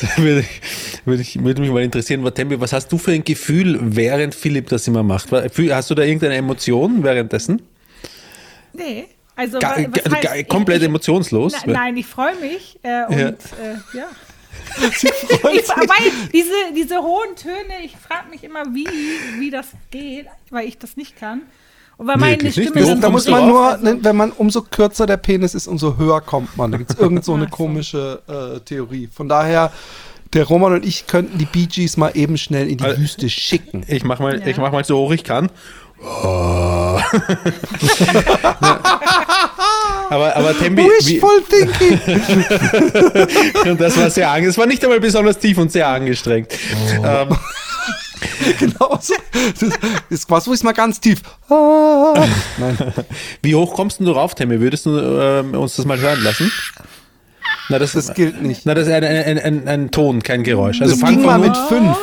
Das 0.00 0.16
würde, 0.18 0.44
würde, 1.04 1.22
ich, 1.22 1.42
würde 1.42 1.60
mich 1.60 1.70
mal 1.70 1.82
interessieren. 1.82 2.24
Tembi, 2.34 2.60
was 2.60 2.72
hast 2.72 2.88
du 2.92 2.98
für 2.98 3.12
ein 3.12 3.24
Gefühl, 3.24 3.78
während 3.82 4.34
Philipp 4.34 4.68
das 4.68 4.86
immer 4.88 5.02
macht? 5.02 5.30
Hast 5.32 5.90
du 5.90 5.94
da 5.94 6.02
irgendeine 6.02 6.34
Emotion 6.36 7.02
währenddessen? 7.02 7.62
Nee. 8.72 9.06
Also, 9.34 9.58
Ga- 9.58 9.74
ga- 9.82 10.10
heißt, 10.10 10.22
ga- 10.22 10.42
komplett 10.44 10.80
ich, 10.82 10.88
emotionslos? 10.88 11.52
Na, 11.66 11.72
nein, 11.72 11.96
ich 11.96 12.06
freue 12.06 12.34
mich. 12.36 12.78
Äh, 12.82 13.04
und 13.06 13.18
Ja. 13.18 13.28
äh, 13.28 13.34
ja. 13.94 14.08
ich, 14.88 15.02
weil 15.68 16.10
diese, 16.32 16.50
diese 16.74 16.96
hohen 17.02 17.36
Töne, 17.36 17.84
ich 17.84 17.96
frage 17.96 18.30
mich 18.30 18.42
immer, 18.44 18.64
wie, 18.74 18.86
wie 19.38 19.50
das 19.50 19.68
geht, 19.90 20.26
weil 20.50 20.66
ich 20.66 20.78
das 20.78 20.96
nicht 20.96 21.18
kann. 21.18 21.42
Und 21.98 22.06
weil 22.08 22.16
meine 22.18 22.42
nicht? 22.42 22.52
Stimme 22.60 22.84
so 22.84 22.94
Da 22.94 23.08
muss 23.08 23.26
man 23.28 23.48
nur, 23.48 23.78
wenn 23.82 24.16
man 24.16 24.30
umso 24.32 24.60
kürzer 24.62 25.06
der 25.06 25.16
Penis 25.16 25.54
ist, 25.54 25.66
umso 25.66 25.96
höher 25.96 26.20
kommt 26.20 26.56
man. 26.56 26.70
Da 26.72 26.78
gibt 26.78 26.90
es 26.90 26.98
irgend 27.00 27.24
so 27.24 27.34
eine 27.34 27.46
komische 27.48 28.20
äh, 28.28 28.60
Theorie. 28.60 29.08
Von 29.14 29.28
daher, 29.28 29.72
der 30.34 30.44
Roman 30.44 30.74
und 30.74 30.84
ich 30.84 31.06
könnten 31.06 31.38
die 31.38 31.46
Bee 31.46 31.66
Gees 31.66 31.96
mal 31.96 32.10
eben 32.14 32.36
schnell 32.36 32.68
in 32.68 32.76
die 32.78 32.84
Also- 32.84 33.00
Wüste 33.00 33.30
schicken. 33.30 33.84
Ich 33.88 34.04
mach 34.04 34.18
mal, 34.18 34.38
Ja. 34.40 34.46
ich 34.46 34.58
mach 34.58 34.72
mal 34.72 34.84
so 34.84 34.98
hoch 34.98 35.12
ich 35.12 35.24
kann. 35.24 35.48
Oh. 36.02 37.00
aber, 40.10 40.36
aber 40.36 40.58
Tembi, 40.58 40.82
Wishful 40.84 41.42
thinking. 41.48 41.98
und 43.70 43.80
das 43.80 43.96
war 43.96 44.10
sehr 44.10 44.28
angestrengt. 44.30 44.50
Es 44.52 44.58
war 44.58 44.66
nicht 44.66 44.82
einmal 44.84 45.00
besonders 45.00 45.38
tief 45.38 45.56
und 45.58 45.72
sehr 45.72 45.88
angestrengt. 45.88 46.52
Ähm, 47.02 47.28
genau 48.58 48.98
so. 49.00 49.14
Das, 49.60 49.70
das 50.10 50.30
war 50.30 50.40
so 50.40 50.52
ist 50.52 50.64
mal 50.64 50.72
ganz 50.72 51.00
tief. 51.00 51.22
Ah. 51.48 52.14
Nein. 52.58 52.76
wie 53.42 53.54
hoch 53.54 53.74
kommst 53.74 53.98
denn 53.98 54.06
du 54.06 54.12
rauf, 54.12 54.34
Tembi? 54.34 54.60
Würdest 54.60 54.86
du 54.86 54.98
ähm, 54.98 55.54
uns 55.54 55.76
das 55.76 55.84
mal 55.84 55.98
hören 55.98 56.22
lassen? 56.22 56.50
Na, 57.68 57.78
das, 57.78 57.92
Das 57.92 58.14
gilt 58.14 58.42
nicht. 58.42 58.64
Na, 58.64 58.74
das 58.74 58.86
ist 58.86 58.92
ein, 58.92 59.04
ein, 59.04 59.38
ein, 59.38 59.68
ein 59.68 59.90
Ton, 59.90 60.22
kein 60.22 60.42
Geräusch. 60.42 60.80
Also 60.80 60.94
das 60.94 61.00
fang 61.00 61.20
mal 61.22 61.38
mit 61.38 61.56
fünf. 61.56 61.96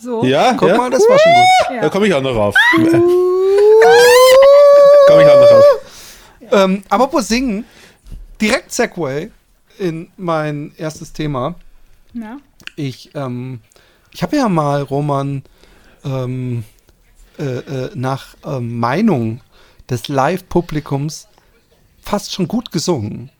So. 0.00 0.24
Ja, 0.24 0.52
Guck 0.52 0.68
ja. 0.68 0.76
mal, 0.76 0.90
das 0.90 1.02
war 1.08 1.18
schon 1.18 1.32
gut. 1.32 1.76
Ja. 1.76 1.80
Da 1.82 1.88
komme 1.88 2.06
ich 2.06 2.14
auch 2.14 2.22
noch 2.22 2.36
rauf. 2.36 2.54
komme 5.06 5.22
ich 5.22 5.28
auch 5.28 5.40
noch 5.40 5.50
rauf. 5.50 5.64
Ähm, 6.52 6.82
apropos 6.88 7.26
singen, 7.26 7.64
direkt 8.40 8.70
Segway 8.72 9.30
in 9.78 10.10
mein 10.16 10.72
erstes 10.76 11.12
Thema. 11.12 11.54
Ja. 12.12 12.36
Ich, 12.76 13.10
ähm, 13.14 13.60
ich 14.14 14.22
habe 14.22 14.36
ja 14.36 14.48
mal 14.48 14.82
Roman 14.82 15.42
ähm, 16.04 16.64
äh, 17.38 17.42
äh, 17.42 17.90
nach 17.94 18.36
ähm, 18.46 18.78
Meinung 18.78 19.40
des 19.90 20.08
Live-Publikums 20.08 21.28
fast 22.00 22.32
schon 22.32 22.48
gut 22.48 22.70
gesungen. 22.72 23.30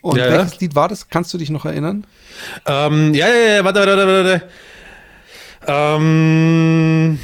Und 0.00 0.16
Ja, 0.16 0.26
ja. 0.26 0.32
welches 0.32 0.60
Lied 0.60 0.74
war 0.74 0.88
das? 0.88 1.08
Kannst 1.08 1.32
du 1.34 1.38
dich 1.38 1.50
noch 1.50 1.64
erinnern? 1.64 2.06
Ähm, 2.66 3.14
ja, 3.14 3.28
ja, 3.28 3.56
ja, 3.56 3.64
warte, 3.64 3.80
warte, 3.80 3.96
warte, 3.96 4.24
warte. 4.24 4.48
Ähm. 5.66 7.18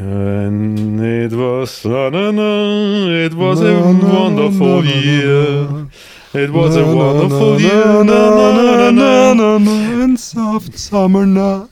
And 0.00 1.00
it 1.00 1.32
was, 1.36 1.84
na, 1.84 2.08
na, 2.08 2.32
na, 2.32 3.26
it 3.26 3.34
was 3.36 3.60
a 3.60 3.74
wonderful 3.78 4.82
year. 4.84 5.86
It 6.32 6.50
was 6.52 6.74
a 6.76 6.84
wonderful 6.86 7.60
year. 7.60 8.02
Na, 8.02 8.30
na, 8.30 8.90
na, 8.90 9.34
na, 9.34 9.58
na. 9.58 10.04
And 10.04 10.18
soft 10.18 10.78
summer 10.78 11.26
night, 11.26 11.68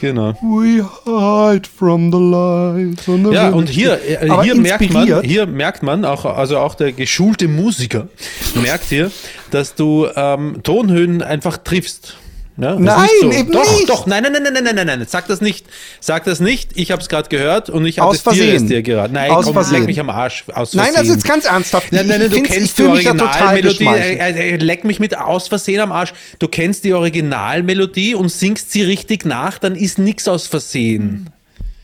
Genau. 0.00 0.34
we 0.42 0.82
hide 1.04 1.68
from 1.68 2.12
the 2.12 2.18
light. 2.18 3.00
the 3.04 3.34
Ja, 3.34 3.50
und 3.50 3.68
hier, 3.68 3.94
äh, 3.94 4.42
hier 4.42 4.54
merkt 4.54 4.92
man, 4.92 5.22
hier 5.22 5.46
merkt 5.46 5.82
man 5.82 6.04
auch, 6.04 6.24
also 6.24 6.58
auch 6.58 6.74
der 6.74 6.92
geschulte 6.92 7.48
Musiker 7.48 8.08
merkt 8.54 8.84
hier, 8.84 9.10
dass 9.50 9.74
du 9.74 10.06
ähm, 10.14 10.60
Tonhöhen 10.62 11.22
einfach 11.22 11.58
triffst. 11.58 12.16
Ist 12.60 12.80
Nein, 12.80 13.08
nicht 13.22 13.38
eben 13.38 13.52
doch, 13.52 13.72
nicht. 13.72 13.88
Doch, 13.88 14.06
nein, 14.06 14.20
nein, 14.24 14.32
nein, 14.32 14.52
nein, 14.52 14.64
nein, 14.64 14.74
nein, 14.74 14.86
nein, 14.86 15.06
sag 15.08 15.28
das 15.28 15.40
nicht. 15.40 15.64
Sag 16.00 16.24
das 16.24 16.40
nicht. 16.40 16.70
Ich 16.74 16.90
habe 16.90 17.00
es 17.00 17.08
gerade 17.08 17.28
gehört 17.28 17.70
und 17.70 17.86
ich 17.86 18.02
attestiere 18.02 18.34
es 18.34 18.40
Versehen. 18.40 18.66
dir 18.66 18.82
gerade. 18.82 19.14
Nein, 19.14 19.30
Aus 19.30 19.44
komm, 19.44 19.54
Versehen. 19.54 19.78
leck 19.78 19.86
mich 19.86 20.00
am 20.00 20.10
Arsch. 20.10 20.44
Aus 20.52 20.74
Nein, 20.74 20.86
Versehen. 20.86 20.98
also 21.00 21.12
jetzt 21.12 21.24
ganz 21.24 21.44
ernsthaft. 21.44 21.92
Nein, 21.92 22.08
nein, 22.08 22.18
nein, 22.20 22.32
Ich 22.32 22.42
du 22.42 22.42
kennst 22.42 22.76
die 22.78 22.82
Originalmelodie. 22.82 23.62
geschmeichelt. 23.78 24.18
Äh, 24.20 24.50
äh, 24.50 24.56
leck 24.56 24.82
mich 24.82 24.98
mit 24.98 25.16
aus 25.16 25.46
Versehen 25.46 25.78
am 25.80 25.92
Arsch. 25.92 26.12
Du 26.40 26.48
kennst 26.48 26.82
die 26.82 26.92
Originalmelodie 26.94 28.16
und 28.16 28.28
singst 28.28 28.72
sie 28.72 28.82
richtig 28.82 29.24
nach, 29.24 29.58
dann 29.58 29.76
ist 29.76 29.98
nichts 29.98 30.26
aus 30.26 30.48
Versehen. 30.48 31.30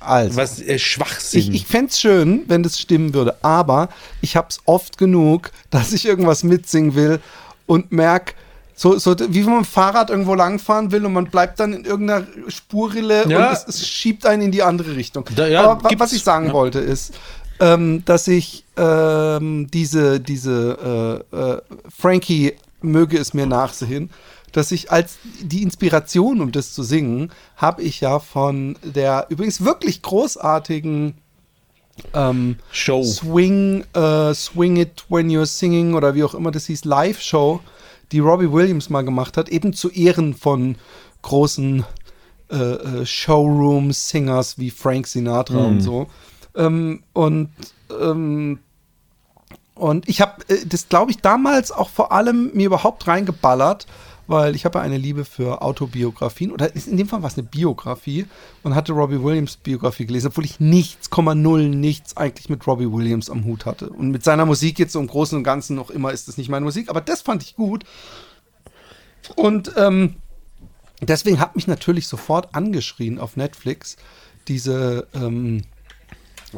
Also. 0.01 0.37
Was 0.37 0.61
äh, 0.61 0.79
Schwachsinn. 0.81 1.41
Ich, 1.41 1.51
ich 1.55 1.67
fände 1.67 1.91
es 1.91 2.01
schön, 2.01 2.43
wenn 2.49 2.65
das 2.65 2.81
stimmen 2.81 3.15
würde, 3.15 3.37
aber 3.43 3.91
ich 4.21 4.37
habe 4.37 4.49
es 4.51 4.59
oft 4.65 4.99
genug, 4.99 5.53
dass 5.71 5.93
ich 5.93 6.05
irgendwas 6.05 6.43
mitsingen 6.43 6.95
will 6.97 7.21
und 7.67 7.93
merke, 7.93 8.35
so, 8.77 8.99
so 8.99 9.15
wie 9.19 9.45
wenn 9.45 9.53
man 9.53 9.59
mit 9.61 9.67
dem 9.67 9.73
Fahrrad 9.73 10.11
irgendwo 10.11 10.35
langfahren 10.35 10.91
will 10.91 11.07
und 11.07 11.13
man 11.13 11.27
bleibt 11.27 11.61
dann 11.61 11.73
in 11.73 11.85
irgendeiner 11.85 12.27
Spurrille 12.49 13.29
Ja. 13.29 13.49
und 13.49 13.53
es, 13.53 13.65
es 13.69 13.87
schiebt 13.87 14.27
einen 14.27 14.43
in 14.43 14.51
die 14.53 14.63
andere 14.63 14.97
Richtung. 14.97 15.25
Da- 15.37 15.47
ja, 15.47 15.71
aber 15.71 15.89
was 15.99 16.13
ich 16.13 16.23
sagen 16.25 16.47
Ja. 16.49 16.53
wollte 16.53 16.81
ist, 16.81 17.15
ähm, 17.61 18.05
dass 18.05 18.27
ich 18.27 18.65
ähm, 18.77 19.69
diese, 19.73 20.19
diese 20.21 21.23
äh, 21.33 21.37
äh, 21.37 21.61
Frankie 21.97 22.55
möge 22.83 23.17
es 23.17 23.33
mir 23.33 23.47
nachsehen, 23.47 24.11
dass 24.51 24.73
ich 24.73 24.91
als 24.91 25.19
die 25.41 25.63
Inspiration, 25.63 26.41
um 26.41 26.51
das 26.53 26.73
zu 26.75 26.83
singen, 26.83 27.31
habe 27.57 27.83
ich 27.83 28.01
ja 28.01 28.19
von 28.19 28.77
der 28.83 29.27
übrigens 29.29 29.65
wirklich 29.65 30.03
großartigen 30.03 31.15
ähm, 32.13 32.57
Show. 32.73 33.05
Swing, 33.05 33.85
äh, 33.95 34.35
Swing 34.35 34.77
It 34.77 35.05
When 35.09 35.29
You're 35.31 35.47
Singing 35.47 35.95
oder 35.95 36.15
wie 36.15 36.25
auch 36.25 36.35
immer 36.35 36.51
das 36.51 36.67
hieß, 36.67 36.85
Live-Show, 36.85 37.61
die 38.15 38.21
Robbie 38.21 38.53
Williams 38.53 38.91
mal 38.91 39.05
gemacht 39.05 39.37
hat, 39.37 39.49
eben 39.49 39.73
zu 39.73 39.91
Ehren 39.91 40.35
von 40.35 40.77
großen 41.23 41.85
äh, 42.51 42.57
äh, 42.57 43.07
Showroom-Singers 43.07 44.57
wie 44.59 44.71
Frank 44.71 45.09
Sinatra 45.09 45.59
und 45.59 45.81
so. 45.81 46.07
Ähm, 46.55 47.03
und 47.13 47.51
ähm, 47.91 48.61
und 49.75 50.09
ich 50.09 50.21
habe 50.21 50.49
äh, 50.49 50.65
das, 50.65 50.89
glaube 50.89 51.11
ich, 51.11 51.19
damals 51.19 51.73
auch 51.73 51.89
vor 51.89 52.13
allem 52.13 52.53
mir 52.55 52.67
überhaupt 52.67 53.09
reingeballert, 53.09 53.87
weil 54.27 54.55
ich 54.55 54.65
habe 54.65 54.79
ja 54.79 54.85
eine 54.85 54.97
Liebe 54.97 55.25
für 55.25 55.63
Autobiografien 55.63 56.51
oder 56.53 56.75
in 56.75 56.97
dem 56.97 57.09
Fall 57.09 57.23
war 57.23 57.29
es 57.29 57.39
eine 57.39 57.47
Biografie 57.47 58.27
und 58.63 58.75
hatte 58.75 58.93
Robbie 58.93 59.23
Williams 59.23 59.57
Biografie 59.57 60.07
gelesen, 60.07 60.29
obwohl 60.29 60.45
ich 60.45 60.61
nichts, 60.61 61.11
null, 61.17 61.69
nichts 61.69 62.17
eigentlich 62.17 62.49
mit 62.49 62.67
Robbie 62.67 62.91
Williams 62.91 63.31
am 63.31 63.45
Hut 63.45 63.67
hatte. 63.67 63.91
Und 63.91 64.11
mit 64.11 64.25
seiner 64.25 64.47
Musik 64.47 64.79
jetzt 64.79 64.93
so 64.93 65.01
im 65.01 65.07
Großen 65.07 65.37
und 65.37 65.45
Ganzen 65.45 65.77
noch 65.77 65.91
immer 65.91 66.13
ist 66.13 66.29
das 66.29 66.39
nicht 66.39 66.49
meine 66.49 66.65
Musik, 66.65 66.89
aber 66.89 67.01
das 67.01 67.23
fand 67.23 67.43
ich 67.43 67.57
gut. 67.57 67.85
Und 69.37 69.73
ähm, 69.77 70.17
deswegen 71.01 71.41
hat 71.41 71.57
mich 71.57 71.67
natürlich 71.67 72.09
sofort 72.09 72.55
angeschrien 72.55 73.19
auf 73.19 73.37
Netflix 73.37 73.97
diese 74.49 75.07
ähm, 75.15 75.63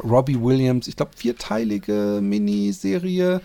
Robbie 0.03 0.39
Williams, 0.39 0.87
ich 0.87 0.95
glaube, 0.95 1.11
vierteilige 1.15 2.19
Miniserie. 2.21 3.41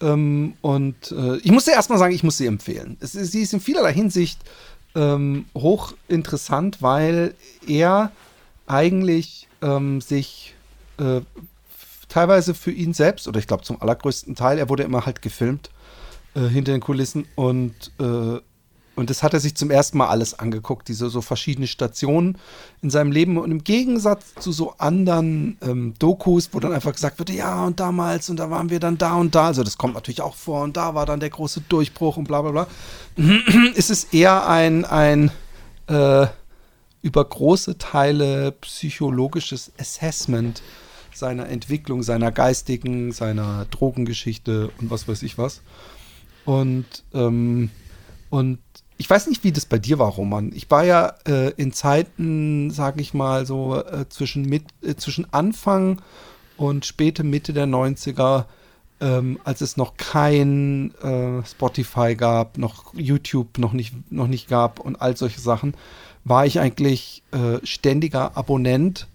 Ähm, 0.00 0.54
und 0.60 1.12
äh, 1.12 1.36
ich 1.38 1.50
muss 1.50 1.64
dir 1.64 1.72
erstmal 1.72 1.98
sagen, 1.98 2.14
ich 2.14 2.22
muss 2.22 2.36
sie 2.36 2.46
empfehlen. 2.46 2.96
Es 3.00 3.12
sie 3.12 3.42
ist 3.42 3.52
in 3.52 3.60
vielerlei 3.60 3.92
Hinsicht 3.92 4.40
ähm, 4.94 5.46
hochinteressant, 5.54 6.82
weil 6.82 7.34
er 7.66 8.12
eigentlich 8.66 9.48
ähm, 9.62 10.00
sich 10.00 10.54
äh, 10.98 11.20
teilweise 12.08 12.54
für 12.54 12.70
ihn 12.70 12.94
selbst, 12.94 13.28
oder 13.28 13.38
ich 13.38 13.46
glaube 13.46 13.64
zum 13.64 13.80
allergrößten 13.80 14.34
Teil, 14.34 14.58
er 14.58 14.68
wurde 14.68 14.82
immer 14.82 15.06
halt 15.06 15.22
gefilmt 15.22 15.70
äh, 16.34 16.40
hinter 16.40 16.72
den 16.72 16.80
Kulissen 16.80 17.26
und 17.34 17.92
äh, 18.00 18.40
und 18.98 19.10
das 19.10 19.22
hat 19.22 19.32
er 19.32 19.38
sich 19.38 19.54
zum 19.54 19.70
ersten 19.70 19.96
Mal 19.96 20.08
alles 20.08 20.36
angeguckt, 20.36 20.88
diese 20.88 21.08
so 21.08 21.20
verschiedene 21.20 21.68
Stationen 21.68 22.36
in 22.82 22.90
seinem 22.90 23.12
Leben. 23.12 23.38
Und 23.38 23.52
im 23.52 23.62
Gegensatz 23.62 24.34
zu 24.40 24.50
so 24.50 24.74
anderen 24.78 25.56
ähm, 25.62 25.94
Dokus, 26.00 26.48
wo 26.50 26.58
dann 26.58 26.72
einfach 26.72 26.92
gesagt 26.92 27.20
wird, 27.20 27.30
ja, 27.30 27.64
und 27.64 27.78
damals, 27.78 28.28
und 28.28 28.38
da 28.38 28.50
waren 28.50 28.70
wir 28.70 28.80
dann 28.80 28.98
da 28.98 29.14
und 29.14 29.36
da. 29.36 29.46
Also 29.46 29.62
das 29.62 29.78
kommt 29.78 29.94
natürlich 29.94 30.20
auch 30.20 30.34
vor, 30.34 30.64
und 30.64 30.76
da 30.76 30.96
war 30.96 31.06
dann 31.06 31.20
der 31.20 31.30
große 31.30 31.60
Durchbruch 31.68 32.16
und 32.16 32.26
bla 32.26 32.42
bla 32.42 32.50
bla. 32.50 32.66
ist 33.76 33.90
es 33.90 34.02
eher 34.02 34.48
ein, 34.48 34.84
ein 34.84 35.30
äh, 35.86 36.26
über 37.00 37.24
große 37.24 37.78
Teile 37.78 38.50
psychologisches 38.50 39.70
Assessment 39.78 40.60
seiner 41.14 41.48
Entwicklung, 41.48 42.02
seiner 42.02 42.32
geistigen, 42.32 43.12
seiner 43.12 43.64
Drogengeschichte 43.66 44.70
und 44.80 44.90
was 44.90 45.06
weiß 45.06 45.22
ich 45.22 45.38
was. 45.38 45.62
Und, 46.44 47.04
ähm, 47.14 47.70
und 48.30 48.58
ich 48.98 49.08
weiß 49.08 49.28
nicht, 49.28 49.44
wie 49.44 49.52
das 49.52 49.64
bei 49.64 49.78
dir 49.78 49.98
war, 50.00 50.08
Roman. 50.10 50.52
Ich 50.54 50.68
war 50.70 50.84
ja 50.84 51.14
äh, 51.26 51.50
in 51.52 51.72
Zeiten, 51.72 52.70
sage 52.70 53.00
ich 53.00 53.14
mal, 53.14 53.46
so 53.46 53.76
äh, 53.76 54.08
zwischen, 54.08 54.44
mit, 54.44 54.64
äh, 54.82 54.96
zwischen 54.96 55.32
Anfang 55.32 56.02
und 56.56 56.84
späte 56.84 57.22
Mitte 57.22 57.52
der 57.52 57.66
90er, 57.66 58.46
ähm, 59.00 59.38
als 59.44 59.60
es 59.60 59.76
noch 59.76 59.96
kein 59.96 60.92
äh, 61.00 61.46
Spotify 61.46 62.16
gab, 62.16 62.58
noch 62.58 62.92
YouTube 62.94 63.58
noch 63.58 63.72
nicht, 63.72 63.94
noch 64.10 64.26
nicht 64.26 64.48
gab 64.48 64.80
und 64.80 65.00
all 65.00 65.16
solche 65.16 65.40
Sachen, 65.40 65.74
war 66.24 66.44
ich 66.44 66.58
eigentlich 66.58 67.22
äh, 67.30 67.64
ständiger 67.64 68.36
Abonnent 68.36 69.06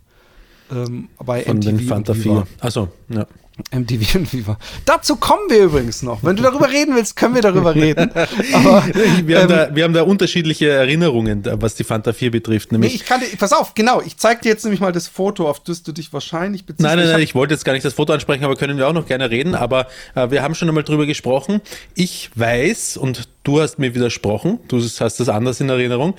ähm, 0.72 1.10
bei 1.20 1.44
Von 1.44 1.58
MTV. 1.58 1.70
den 1.70 1.80
Fanta 1.82 2.14
und 2.14 2.20
4. 2.20 2.48
Achso, 2.62 2.88
ja. 3.10 3.28
MTV 3.72 4.16
und 4.16 4.34
Viva. 4.34 4.58
Dazu 4.86 5.16
kommen 5.16 5.44
wir 5.50 5.64
übrigens 5.66 6.02
noch. 6.02 6.24
Wenn 6.24 6.36
du 6.36 6.44
darüber 6.44 6.70
reden 6.72 6.96
willst, 6.96 7.16
können 7.16 7.36
wir 7.36 7.42
darüber 7.42 7.76
reden. 7.76 8.10
Aber 8.54 8.84
wir, 9.26 9.38
haben 9.42 9.44
ähm, 9.44 9.48
da, 9.50 9.76
wir 9.76 9.84
haben 9.84 9.94
da 9.94 10.02
unterschiedliche 10.04 10.70
Erinnerungen, 10.70 11.44
was 11.62 11.76
die 11.76 11.84
Fanta 11.84 12.14
4 12.14 12.32
betrifft. 12.32 12.72
Nee, 12.72 12.78
Nämlich, 12.80 12.96
ich 12.96 13.06
kann 13.06 13.20
dir, 13.22 13.28
pass 13.38 13.54
auf, 13.54 13.74
genau, 13.76 14.02
ich 14.02 14.18
zeig 14.18 14.42
dir 14.42 14.50
jetzt 14.50 14.64
nämlich 14.64 14.82
mal 14.82 14.92
das 14.92 15.08
Foto, 15.08 15.48
auf 15.48 15.60
das 15.60 15.84
du 15.84 15.92
dich 15.92 16.12
wahrscheinlich 16.14 16.66
beziehst. 16.66 16.82
Nein, 16.82 16.98
nein, 16.98 17.06
Ich 17.06 17.12
nein, 17.12 17.14
hab- 17.16 17.24
ich 17.24 17.36
wollte 17.36 17.54
jetzt 17.54 17.64
gar 17.64 17.74
nicht 17.74 17.86
das 17.86 17.94
Foto 17.94 18.14
ansprechen, 18.14 18.44
aber 18.44 18.56
können 18.56 18.78
wir 18.78 18.88
auch 18.88 18.94
noch 18.94 19.06
gerne 19.06 19.30
reden. 19.30 19.54
Aber 19.56 19.88
äh, 20.16 20.32
wir 20.32 20.42
haben 20.42 20.56
schon 20.56 20.68
einmal 20.68 20.84
drüber 20.84 21.06
gesprochen. 21.06 21.62
Ich 21.94 22.32
weiß, 22.36 22.98
und 22.98 23.28
du 23.44 23.62
hast 23.62 23.78
mir 23.78 23.94
widersprochen, 23.94 24.60
du 24.68 24.82
hast 24.82 25.00
das 25.20 25.30
anders 25.30 25.62
in 25.62 25.70
Erinnerung, 25.70 26.16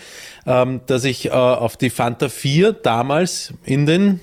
ähm, 0.47 0.83
dass 0.87 1.05
ich 1.05 1.27
äh, 1.27 1.31
auf 1.31 1.77
die 1.77 1.91
Fanta 1.91 2.29
4 2.29 2.73
damals 2.75 3.53
in 3.65 3.87
den 3.87 4.21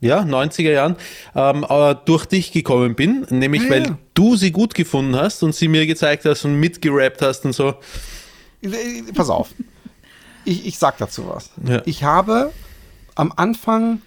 ja, 0.00 0.20
90er 0.20 0.70
Jahren 0.72 0.96
ähm, 1.34 1.64
äh, 1.68 1.94
durch 2.04 2.26
dich 2.26 2.52
gekommen 2.52 2.94
bin, 2.94 3.26
nämlich 3.30 3.62
Ah, 3.66 3.70
weil 3.70 3.86
ja. 3.86 3.98
du 4.14 4.36
sie 4.36 4.50
gut 4.50 4.74
gefunden 4.74 5.16
hast 5.16 5.42
und 5.42 5.54
sie 5.54 5.68
mir 5.68 5.86
gezeigt 5.86 6.24
hast 6.24 6.44
und 6.44 6.58
mitgerappt 6.60 7.22
hast 7.22 7.44
und 7.44 7.52
so. 7.52 7.74
Äh, 8.62 9.02
Pass 9.14 9.30
auf. 9.30 9.50
Ich, 10.44 10.66
ich 10.66 10.78
sag 10.78 10.98
dazu 10.98 11.26
was. 11.28 11.50
Ja. 11.66 11.82
Ich 11.86 12.04
habe 12.04 12.52
am 13.14 13.32
Anfang 13.34 14.02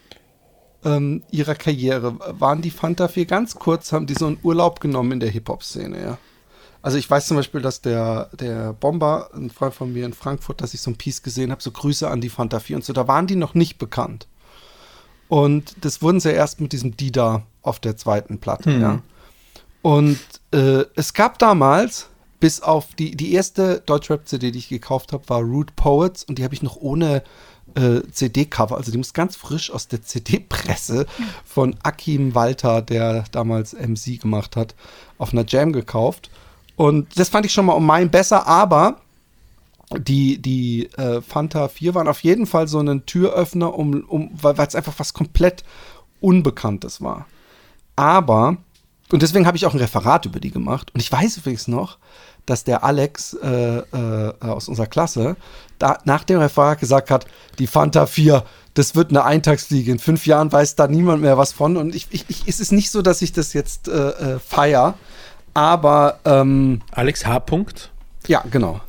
ähm, 0.86 1.24
ihrer 1.32 1.56
Karriere, 1.56 2.18
waren 2.40 2.62
die 2.62 2.72
Fanta 2.72 3.08
4 3.08 3.26
ganz 3.26 3.56
kurz, 3.56 3.92
haben 3.92 4.06
die 4.06 4.14
so 4.14 4.28
einen 4.28 4.40
Urlaub 4.44 4.80
genommen 4.80 5.14
in 5.14 5.20
der 5.20 5.30
Hip-Hop-Szene, 5.30 6.02
ja. 6.02 6.18
Also 6.82 6.98
ich 6.98 7.10
weiß 7.10 7.28
zum 7.28 7.38
Beispiel, 7.38 7.62
dass 7.62 7.82
der, 7.82 8.30
der 8.40 8.72
Bomber, 8.74 9.30
ein 9.34 9.50
Freund 9.50 9.74
von 9.74 9.92
mir 9.92 10.06
in 10.06 10.14
Frankfurt, 10.14 10.62
dass 10.62 10.74
ich 10.74 10.82
so 10.82 10.92
ein 10.92 10.96
Piece 10.96 11.24
gesehen 11.24 11.52
habe, 11.52 11.62
so 11.62 11.72
Grüße 11.72 12.08
an 12.08 12.22
die 12.22 12.30
Fanta 12.30 12.60
4 12.60 12.78
und 12.78 12.86
so, 12.86 12.94
da 12.94 13.08
waren 13.08 13.28
die 13.28 13.36
noch 13.36 13.56
nicht 13.56 13.78
bekannt. 13.78 14.28
Und 15.28 15.76
das 15.82 16.02
wurden 16.02 16.20
sie 16.20 16.32
erst 16.32 16.62
mit 16.62 16.72
diesem 16.72 16.96
Dida 16.96 17.44
auf 17.62 17.80
der 17.80 17.98
zweiten 17.98 18.40
Platte, 18.40 18.72
ja. 18.72 19.02
Und 19.82 20.20
äh, 20.52 20.86
es 20.96 21.14
gab 21.14 21.40
damals, 21.40 22.08
bis 22.40 22.62
auf 22.62 22.94
die, 22.96 23.16
die 23.16 23.34
erste 23.34 23.82
Deutschrap-CD, 23.86 24.52
die 24.52 24.60
ich 24.60 24.70
gekauft 24.70 25.14
habe, 25.14 25.28
war 25.30 25.42
Root 25.42 25.76
Poets 25.76 26.24
und 26.24 26.38
die 26.40 26.44
habe 26.44 26.54
ich 26.54 26.62
noch 26.62 26.76
ohne 26.76 27.24
äh, 27.76 28.02
CD-Cover, 28.12 28.76
also 28.78 28.92
die 28.92 28.98
muss 28.98 29.14
ganz 29.14 29.36
frisch 29.36 29.72
aus 29.72 29.88
der 29.88 30.02
CD-Presse 30.02 31.06
von 31.46 31.76
Akim 31.84 32.36
Walter, 32.36 32.82
der 32.82 33.26
damals 33.32 33.74
MC 33.74 34.20
gemacht 34.20 34.56
hat, 34.56 34.76
auf 35.18 35.34
einer 35.34 35.46
Jam 35.48 35.74
gekauft. 35.74 36.30
Und 36.76 37.18
das 37.18 37.30
fand 37.30 37.46
ich 37.46 37.54
schon 37.54 37.66
mal 37.66 37.74
um 37.74 37.86
mein 37.86 38.12
besser, 38.12 38.48
aber 38.48 39.02
die, 39.96 40.42
die 40.42 40.90
äh, 40.98 41.22
Fanta 41.22 41.68
4 41.68 41.96
waren 41.96 42.08
auf 42.08 42.22
jeden 42.22 42.46
Fall 42.46 42.68
so 42.68 42.80
ein 42.80 43.06
Türöffner, 43.06 43.74
um, 43.74 44.04
um, 44.04 44.32
weil 44.34 44.56
es 44.60 44.76
einfach 44.76 44.94
was 44.98 45.14
komplett 45.14 45.64
Unbekanntes 46.20 47.02
war. 47.02 47.28
Aber, 47.96 48.58
und 49.12 49.22
deswegen 49.22 49.48
habe 49.48 49.58
ich 49.58 49.66
auch 49.66 49.74
ein 49.74 49.80
Referat 49.80 50.26
über 50.26 50.40
die 50.40 50.52
gemacht. 50.52 50.92
Und 50.94 51.00
ich 51.00 51.12
weiß 51.12 51.38
übrigens 51.38 51.68
noch, 51.68 51.98
dass 52.46 52.64
der 52.64 52.84
Alex 52.84 53.34
äh, 53.34 53.78
äh, 53.78 54.34
aus 54.40 54.68
unserer 54.68 54.88
Klasse 54.88 55.36
da, 55.80 56.00
nach 56.06 56.24
dem 56.24 56.40
Referat 56.40 56.80
gesagt 56.80 57.12
hat, 57.12 57.28
die 57.60 57.68
Fanta 57.68 58.06
4, 58.08 58.44
das 58.74 58.96
wird 58.96 59.10
eine 59.10 59.24
Eintagsfliege. 59.24 59.92
In 59.92 60.00
fünf 60.00 60.26
Jahren 60.26 60.52
weiß 60.52 60.76
da 60.76 60.88
niemand 60.88 61.22
mehr 61.22 61.38
was 61.38 61.54
von. 61.54 61.78
Und 61.78 61.96
ich, 61.96 62.08
ich, 62.12 62.26
ich, 62.28 62.48
es 62.48 62.60
ist 62.60 62.72
nicht 62.72 62.92
so, 62.92 63.02
dass 63.02 63.22
ich 63.22 63.32
das 63.32 63.54
jetzt 63.54 63.88
äh, 63.88 64.10
äh, 64.10 64.40
feier. 64.40 64.96
Aber 65.54 66.20
ähm, 66.26 66.82
Alex 66.92 67.26
H. 67.26 67.40
Punkt. 67.40 67.92
ja, 68.28 68.44
genau. 68.52 68.82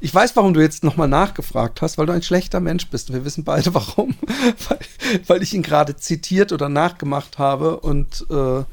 Ich 0.00 0.14
weiß, 0.14 0.36
warum 0.36 0.54
du 0.54 0.60
jetzt 0.60 0.84
nochmal 0.84 1.08
nachgefragt 1.08 1.82
hast, 1.82 1.98
weil 1.98 2.06
du 2.06 2.12
ein 2.12 2.22
schlechter 2.22 2.60
Mensch 2.60 2.88
bist. 2.88 3.12
Wir 3.12 3.24
wissen 3.24 3.44
beide 3.44 3.74
warum. 3.74 4.14
weil, 4.68 4.78
weil 5.26 5.42
ich 5.42 5.54
ihn 5.54 5.62
gerade 5.62 5.96
zitiert 5.96 6.52
oder 6.52 6.68
nachgemacht 6.68 7.38
habe 7.38 7.80
und 7.80 8.26
äh, 8.30 8.64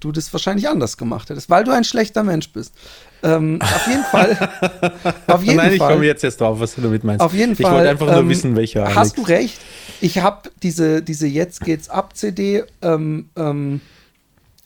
du 0.00 0.12
das 0.12 0.32
wahrscheinlich 0.32 0.68
anders 0.68 0.96
gemacht 0.96 1.30
hättest, 1.30 1.48
weil 1.48 1.64
du 1.64 1.72
ein 1.72 1.84
schlechter 1.84 2.22
Mensch 2.22 2.50
bist. 2.52 2.74
Ähm, 3.22 3.58
auf 3.62 3.86
jeden 3.86 4.04
Fall. 4.04 4.50
auf 5.26 5.42
jeden 5.42 5.56
Nein, 5.56 5.72
ich 5.72 5.78
Fall. 5.78 5.94
komme 5.94 6.04
jetzt 6.04 6.22
erst 6.22 6.40
drauf, 6.40 6.60
was 6.60 6.74
du 6.74 6.82
damit 6.82 7.04
meinst. 7.04 7.24
Auf 7.24 7.32
jeden 7.32 7.52
ich 7.52 7.60
Fall. 7.60 7.72
wollte 7.72 7.88
einfach 7.88 8.06
nur 8.06 8.16
ähm, 8.16 8.28
wissen, 8.28 8.54
welcher 8.56 8.84
Alex. 8.84 8.96
Hast 8.96 9.18
du 9.18 9.22
recht. 9.22 9.58
Ich 10.00 10.18
habe 10.18 10.50
diese, 10.62 11.02
diese 11.02 11.26
Jetzt 11.26 11.62
geht's 11.62 11.88
ab 11.88 12.14
CD 12.14 12.64
ähm, 12.82 13.30
ähm, 13.36 13.80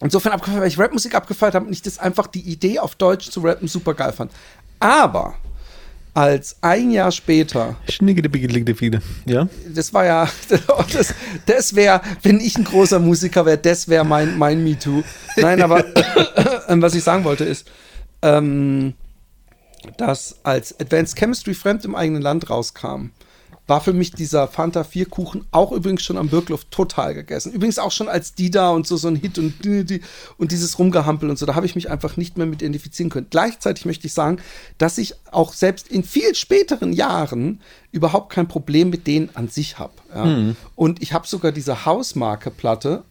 insofern 0.01 0.33
abgefeiert, 0.33 0.63
weil 0.63 0.69
ich 0.69 0.79
Rapmusik 0.79 1.15
abgefeiert 1.15 1.55
habe 1.55 1.67
und 1.67 1.73
ich 1.73 1.83
das 1.83 1.99
einfach 1.99 2.27
die 2.27 2.41
Idee 2.41 2.81
auf 2.81 2.97
Deutsch 2.97 3.31
zu 3.31 3.41
rappen 3.41 3.69
super 3.69 3.95
geil 3.95 4.13
fand. 4.13 4.33
Aber 4.81 5.35
als 6.15 6.57
ein 6.61 6.91
Jahr 6.91 7.13
später. 7.13 7.77
Ja? 9.27 9.49
das 9.69 9.95
war 9.95 10.05
ja, 10.05 10.29
das, 10.93 11.15
das 11.47 11.75
wäre, 11.75 12.01
wenn 12.23 12.41
ich 12.41 12.57
ein 12.57 12.65
großer 12.65 12.99
Musiker 12.99 13.47
wäre, 13.47 13.59
das 13.59 13.89
wäre 13.89 14.05
mein, 14.05 14.37
mein 14.39 14.65
MeToo. 14.65 15.03
Nein, 15.37 15.63
aber 15.63 15.85
ähm, 16.69 16.83
was 16.83 16.95
ich 16.95 17.05
sagen 17.05 17.25
wollte 17.25 17.45
ist, 17.45 17.71
ähm, 18.23 18.95
dass 19.97 20.37
als 20.43 20.79
Advanced 20.79 21.17
Chemistry 21.17 21.55
Fremd 21.55 21.85
im 21.85 21.95
eigenen 21.95 22.23
Land 22.23 22.51
rauskam, 22.51 23.11
war 23.71 23.81
für 23.81 23.93
mich 23.93 24.11
dieser 24.11 24.49
Fanta 24.49 24.83
4 24.83 25.07
Kuchen 25.07 25.47
auch 25.53 25.71
übrigens 25.71 26.03
schon 26.03 26.19
am 26.19 26.29
Birkluft 26.29 26.73
total 26.73 27.15
gegessen. 27.15 27.53
Übrigens 27.53 27.79
auch 27.79 27.93
schon 27.93 28.09
als 28.09 28.35
die 28.35 28.51
da 28.51 28.71
und 28.71 28.85
so 28.85 28.97
so 28.97 29.07
ein 29.07 29.15
Hit 29.15 29.39
und, 29.39 29.55
und 30.39 30.51
dieses 30.51 30.81
Rumgehampel 30.81 31.31
und 31.31 31.39
so, 31.39 31.47
da 31.47 31.55
habe 31.55 31.67
ich 31.67 31.77
mich 31.77 31.89
einfach 31.89 32.17
nicht 32.17 32.37
mehr 32.37 32.49
mit 32.49 32.63
identifizieren 32.63 33.11
können. 33.11 33.29
Gleichzeitig 33.31 33.87
möchte 33.87 34.09
ich 34.09 34.13
sagen, 34.13 34.39
dass 34.79 34.99
ich 34.99 35.15
auch 35.31 35.53
selbst 35.53 35.87
in 35.87 36.03
viel 36.03 36.35
späteren 36.35 36.93
Jahren 36.93 37.61
überhaupt 37.93 38.33
kein 38.33 38.49
Problem 38.49 38.91
mit 38.91 39.07
denen 39.07 39.31
an 39.35 39.47
sich 39.47 39.79
habe. 39.79 39.93
Ja? 40.13 40.55
Und 40.75 41.01
ich 41.01 41.13
habe 41.13 41.29
sogar 41.29 41.53
diese 41.53 41.87
Hausmarke-Platte, 41.87 43.05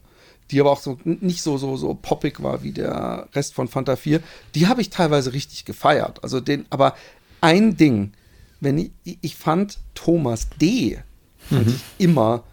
die 0.51 0.59
aber 0.59 0.71
auch 0.71 0.81
so 0.81 0.97
nicht 1.05 1.41
so, 1.41 1.57
so, 1.57 1.77
so 1.77 1.93
poppig 1.93 2.43
war 2.43 2.63
wie 2.63 2.73
der 2.73 3.29
Rest 3.33 3.53
von 3.53 3.69
Fanta 3.69 3.95
4, 3.95 4.19
die 4.55 4.67
habe 4.67 4.81
ich 4.81 4.89
teilweise 4.89 5.31
richtig 5.31 5.63
gefeiert. 5.63 6.21
Also 6.21 6.41
den, 6.41 6.65
aber 6.69 6.95
ein 7.39 7.77
Ding, 7.77 8.11
wenn 8.59 8.77
ich, 8.77 9.17
ich 9.21 9.35
fand 9.35 9.79
Thomas 9.95 10.47
D. 10.61 10.99
fand 11.49 11.67
ich 11.67 11.81
immer 11.97 12.43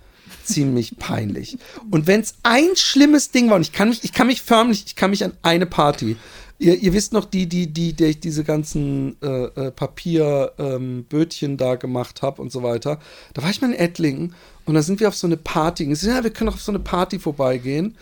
ziemlich 0.45 0.97
peinlich. 0.99 1.59
Und 1.91 2.07
wenn 2.07 2.21
es 2.21 2.35
ein 2.43 2.77
schlimmes 2.77 3.31
Ding 3.31 3.49
war, 3.49 3.57
und 3.57 3.63
ich 3.63 3.73
kann 3.73 3.89
mich, 3.89 4.05
ich 4.05 4.13
kann 4.13 4.29
mich 4.29 4.43
förmlich, 4.43 4.85
ich 4.87 4.97
kann 4.97 5.11
mich 5.11 5.25
an 5.25 5.33
eine 5.43 5.67
Party. 5.67 6.17
Ihr, 6.59 6.77
ihr 6.77 6.93
wisst 6.95 7.13
noch, 7.13 7.27
die, 7.27 7.47
die, 7.47 7.67
die, 7.67 7.93
der 7.93 8.09
ich 8.09 8.21
diese 8.21 8.43
ganzen 8.43 9.17
äh, 9.21 9.27
äh, 9.27 9.71
Papierbötchen 9.71 11.51
ähm, 11.51 11.57
da 11.57 11.75
gemacht 11.75 12.23
habe 12.23 12.41
und 12.41 12.51
so 12.51 12.63
weiter. 12.63 12.99
Da 13.35 13.43
war 13.43 13.51
ich 13.51 13.61
mal 13.61 13.73
in 13.73 13.79
Ettlingen 13.79 14.35
und 14.65 14.75
da 14.75 14.83
sind 14.83 15.01
wir 15.01 15.09
auf 15.09 15.17
so 15.17 15.27
eine 15.27 15.37
Party. 15.37 15.87
Und 15.87 15.95
so, 15.97 16.09
ja, 16.09 16.23
wir 16.25 16.31
können 16.31 16.47
doch 16.47 16.55
auf 16.55 16.63
so 16.63 16.73
eine 16.73 16.79
Party 16.79 17.19
vorbeigehen. 17.19 17.97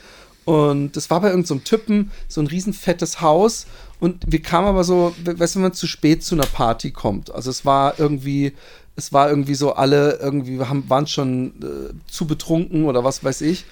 Und 0.45 0.93
das 0.93 1.11
war 1.11 1.21
bei 1.21 1.31
irgendeinem 1.31 1.59
so 1.59 1.65
Typen, 1.65 2.11
so 2.29 2.41
ein 2.41 2.47
riesen 2.47 2.75
fettes 2.75 3.21
Haus. 3.21 3.67
Und 4.05 4.25
wir 4.27 4.43
kamen 4.43 4.67
aber 4.69 4.85
so, 4.85 5.15
we- 5.25 5.39
weißt 5.39 5.55
du, 5.55 5.59
wenn 5.59 5.63
man 5.69 5.73
zu 5.73 5.87
spät 5.87 6.23
zu 6.23 6.35
einer 6.35 6.45
Party 6.47 6.91
kommt. 6.91 7.35
Also 7.35 7.49
es 7.49 7.65
war 7.65 7.99
irgendwie, 7.99 8.53
es 8.97 9.13
war 9.15 9.31
irgendwie 9.31 9.55
so, 9.55 9.73
alle 9.73 10.19
irgendwie 10.21 10.61
haben, 10.61 10.85
waren 10.91 11.07
schon 11.07 11.55
äh, 11.63 11.95
zu 12.11 12.27
betrunken 12.27 12.85
oder 12.85 13.03
was 13.03 13.25
weiß 13.25 13.41
ich. 13.41 13.65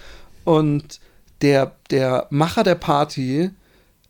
Und 0.45 1.01
der, 1.43 1.73
der 1.91 2.29
Macher 2.31 2.63
der 2.63 2.77
Party, 2.77 3.51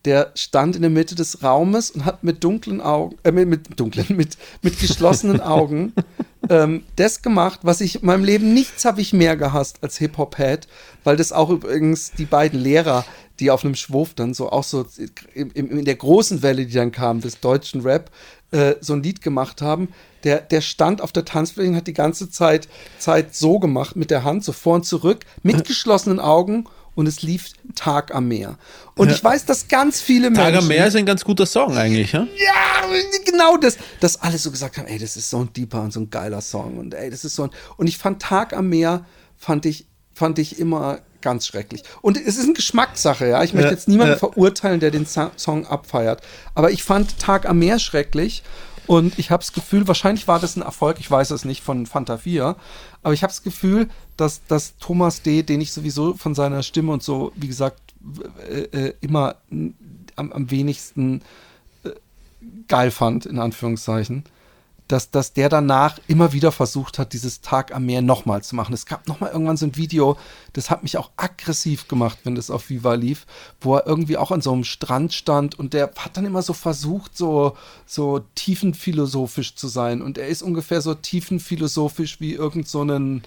der 0.04 0.30
stand 0.36 0.76
in 0.76 0.82
der 0.82 0.90
Mitte 0.92 1.16
des 1.16 1.42
Raumes 1.42 1.90
und 1.90 2.04
hat 2.04 2.22
mit 2.22 2.44
dunklen 2.44 2.80
Augen, 2.80 3.16
äh, 3.24 3.32
mit, 3.32 3.48
mit 3.48 3.80
dunklen, 3.80 4.06
mit, 4.16 4.36
mit 4.62 4.78
geschlossenen 4.78 5.40
Augen 5.56 5.92
ähm, 6.48 6.84
das 6.96 7.22
gemacht, 7.22 7.60
was 7.62 7.80
ich 7.80 7.96
in 8.00 8.06
meinem 8.06 8.24
Leben 8.24 8.54
nichts 8.54 8.84
habe 8.84 9.00
ich 9.00 9.12
mehr 9.12 9.36
gehasst 9.36 9.78
als 9.82 9.98
Hip-Hop-Head, 9.98 10.68
weil 11.04 11.16
das 11.16 11.32
auch 11.32 11.50
übrigens 11.50 12.12
die 12.12 12.26
beiden 12.26 12.60
Lehrer, 12.60 13.04
die 13.42 13.50
auf 13.50 13.64
einem 13.64 13.74
Schwurf 13.74 14.14
dann 14.14 14.34
so 14.34 14.50
auch 14.50 14.62
so 14.62 14.86
in, 15.34 15.50
in 15.50 15.84
der 15.84 15.96
großen 15.96 16.42
Welle, 16.42 16.64
die 16.64 16.74
dann 16.74 16.92
kam, 16.92 17.20
des 17.20 17.40
deutschen 17.40 17.80
Rap, 17.80 18.10
äh, 18.52 18.76
so 18.80 18.92
ein 18.92 19.02
Lied 19.02 19.20
gemacht 19.20 19.60
haben. 19.60 19.88
Der, 20.22 20.40
der 20.40 20.60
stand 20.60 21.00
auf 21.02 21.10
der 21.10 21.24
Tanzfläche 21.24 21.70
und 21.70 21.76
hat 21.76 21.88
die 21.88 21.92
ganze 21.92 22.30
Zeit, 22.30 22.68
Zeit 23.00 23.34
so 23.34 23.58
gemacht 23.58 23.96
mit 23.96 24.12
der 24.12 24.22
Hand, 24.22 24.44
so 24.44 24.52
vor 24.52 24.76
und 24.76 24.86
zurück, 24.86 25.24
mit 25.42 25.64
geschlossenen 25.66 26.20
Augen 26.20 26.66
und 26.94 27.08
es 27.08 27.22
lief 27.22 27.50
Tag 27.74 28.14
am 28.14 28.28
Meer. 28.28 28.58
Und 28.94 29.08
Ja. 29.08 29.14
ich 29.14 29.24
weiß, 29.24 29.44
dass 29.46 29.66
ganz 29.66 30.00
viele 30.00 30.30
Menschen. 30.30 30.52
Tag 30.52 30.62
am 30.62 30.68
Meer 30.68 30.86
ist 30.86 30.94
ein 30.94 31.06
ganz 31.06 31.24
guter 31.24 31.46
Song 31.46 31.76
eigentlich, 31.76 32.12
ja? 32.12 32.20
Ja, 32.36 32.86
genau 33.24 33.56
das, 33.56 33.76
dass 33.98 34.20
alle 34.20 34.38
so 34.38 34.52
gesagt 34.52 34.78
haben, 34.78 34.86
ey, 34.86 34.98
das 35.00 35.16
ist 35.16 35.30
so 35.30 35.38
ein 35.40 35.52
deeper 35.52 35.82
und 35.82 35.92
so 35.92 35.98
ein 35.98 36.10
geiler 36.10 36.42
Song 36.42 36.78
und 36.78 36.94
ey, 36.94 37.10
das 37.10 37.24
ist 37.24 37.34
so 37.34 37.44
ein 37.44 37.50
und 37.76 37.88
ich 37.88 37.98
fand 37.98 38.22
Tag 38.22 38.52
am 38.52 38.68
Meer 38.68 39.04
fand 39.36 39.66
ich 39.66 39.86
fand 40.14 40.38
ich 40.38 40.60
immer 40.60 41.00
ganz 41.22 41.46
schrecklich. 41.46 41.82
Und 42.00 42.16
es 42.16 42.36
ist 42.36 42.44
eine 42.44 42.52
Geschmackssache, 42.52 43.28
ja. 43.28 43.42
Ich 43.42 43.54
möchte 43.54 43.70
jetzt 43.70 43.88
niemanden 43.88 44.18
verurteilen, 44.18 44.80
der 44.80 44.90
den 44.90 45.06
Song 45.06 45.66
abfeiert, 45.66 46.22
aber 46.54 46.70
ich 46.70 46.82
fand 46.82 47.18
Tag 47.18 47.48
am 47.48 47.58
Meer 47.58 47.78
schrecklich 47.78 48.42
und 48.86 49.18
ich 49.18 49.30
habe 49.30 49.42
das 49.42 49.52
Gefühl, 49.52 49.86
wahrscheinlich 49.88 50.28
war 50.28 50.40
das 50.40 50.56
ein 50.56 50.62
Erfolg, 50.62 50.98
ich 51.00 51.10
weiß 51.10 51.30
es 51.30 51.44
nicht 51.44 51.62
von 51.62 51.86
Fanta 51.86 52.18
4, 52.18 52.56
aber 53.02 53.14
ich 53.14 53.22
habe 53.22 53.32
das 53.32 53.42
Gefühl, 53.42 53.88
dass, 54.16 54.44
dass 54.46 54.76
Thomas 54.78 55.22
D., 55.22 55.42
den 55.42 55.60
ich 55.60 55.72
sowieso 55.72 56.14
von 56.14 56.34
seiner 56.34 56.62
Stimme 56.62 56.92
und 56.92 57.02
so, 57.02 57.32
wie 57.36 57.48
gesagt, 57.48 57.80
äh, 58.48 58.88
äh, 58.88 58.94
immer 59.00 59.36
am, 60.16 60.32
am 60.32 60.50
wenigsten 60.50 61.22
geil 62.68 62.90
fand, 62.90 63.26
in 63.26 63.38
Anführungszeichen, 63.38 64.24
dass, 64.92 65.10
dass 65.10 65.32
der 65.32 65.48
danach 65.48 65.98
immer 66.06 66.34
wieder 66.34 66.52
versucht 66.52 66.98
hat, 66.98 67.14
dieses 67.14 67.40
Tag 67.40 67.74
am 67.74 67.86
Meer 67.86 68.02
nochmal 68.02 68.42
zu 68.42 68.54
machen. 68.54 68.74
Es 68.74 68.84
gab 68.84 69.08
nochmal 69.08 69.30
irgendwann 69.30 69.56
so 69.56 69.64
ein 69.64 69.76
Video, 69.76 70.18
das 70.52 70.68
hat 70.68 70.82
mich 70.82 70.98
auch 70.98 71.10
aggressiv 71.16 71.88
gemacht, 71.88 72.18
wenn 72.24 72.34
das 72.34 72.50
auf 72.50 72.68
Viva 72.68 72.92
lief, 72.92 73.26
wo 73.62 73.76
er 73.76 73.86
irgendwie 73.86 74.18
auch 74.18 74.30
an 74.30 74.42
so 74.42 74.52
einem 74.52 74.64
Strand 74.64 75.14
stand 75.14 75.58
und 75.58 75.72
der 75.72 75.90
hat 75.96 76.18
dann 76.18 76.26
immer 76.26 76.42
so 76.42 76.52
versucht, 76.52 77.16
so, 77.16 77.56
so 77.86 78.20
tiefenphilosophisch 78.34 79.54
zu 79.54 79.66
sein. 79.66 80.02
Und 80.02 80.18
er 80.18 80.28
ist 80.28 80.42
ungefähr 80.42 80.82
so 80.82 80.92
tiefenphilosophisch 80.94 82.20
wie 82.20 82.34
irgend 82.34 82.68
so 82.68 82.82
ein 82.82 83.22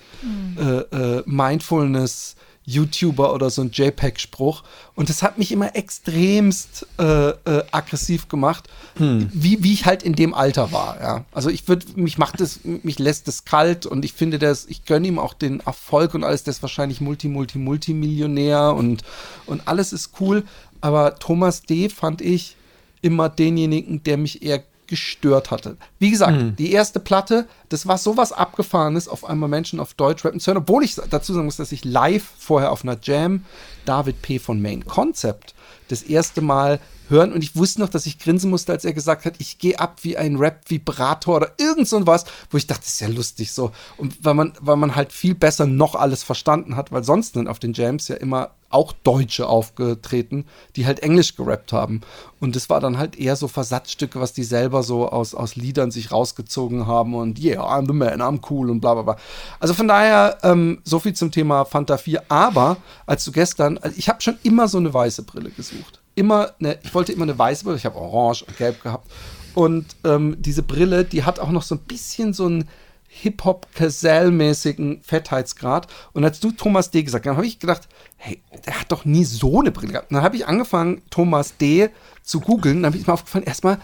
äh, 0.57 0.61
äh, 0.61 1.23
Mindfulness- 1.25 2.35
YouTuber 2.65 3.33
oder 3.33 3.49
so 3.49 3.61
ein 3.61 3.71
JPEG-Spruch. 3.71 4.63
Und 4.95 5.09
das 5.09 5.21
hat 5.23 5.37
mich 5.37 5.51
immer 5.51 5.75
extremst 5.75 6.87
äh, 6.99 7.29
äh, 7.29 7.63
aggressiv 7.71 8.27
gemacht, 8.27 8.67
wie, 8.97 9.63
wie 9.63 9.73
ich 9.73 9.85
halt 9.85 10.03
in 10.03 10.13
dem 10.13 10.33
Alter 10.33 10.71
war. 10.71 10.99
Ja. 11.01 11.25
Also 11.31 11.49
ich 11.49 11.67
würde, 11.67 11.85
mich 11.95 12.17
macht 12.17 12.39
das, 12.39 12.61
mich 12.63 12.97
lässt 12.97 13.27
das 13.27 13.45
kalt 13.45 13.85
und 13.85 14.05
ich 14.05 14.13
finde 14.13 14.39
das, 14.39 14.65
ich 14.65 14.85
gönne 14.85 15.07
ihm 15.07 15.19
auch 15.19 15.33
den 15.33 15.59
Erfolg 15.59 16.13
und 16.13 16.23
alles, 16.23 16.43
der 16.43 16.51
ist 16.51 16.61
wahrscheinlich 16.61 17.01
Multi, 17.01 17.27
Multi, 17.27 17.57
Multimillionär 17.57 18.73
und, 18.73 19.03
und 19.45 19.67
alles 19.67 19.93
ist 19.93 20.11
cool. 20.19 20.43
Aber 20.81 21.19
Thomas 21.19 21.63
D. 21.63 21.89
fand 21.89 22.21
ich 22.21 22.55
immer 23.01 23.29
denjenigen, 23.29 24.03
der 24.03 24.17
mich 24.17 24.41
eher 24.43 24.63
gestört 24.87 25.51
hatte. 25.51 25.77
Wie 25.99 26.11
gesagt, 26.11 26.59
die 26.59 26.71
erste 26.71 26.99
Platte, 26.99 27.47
das 27.69 27.87
war 27.87 27.97
sowas 27.97 28.31
Abgefahrenes, 28.31 29.07
auf 29.07 29.25
einmal 29.25 29.49
Menschen 29.49 29.79
auf 29.79 29.93
Deutsch 29.93 30.25
rappen 30.25 30.39
zu 30.39 30.47
hören, 30.47 30.61
obwohl 30.63 30.83
ich 30.83 30.95
dazu 30.95 31.33
sagen 31.33 31.45
muss, 31.45 31.57
dass 31.57 31.71
ich 31.71 31.85
live 31.85 32.25
vorher 32.37 32.71
auf 32.71 32.83
einer 32.83 32.97
Jam 33.01 33.45
David 33.85 34.21
P. 34.21 34.39
von 34.39 34.61
Main 34.61 34.85
Concept 34.85 35.53
das 35.87 36.01
erste 36.01 36.41
Mal 36.41 36.79
hören 37.09 37.33
und 37.33 37.43
ich 37.43 37.55
wusste 37.55 37.81
noch, 37.81 37.89
dass 37.89 38.05
ich 38.05 38.19
grinsen 38.19 38.49
musste, 38.49 38.71
als 38.71 38.85
er 38.85 38.93
gesagt 38.93 39.25
hat, 39.25 39.35
ich 39.39 39.57
gehe 39.57 39.79
ab 39.79 39.99
wie 40.01 40.17
ein 40.17 40.37
Rap-Vibrator 40.37 41.35
oder 41.35 41.51
irgend 41.57 41.87
so 41.87 42.05
was, 42.07 42.25
wo 42.49 42.57
ich 42.57 42.67
dachte, 42.67 42.81
das 42.81 42.93
ist 42.93 43.01
ja 43.01 43.07
lustig 43.07 43.51
so. 43.51 43.71
Und 43.97 44.23
weil 44.23 44.33
man, 44.33 44.53
weil 44.59 44.75
man 44.75 44.95
halt 44.95 45.11
viel 45.11 45.35
besser 45.35 45.65
noch 45.65 45.95
alles 45.95 46.23
verstanden 46.23 46.75
hat, 46.75 46.91
weil 46.91 47.03
sonst 47.03 47.33
sind 47.33 47.47
auf 47.47 47.59
den 47.59 47.73
Jams 47.73 48.07
ja 48.07 48.15
immer 48.15 48.51
auch 48.69 48.91
Deutsche 48.91 49.47
aufgetreten, 49.47 50.45
die 50.75 50.85
halt 50.85 50.99
Englisch 50.99 51.35
gerappt 51.35 51.71
haben. 51.71 52.01
Und 52.41 52.55
das 52.55 52.69
war 52.69 52.81
dann 52.81 52.97
halt 52.97 53.17
eher 53.17 53.35
so 53.35 53.47
Versatzstücke, 53.47 54.19
was 54.19 54.33
die 54.33 54.43
selber 54.43 54.83
so 54.83 55.07
aus, 55.07 55.33
aus 55.33 55.55
Liedern 55.55 55.91
sich 55.91 56.11
rausgezogen 56.11 56.85
haben 56.85 57.15
und 57.15 57.39
yeah, 57.39 57.63
I'm 57.63 57.87
the 57.87 57.93
man, 57.93 58.21
I'm 58.21 58.41
cool 58.49 58.69
und 58.69 58.81
bla 58.81 58.93
bla 58.95 59.03
bla. 59.03 59.17
Also 59.59 59.73
von 59.73 59.87
daher, 59.87 60.39
ähm, 60.43 60.79
so 60.83 60.99
viel 60.99 61.13
zum 61.13 61.31
Thema 61.31 61.63
Fanta 61.63 61.97
4. 61.97 62.23
Aber 62.29 62.77
als 63.05 63.23
du 63.23 63.31
gestern, 63.31 63.77
also 63.77 63.95
ich 63.97 64.09
habe 64.09 64.21
schon 64.21 64.37
immer 64.43 64.67
so 64.67 64.77
eine 64.77 64.93
weiße 64.93 65.23
Brille 65.23 65.51
gesucht. 65.51 66.01
Immer 66.15 66.53
eine, 66.59 66.79
ich 66.83 66.93
wollte 66.93 67.11
immer 67.11 67.23
eine 67.23 67.37
weiße 67.37 67.63
Brille, 67.63 67.77
ich 67.77 67.85
habe 67.85 67.97
orange 67.97 68.43
und 68.47 68.57
gelb 68.57 68.81
gehabt. 68.81 69.11
Und 69.53 69.95
ähm, 70.03 70.37
diese 70.39 70.63
Brille, 70.63 71.05
die 71.05 71.23
hat 71.23 71.39
auch 71.39 71.51
noch 71.51 71.63
so 71.63 71.75
ein 71.75 71.81
bisschen 71.81 72.33
so 72.33 72.47
ein 72.47 72.67
Hip-Hop-Casell-mäßigen 73.07 75.01
Fettheitsgrad. 75.01 75.87
Und 76.11 76.25
als 76.25 76.41
du 76.41 76.51
Thomas 76.51 76.91
D. 76.91 77.03
gesagt 77.03 77.25
hast, 77.25 77.31
dann 77.31 77.37
habe 77.37 77.47
ich 77.47 77.59
gedacht, 77.59 77.87
hey, 78.17 78.41
der 78.65 78.79
hat 78.81 78.91
doch 78.91 79.05
nie 79.05 79.23
so 79.23 79.61
eine 79.61 79.71
Brille 79.71 79.93
gehabt. 79.93 80.11
Und 80.11 80.15
dann 80.15 80.23
habe 80.23 80.35
ich 80.35 80.47
angefangen, 80.47 81.01
Thomas 81.09 81.55
D. 81.57 81.89
zu 82.23 82.41
googeln. 82.41 82.83
Dann 82.83 82.91
habe 82.91 82.97
ich 82.97 83.07
mir 83.07 83.13
aufgefallen, 83.13 83.45
erstmal, 83.45 83.79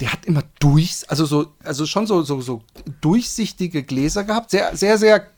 der 0.00 0.12
hat 0.12 0.24
immer 0.24 0.42
durch, 0.58 1.04
also 1.08 1.26
so, 1.26 1.52
also 1.62 1.84
schon 1.84 2.06
so, 2.06 2.22
so, 2.22 2.40
so 2.40 2.62
durchsichtige 3.02 3.82
Gläser 3.82 4.24
gehabt, 4.24 4.50
sehr, 4.50 4.74
sehr, 4.76 4.96
sehr 4.96 5.28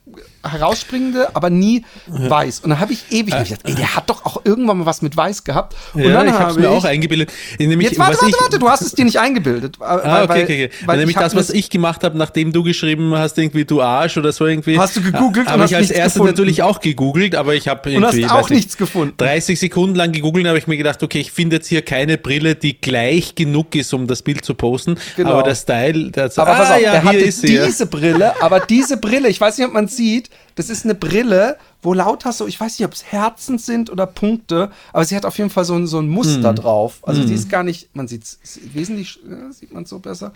herausspringende, 0.43 1.35
aber 1.35 1.49
nie 1.49 1.83
weiß. 2.07 2.59
Und 2.59 2.69
dann 2.69 2.79
habe 2.79 2.93
ich 2.93 3.05
ewig 3.11 3.33
gedacht, 3.33 3.61
ey, 3.63 3.75
der 3.75 3.95
hat 3.95 4.09
doch 4.09 4.25
auch 4.25 4.41
irgendwann 4.45 4.77
mal 4.79 4.85
was 4.85 5.01
mit 5.01 5.17
weiß 5.17 5.43
gehabt. 5.43 5.75
Und 5.93 6.03
ja, 6.03 6.09
dann 6.13 6.27
ich 6.27 6.33
habe 6.33 6.51
es 6.51 6.57
mir 6.57 6.63
ich, 6.63 6.69
auch 6.69 6.83
eingebildet. 6.85 7.31
Nämlich, 7.57 7.89
Jetzt 7.89 7.99
warte, 7.99 8.17
warte, 8.17 8.29
ich, 8.29 8.39
warte, 8.39 8.59
du 8.59 8.69
hast 8.69 8.81
es 8.81 8.91
dir 8.93 9.05
nicht 9.05 9.19
eingebildet. 9.19 9.79
Weil, 9.79 9.87
Ah, 10.01 10.23
okay, 10.23 10.29
weil- 10.29 10.43
okay, 10.43 10.65
okay. 10.67 10.69
weil 10.85 10.97
Nämlich 10.99 11.17
das, 11.17 11.35
was 11.35 11.49
ich 11.49 11.69
gemacht 11.69 12.03
habe, 12.03 12.17
nachdem 12.17 12.51
du 12.53 12.63
geschrieben 12.63 13.15
hast, 13.15 13.37
irgendwie 13.37 13.65
du 13.65 13.81
Arsch 13.81 14.17
oder 14.17 14.31
so 14.31 14.45
irgendwie. 14.45 14.77
Hast 14.77 14.95
du 14.95 15.01
gegoogelt 15.01 15.47
und 15.47 15.53
Habe 15.53 15.65
ich 15.65 15.75
als 15.75 15.89
erstes 15.89 16.21
natürlich 16.21 16.61
auch 16.61 16.79
gegoogelt, 16.79 17.35
aber 17.35 17.55
ich 17.55 17.67
habe 17.67 17.95
Und 17.95 18.05
hast 18.05 18.15
irgendwie, 18.15 18.29
auch 18.29 18.49
nichts 18.49 18.77
gefunden. 18.77 19.15
30 19.17 19.59
Sekunden 19.59 19.95
lang 19.95 20.11
gegoogelt, 20.11 20.47
habe 20.47 20.57
ich 20.57 20.67
mir 20.67 20.77
gedacht, 20.77 21.01
okay, 21.01 21.19
ich 21.19 21.31
finde 21.31 21.55
jetzt 21.57 21.67
hier 21.67 21.81
keine 21.81 22.17
Brille, 22.17 22.55
die 22.55 22.79
gleich 22.79 23.33
genug 23.35 23.75
ist, 23.75 23.93
um 23.93 24.05
das 24.07 24.21
Bild 24.21 24.45
zu 24.45 24.53
posten. 24.53 24.97
Genau. 25.15 25.31
Aber 25.31 25.43
der 25.43 25.55
Style, 25.55 26.11
der 26.11 26.25
Aber 26.35 26.51
ah, 26.51 26.55
pass 26.55 26.71
auf, 26.71 26.81
ja, 26.81 26.91
der 26.91 27.03
hatte 27.03 27.17
diese 27.41 27.87
Brille, 27.87 28.39
aber 28.41 28.59
diese 28.59 28.97
Brille, 28.97 29.27
ich 29.29 29.41
weiß 29.41 29.57
nicht, 29.57 29.67
ob 29.67 29.73
man 29.73 29.87
sieht, 29.95 30.29
das 30.55 30.69
ist 30.69 30.85
eine 30.85 30.95
Brille, 30.95 31.57
wo 31.81 31.93
lauter 31.93 32.31
so, 32.31 32.47
ich 32.47 32.59
weiß 32.59 32.79
nicht, 32.79 32.85
ob 32.85 32.93
es 32.93 33.03
Herzen 33.05 33.57
sind 33.57 33.89
oder 33.89 34.05
Punkte, 34.05 34.71
aber 34.93 35.05
sie 35.05 35.15
hat 35.15 35.25
auf 35.25 35.37
jeden 35.37 35.49
Fall 35.49 35.65
so 35.65 35.75
ein, 35.75 35.87
so 35.87 35.99
ein 35.99 36.07
Muster 36.09 36.49
Hm. 36.49 36.55
drauf. 36.55 36.99
Also 37.03 37.23
die 37.23 37.33
ist 37.33 37.49
gar 37.49 37.63
nicht, 37.63 37.95
man 37.95 38.07
sieht 38.07 38.23
es 38.23 38.59
wesentlich, 38.73 39.19
ja, 39.29 39.51
sieht 39.51 39.73
man 39.73 39.85
so 39.85 39.99
besser. 39.99 40.33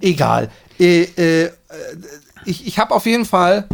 Egal. 0.00 0.50
Äh, 0.78 1.02
äh, 1.02 1.50
ich 2.44 2.66
ich 2.66 2.78
habe 2.78 2.94
auf 2.94 3.06
jeden 3.06 3.24
Fall 3.24 3.66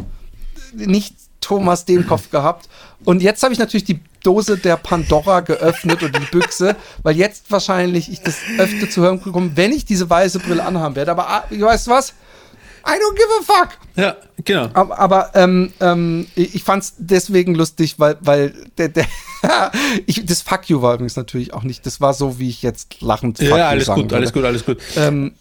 nicht 0.73 1.14
Thomas 1.40 1.85
den 1.85 2.07
Kopf 2.07 2.31
gehabt. 2.31 2.69
Und 3.05 3.23
jetzt 3.23 3.43
habe 3.43 3.52
ich 3.52 3.59
natürlich 3.59 3.85
die 3.85 4.00
Dose 4.23 4.57
der 4.59 4.76
Pandora 4.76 5.40
geöffnet 5.40 6.02
und 6.02 6.16
die 6.16 6.26
Büchse, 6.33 6.75
weil 7.05 7.16
jetzt 7.16 7.50
wahrscheinlich 7.50 8.11
ich 8.11 8.23
das 8.23 8.38
öfter 8.59 8.90
zu 8.90 9.02
hören 9.02 9.21
bekomme, 9.21 9.52
wenn 9.55 9.73
ich 9.73 9.85
diese 9.85 10.11
weiße 10.11 10.40
Brille 10.40 10.64
anhaben 10.64 10.97
werde. 10.97 11.12
Aber 11.12 11.28
ah, 11.28 11.45
weißt 11.49 11.87
du 11.87 11.90
was? 11.93 12.14
I 12.87 12.99
don't 12.99 13.16
give 13.16 13.26
a 13.40 13.43
fuck. 13.43 13.69
Ja, 13.97 14.16
genau. 14.45 14.69
Aber, 14.75 14.99
aber 14.99 15.31
ähm, 15.35 15.73
ähm, 15.81 16.26
ich, 16.35 16.55
ich 16.55 16.62
fand 16.64 16.85
es 16.85 16.95
deswegen 16.99 17.55
lustig, 17.55 17.99
weil, 17.99 18.16
weil 18.21 18.55
der, 18.78 18.90
der 18.90 19.07
ich, 20.07 20.25
das 20.25 20.43
Fuck 20.43 20.69
you 20.69 20.83
war 20.83 20.95
übrigens 20.95 21.16
natürlich 21.16 21.52
auch 21.52 21.62
nicht. 21.64 21.85
Das 21.85 22.00
war 22.00 22.14
so, 22.14 22.38
wie 22.38 22.49
ich 22.49 22.62
jetzt 22.62 23.00
lachend 23.00 23.38
Fuck 23.38 23.49
Ja, 23.49 23.69
alles 23.69 23.87
gut, 23.87 24.12
alles 24.12 24.35
würde. 24.35 24.40
gut, 24.40 24.45
alles 24.45 24.64
gut. 24.64 24.78
Ähm, 24.97 25.33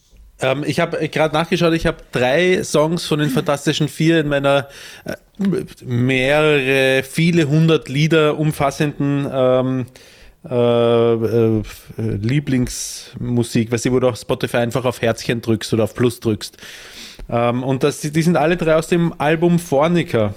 Ähm, 0.41 0.65
ich 0.67 0.81
habe 0.81 1.07
gerade 1.07 1.33
nachgeschaut, 1.33 1.73
ich 1.73 1.85
habe 1.85 1.97
drei 2.11 2.61
Songs 2.63 3.05
von 3.05 3.19
den 3.19 3.29
Fantastischen 3.29 3.87
Vier 3.87 4.19
in 4.19 4.27
meiner 4.27 4.67
äh, 5.05 5.15
mehrere, 5.85 7.03
viele 7.03 7.47
hundert 7.47 7.87
Lieder 7.87 8.37
umfassenden 8.37 9.29
ähm, 9.31 9.85
äh, 10.49 11.13
äh, 11.13 11.63
Lieblingsmusik, 11.97 13.71
weißt 13.71 13.85
du, 13.85 13.91
wo 13.93 13.99
du 13.99 14.09
auf 14.09 14.17
Spotify 14.17 14.57
einfach 14.57 14.85
auf 14.85 15.01
Herzchen 15.01 15.41
drückst 15.41 15.73
oder 15.73 15.85
auf 15.85 15.95
Plus 15.95 16.19
drückst. 16.19 16.57
Ähm, 17.29 17.63
und 17.63 17.83
das, 17.83 18.01
die 18.01 18.21
sind 18.21 18.37
alle 18.37 18.57
drei 18.57 18.75
aus 18.75 18.87
dem 18.87 19.13
Album 19.19 19.59
Fornica. 19.59 20.33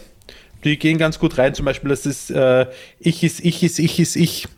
Die 0.65 0.79
gehen 0.79 0.99
ganz 0.99 1.19
gut 1.19 1.39
rein, 1.39 1.55
zum 1.55 1.65
Beispiel, 1.65 1.91
das 1.91 2.05
ist 2.07 2.31
äh, 2.31 2.67
Ich 2.99 3.23
ist, 3.23 3.41
Ich 3.45 3.63
ist, 3.63 3.79
Ich 3.79 4.01
ist, 4.01 4.17
Ich. 4.17 4.49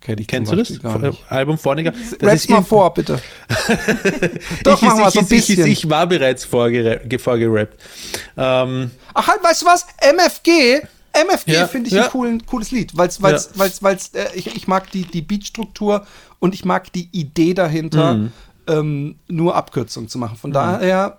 kenn 0.00 0.18
ich 0.18 0.26
Kennst 0.26 0.52
du 0.52 0.56
das? 0.56 0.70
Nicht. 0.70 0.84
Album 1.30 1.56
Fornica? 1.58 1.90
Das 2.20 2.28
Rapp's 2.30 2.48
mal 2.48 2.62
vor, 2.62 2.92
bitte. 2.92 3.18
Doch, 4.64 4.76
ich 4.76 4.82
mach 4.88 4.94
ist, 4.94 5.00
mal 5.00 5.08
ich 5.08 5.14
so 5.14 5.20
ein 5.20 5.24
ich 5.24 5.28
bisschen. 5.46 5.66
ich 5.66 5.88
war 5.88 6.06
bereits 6.06 6.46
vorgera- 6.46 6.96
ge- 7.06 7.18
vorgerappt. 7.18 7.80
Ähm, 8.36 8.90
Ach 9.14 9.26
halt, 9.28 9.42
weißt 9.42 9.62
du 9.62 9.66
was? 9.66 9.86
MFG. 10.00 10.82
MFG 11.12 11.52
Ja, 11.52 11.66
finde 11.66 11.88
ich 11.88 11.94
ja. 11.94 12.04
ein 12.04 12.10
coolen, 12.10 12.46
cooles 12.46 12.70
Lied, 12.70 12.96
weil's, 12.96 13.20
weil's, 13.22 13.50
Ja. 13.54 13.58
weil's, 13.60 13.82
weil's, 13.82 14.08
äh, 14.14 14.26
ich, 14.34 14.54
ich 14.54 14.68
mag 14.68 14.90
die, 14.90 15.02
die 15.02 15.22
Beatstruktur 15.22 16.06
und 16.38 16.54
ich 16.54 16.64
mag 16.64 16.92
die 16.92 17.08
Idee 17.12 17.54
dahinter, 17.54 18.14
Mhm. 18.14 18.32
Ähm, 18.68 19.16
nur 19.28 19.56
Abkürzungen 19.56 20.08
zu 20.08 20.18
machen. 20.18 20.36
Von 20.36 20.52
daher, 20.52 21.18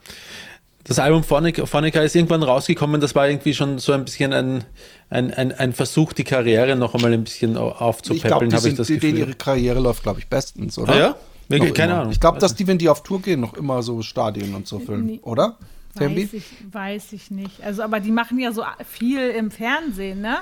das 0.83 0.97
Album 0.99 1.23
Fornica, 1.23 1.65
Fornica 1.65 2.01
ist 2.01 2.15
irgendwann 2.15 2.41
rausgekommen, 2.43 2.99
das 3.01 3.13
war 3.15 3.27
irgendwie 3.29 3.53
schon 3.53 3.77
so 3.79 3.91
ein 3.91 4.05
bisschen 4.05 4.33
ein, 4.33 4.63
ein, 5.09 5.33
ein, 5.33 5.51
ein 5.51 5.73
Versuch, 5.73 6.13
die 6.13 6.23
Karriere 6.23 6.75
noch 6.75 6.95
einmal 6.95 7.13
ein 7.13 7.23
bisschen 7.23 7.57
au- 7.57 7.69
ich 7.69 7.75
glaube, 7.77 7.85
aufzupäppeln, 7.85 8.49
die 8.49 8.55
habe 8.55 8.69
ich 8.69 8.75
das 8.75 8.87
die, 8.87 8.95
Gefühl. 8.95 9.17
ihre 9.17 9.33
Karriere 9.33 9.79
läuft, 9.79 10.03
glaube 10.03 10.19
ich, 10.19 10.27
bestens, 10.27 10.77
oder? 10.77 10.93
Ah 10.93 10.97
ja? 10.99 11.15
Wirklich? 11.47 11.73
Keine 11.73 11.91
immer. 11.91 12.01
Ahnung. 12.01 12.11
Ich 12.13 12.19
glaube, 12.19 12.39
dass 12.39 12.55
die, 12.55 12.67
wenn 12.67 12.77
die 12.77 12.89
auf 12.89 13.01
Tour 13.03 13.21
gehen, 13.21 13.39
noch 13.41 13.55
immer 13.55 13.81
so 13.83 14.01
Stadien 14.01 14.53
und 14.55 14.67
so 14.67 14.79
füllen, 14.79 15.19
oder? 15.23 15.57
Tembi? 15.97 16.23
Weiß 16.25 16.33
ich, 16.33 16.43
weiß 16.71 17.13
ich 17.13 17.31
nicht. 17.31 17.63
Also, 17.63 17.81
aber 17.81 17.99
die 17.99 18.11
machen 18.11 18.39
ja 18.39 18.51
so 18.51 18.63
viel 18.87 19.29
im 19.31 19.49
Fernsehen, 19.49 20.21
ne? 20.21 20.37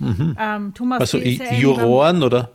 Ähm, 0.00 0.74
Thomas 0.74 1.00
Also 1.00 1.18
Juroren 1.18 2.22
oder 2.22 2.50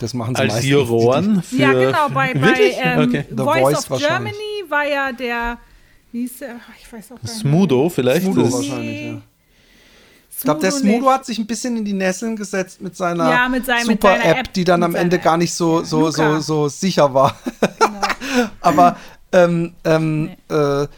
Das 0.00 0.14
machen 0.14 0.34
sie 0.34 0.40
als 0.42 0.52
meistens. 0.54 0.70
Juroren 0.70 1.42
für. 1.42 1.56
Ja, 1.56 1.72
genau, 1.72 2.08
bei, 2.08 2.34
bei 2.34 2.54
ähm, 2.82 3.08
okay. 3.08 3.24
The 3.30 3.36
Voice, 3.36 3.60
Voice 3.86 3.90
of. 3.90 3.98
Germany 4.00 4.34
war 4.68 4.84
ja 4.86 5.12
der, 5.12 5.58
wie 6.12 6.22
hieß 6.22 6.38
der? 6.38 6.56
Ich 6.80 6.92
weiß 6.92 7.12
auch 7.12 7.16
gar 7.16 7.22
nicht. 7.22 7.34
Smudo 7.34 7.88
vielleicht. 7.88 8.22
Smudo 8.24 8.42
Das- 8.42 8.52
wahrscheinlich, 8.52 9.00
ja. 9.06 9.20
Ich 10.38 10.42
glaube, 10.42 10.60
der 10.60 10.70
Smudo 10.70 11.08
hat 11.10 11.24
sich 11.24 11.38
ein 11.38 11.46
bisschen 11.46 11.78
in 11.78 11.84
die 11.84 11.94
Nesseln 11.94 12.36
gesetzt 12.36 12.82
mit 12.82 12.94
seiner 12.94 13.30
Ja, 13.30 13.48
mit 13.48 13.64
seinem- 13.64 13.86
mit 13.86 14.02
super 14.02 14.16
seiner 14.18 14.24
App, 14.26 14.36
App, 14.48 14.52
die 14.52 14.64
dann 14.64 14.82
am 14.82 14.94
Ende 14.94 15.18
gar 15.18 15.36
nicht 15.38 15.54
so, 15.54 15.82
so, 15.82 16.10
so, 16.10 16.40
so 16.40 16.68
sicher 16.68 17.14
war. 17.14 17.38
Aber 18.60 18.96
ähm, 19.32 19.74
ähm, 19.84 20.30
äh, 20.50 20.82
äh, 20.82 20.88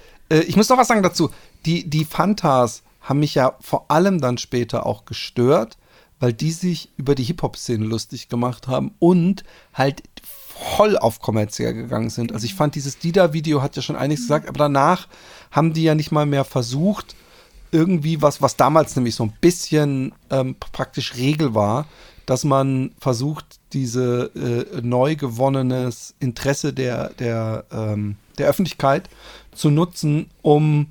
ich 0.46 0.56
muss 0.56 0.68
noch 0.68 0.76
was 0.78 0.88
sagen 0.88 1.02
dazu. 1.02 1.30
Die, 1.66 1.88
die 1.88 2.04
Fantas 2.04 2.82
haben 3.02 3.20
mich 3.20 3.34
ja 3.36 3.54
vor 3.60 3.90
allem 3.90 4.20
dann 4.20 4.38
später 4.38 4.86
auch 4.86 5.04
gestört, 5.04 5.76
weil 6.20 6.32
die 6.32 6.52
sich 6.52 6.90
über 6.96 7.14
die 7.14 7.24
Hip-Hop-Szene 7.24 7.84
lustig 7.84 8.28
gemacht 8.28 8.68
haben 8.68 8.92
und 8.98 9.44
halt 9.72 10.02
voll 10.76 10.96
auf 10.98 11.20
kommerziell 11.20 11.74
gegangen 11.74 12.10
sind. 12.10 12.32
Also 12.32 12.44
ich 12.44 12.54
fand 12.54 12.74
dieses 12.74 12.98
Dida-Video 12.98 13.62
hat 13.62 13.76
ja 13.76 13.82
schon 13.82 13.96
einiges 13.96 14.24
gesagt, 14.24 14.48
aber 14.48 14.58
danach 14.58 15.06
haben 15.50 15.72
die 15.72 15.84
ja 15.84 15.94
nicht 15.94 16.10
mal 16.10 16.26
mehr 16.26 16.44
versucht, 16.44 17.14
irgendwie 17.70 18.22
was, 18.22 18.42
was 18.42 18.56
damals 18.56 18.96
nämlich 18.96 19.14
so 19.14 19.24
ein 19.24 19.32
bisschen 19.40 20.12
ähm, 20.30 20.56
praktisch 20.72 21.16
Regel 21.16 21.54
war, 21.54 21.86
dass 22.26 22.44
man 22.44 22.92
versucht, 22.98 23.58
diese 23.72 24.30
äh, 24.34 24.80
neu 24.82 25.16
gewonnenes 25.16 26.14
Interesse 26.18 26.72
der, 26.72 27.10
der, 27.14 27.64
ähm, 27.70 28.16
der 28.38 28.48
Öffentlichkeit 28.48 29.08
zu 29.52 29.70
nutzen, 29.70 30.30
um 30.42 30.88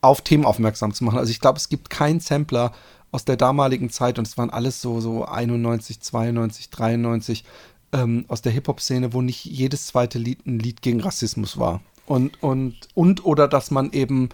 auf 0.00 0.22
Themen 0.22 0.44
aufmerksam 0.44 0.94
zu 0.94 1.04
machen. 1.04 1.18
Also 1.18 1.30
ich 1.30 1.40
glaube, 1.40 1.58
es 1.58 1.68
gibt 1.68 1.90
keinen 1.90 2.20
Sampler 2.20 2.72
aus 3.12 3.24
der 3.24 3.36
damaligen 3.36 3.90
Zeit 3.90 4.18
und 4.18 4.26
es 4.26 4.38
waren 4.38 4.50
alles 4.50 4.80
so, 4.80 5.00
so 5.00 5.24
91, 5.24 6.00
92, 6.00 6.70
93 6.70 7.44
ähm, 7.92 8.24
aus 8.28 8.42
der 8.42 8.52
Hip-Hop-Szene, 8.52 9.12
wo 9.12 9.22
nicht 9.22 9.44
jedes 9.44 9.86
zweite 9.86 10.18
Lied 10.18 10.46
ein 10.46 10.58
Lied 10.58 10.82
gegen 10.82 11.00
Rassismus 11.00 11.58
war. 11.58 11.80
Und, 12.06 12.42
und, 12.42 12.76
und 12.94 13.24
oder 13.24 13.48
dass 13.48 13.70
man 13.70 13.92
eben 13.92 14.30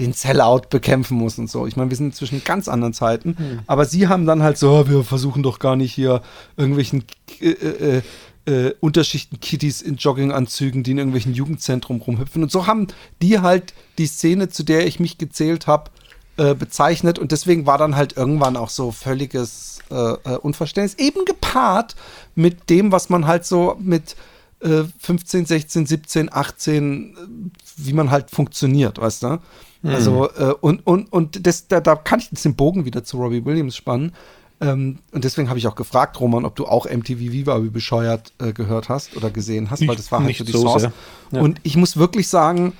den 0.00 0.12
Sellout 0.12 0.68
bekämpfen 0.70 1.16
muss 1.18 1.38
und 1.38 1.50
so. 1.50 1.66
Ich 1.66 1.76
meine, 1.76 1.90
wir 1.90 1.96
sind 1.96 2.06
inzwischen 2.06 2.36
in 2.36 2.44
ganz 2.44 2.68
anderen 2.68 2.94
Zeiten, 2.94 3.36
aber 3.66 3.84
sie 3.84 4.08
haben 4.08 4.26
dann 4.26 4.42
halt 4.42 4.56
so, 4.56 4.88
wir 4.88 5.02
versuchen 5.02 5.42
doch 5.42 5.58
gar 5.58 5.76
nicht 5.76 5.92
hier 5.92 6.22
irgendwelchen 6.56 7.04
äh, 7.40 7.50
äh, 7.50 8.02
äh, 8.46 8.74
Unterschichten-Kitties 8.80 9.82
in 9.82 9.96
Jogginganzügen, 9.96 10.82
die 10.82 10.92
in 10.92 10.98
irgendwelchen 10.98 11.34
Jugendzentrum 11.34 12.00
rumhüpfen. 12.00 12.42
Und 12.42 12.50
so 12.50 12.66
haben 12.66 12.86
die 13.20 13.40
halt 13.40 13.74
die 13.98 14.06
Szene, 14.06 14.48
zu 14.48 14.62
der 14.62 14.86
ich 14.86 15.00
mich 15.00 15.18
gezählt 15.18 15.66
habe, 15.66 15.90
äh, 16.38 16.54
bezeichnet. 16.54 17.18
Und 17.18 17.32
deswegen 17.32 17.66
war 17.66 17.76
dann 17.78 17.96
halt 17.96 18.16
irgendwann 18.16 18.56
auch 18.56 18.70
so 18.70 18.90
völliges 18.92 19.80
äh, 19.90 19.94
äh, 19.94 20.36
Unverständnis, 20.40 20.94
eben 20.98 21.24
gepaart 21.24 21.94
mit 22.34 22.70
dem, 22.70 22.92
was 22.92 23.10
man 23.10 23.26
halt 23.26 23.44
so 23.44 23.76
mit 23.80 24.16
äh, 24.60 24.84
15, 24.98 25.46
16, 25.46 25.86
17, 25.86 26.32
18, 26.32 27.14
äh, 27.14 27.50
wie 27.76 27.92
man 27.92 28.10
halt 28.10 28.30
funktioniert, 28.30 28.98
weißt 28.98 29.22
du? 29.24 29.38
Also, 29.84 30.28
äh, 30.32 30.54
und, 30.60 30.84
und, 30.86 31.12
und 31.12 31.46
das, 31.46 31.68
da, 31.68 31.80
da 31.80 31.94
kann 31.94 32.18
ich 32.18 32.30
jetzt 32.32 32.44
den 32.44 32.56
Bogen 32.56 32.84
wieder 32.84 33.04
zu 33.04 33.16
Robbie 33.18 33.44
Williams 33.44 33.76
spannen. 33.76 34.12
Ähm, 34.60 34.98
und 35.12 35.22
deswegen 35.22 35.48
habe 35.48 35.60
ich 35.60 35.68
auch 35.68 35.76
gefragt, 35.76 36.18
Roman, 36.18 36.44
ob 36.44 36.56
du 36.56 36.66
auch 36.66 36.86
MTV 36.86 37.20
Viva 37.20 37.62
wie 37.62 37.70
bescheuert 37.70 38.32
äh, 38.40 38.52
gehört 38.52 38.88
hast 38.88 39.16
oder 39.16 39.30
gesehen 39.30 39.70
hast, 39.70 39.80
weil 39.82 39.88
Nicht- 39.88 40.00
das 40.00 40.10
war 40.10 40.22
halt 40.22 40.36
so 40.36 40.42
die 40.44 40.50
so 40.50 40.62
Source. 40.62 40.88
Ja. 41.30 41.40
Und 41.40 41.60
ich 41.62 41.76
muss 41.76 41.96
wirklich 41.96 42.26
sagen, 42.26 42.72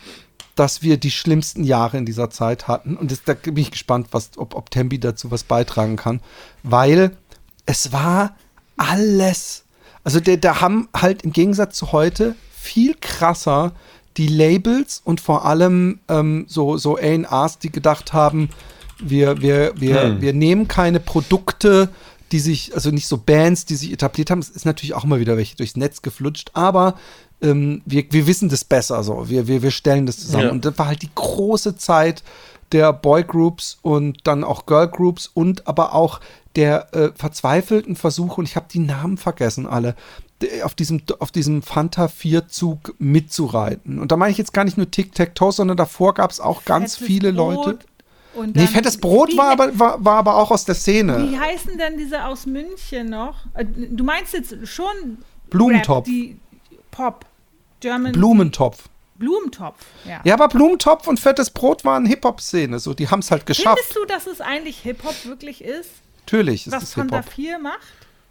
dass 0.59 0.83
wir 0.83 0.97
die 0.97 1.11
schlimmsten 1.11 1.63
Jahre 1.63 1.99
in 1.99 2.05
dieser 2.05 2.31
Zeit 2.31 2.67
hatten. 2.67 2.97
Und 2.97 3.11
das, 3.13 3.23
da 3.25 3.35
bin 3.35 3.57
ich 3.59 3.71
gespannt, 3.71 4.09
was, 4.11 4.31
ob, 4.37 4.55
ob 4.55 4.71
Tembi 4.71 4.99
dazu 4.99 5.31
was 5.31 5.45
beitragen 5.45 5.97
kann. 5.97 6.21
Weil 6.63 7.17
es 7.67 7.93
war 7.93 8.37
alles. 8.77 9.65
Also 10.05 10.21
der, 10.21 10.37
da 10.39 10.61
haben 10.61 10.89
halt 10.97 11.23
im 11.23 11.33
Gegensatz 11.33 11.77
zu 11.77 11.93
heute 11.93 12.35
viel 12.53 12.97
krasser 13.01 13.73
die 14.17 14.27
Labels 14.27 15.01
und 15.05 15.21
vor 15.21 15.45
allem 15.45 16.01
ähm, 16.09 16.47
so, 16.49 16.77
so 16.77 16.97
A&Rs, 16.97 17.61
die 17.61 17.71
gedacht 17.71 18.13
haben, 18.13 18.51
wir, 18.99 19.41
wir, 19.41 19.75
wir, 19.77 20.03
Hm. 20.03 20.21
wir 20.21 20.33
nehmen 20.33 20.67
keine 20.67 20.99
Produkte, 20.99 21.89
die 22.33 22.41
sich, 22.41 22.75
also 22.75 22.91
nicht 22.91 23.07
so 23.07 23.17
Bands, 23.17 23.65
die 23.65 23.77
sich 23.77 23.93
etabliert 23.93 24.31
haben. 24.31 24.41
Es 24.41 24.51
ist 24.51 24.67
natürlich 24.67 24.95
auch 24.95 25.05
immer 25.05 25.21
wieder 25.21 25.37
welche 25.37 25.57
durchs 25.57 25.77
Netz 25.77 26.03
geflutscht, 26.03 26.51
aber 26.55 26.99
ähm, 27.43 27.83
wir, 27.85 28.05
wir 28.11 28.27
wissen 28.27 28.49
das 28.49 28.65
besser 28.65 29.03
so. 29.03 29.29
Wir, 29.29 29.47
wir, 29.47 29.63
wir 29.63 29.71
stellen 29.71 30.07
das 30.07 30.19
zusammen. 30.19 30.45
Ja. 30.45 30.51
Und 30.51 30.65
das 30.65 30.79
war 30.79 30.87
halt 30.87 31.03
die 31.03 31.11
große 31.15 31.77
Zeit 31.77 32.23
der 32.73 32.93
Boygroups 32.93 33.79
und 33.83 34.19
dann 34.25 34.45
auch 34.45 34.67
Girlgroups 34.67 35.31
und 35.33 35.67
aber 35.67 35.95
auch 35.95 36.21
der 36.57 36.93
äh, 36.95 37.11
verzweifelten 37.15 37.97
Versuche, 37.97 38.41
und 38.41 38.49
ich 38.49 38.57
habe 38.57 38.67
die 38.71 38.81
Namen 38.81 39.17
vergessen 39.17 39.67
alle, 39.67 39.95
auf 40.63 40.75
diesem, 40.75 41.03
auf 41.19 41.31
diesem 41.31 41.63
Fanta 41.63 42.07
4-Zug 42.07 42.95
mitzureiten. 42.99 43.99
Und 43.99 44.13
da 44.13 44.17
meine 44.17 44.33
ich 44.33 44.39
jetzt 44.39 44.53
gar 44.53 44.65
nicht 44.65 44.77
nur 44.77 44.91
Tic-Tac-Toe, 44.91 45.53
sondern 45.53 45.77
davor 45.77 46.15
gab 46.15 46.31
es 46.31 46.41
auch 46.41 46.65
ganz 46.65 46.97
Fettes 46.97 47.07
viele 47.07 47.33
Brot 47.33 47.67
Leute. 47.67 47.79
und 48.35 48.57
Nee, 48.57 48.67
fettes 48.67 48.99
Brot 48.99 49.37
war 49.37 49.51
aber, 49.51 49.79
war, 49.79 50.05
war 50.05 50.17
aber 50.17 50.37
auch 50.37 50.51
aus 50.51 50.65
der 50.65 50.75
Szene. 50.75 51.29
Wie 51.31 51.39
heißen 51.39 51.77
denn 51.77 51.97
diese 51.97 52.25
aus 52.25 52.47
München 52.47 53.09
noch? 53.11 53.35
Äh, 53.55 53.65
Du 53.65 54.05
meinst 54.05 54.33
jetzt 54.33 54.55
schon 54.67 55.19
Blumentopf. 55.51 56.07
Rap, 56.07 56.15
die 56.15 56.37
Pop, 56.99 57.25
German 57.81 58.11
Blumentopf. 58.13 58.89
Blumentopf. 59.15 59.77
Ja. 60.05 60.21
Ja, 60.25 60.35
aber 60.35 60.49
Blumentopf 60.49 61.07
und 61.07 61.19
fettes 61.21 61.51
Brot 61.51 61.85
waren 61.85 62.07
Hip-Hop-Szene. 62.07 62.79
So, 62.81 62.93
die 62.95 63.09
haben 63.09 63.21
es 63.21 63.31
halt 63.31 63.47
geschafft. 63.47 63.79
Findest 63.79 63.97
du, 63.97 64.05
dass 64.05 64.27
es 64.27 64.41
eigentlich 64.41 64.79
Hip 64.81 65.03
Hop 65.05 65.15
wirklich 65.25 65.63
ist, 65.63 65.91
Natürlich 66.27 66.67
ist 66.67 66.73
was 66.73 66.83
es 66.83 66.95
Fanta 66.95 67.17
Hip-Hop. 67.19 67.33
4 67.33 67.59
macht? 67.61 67.79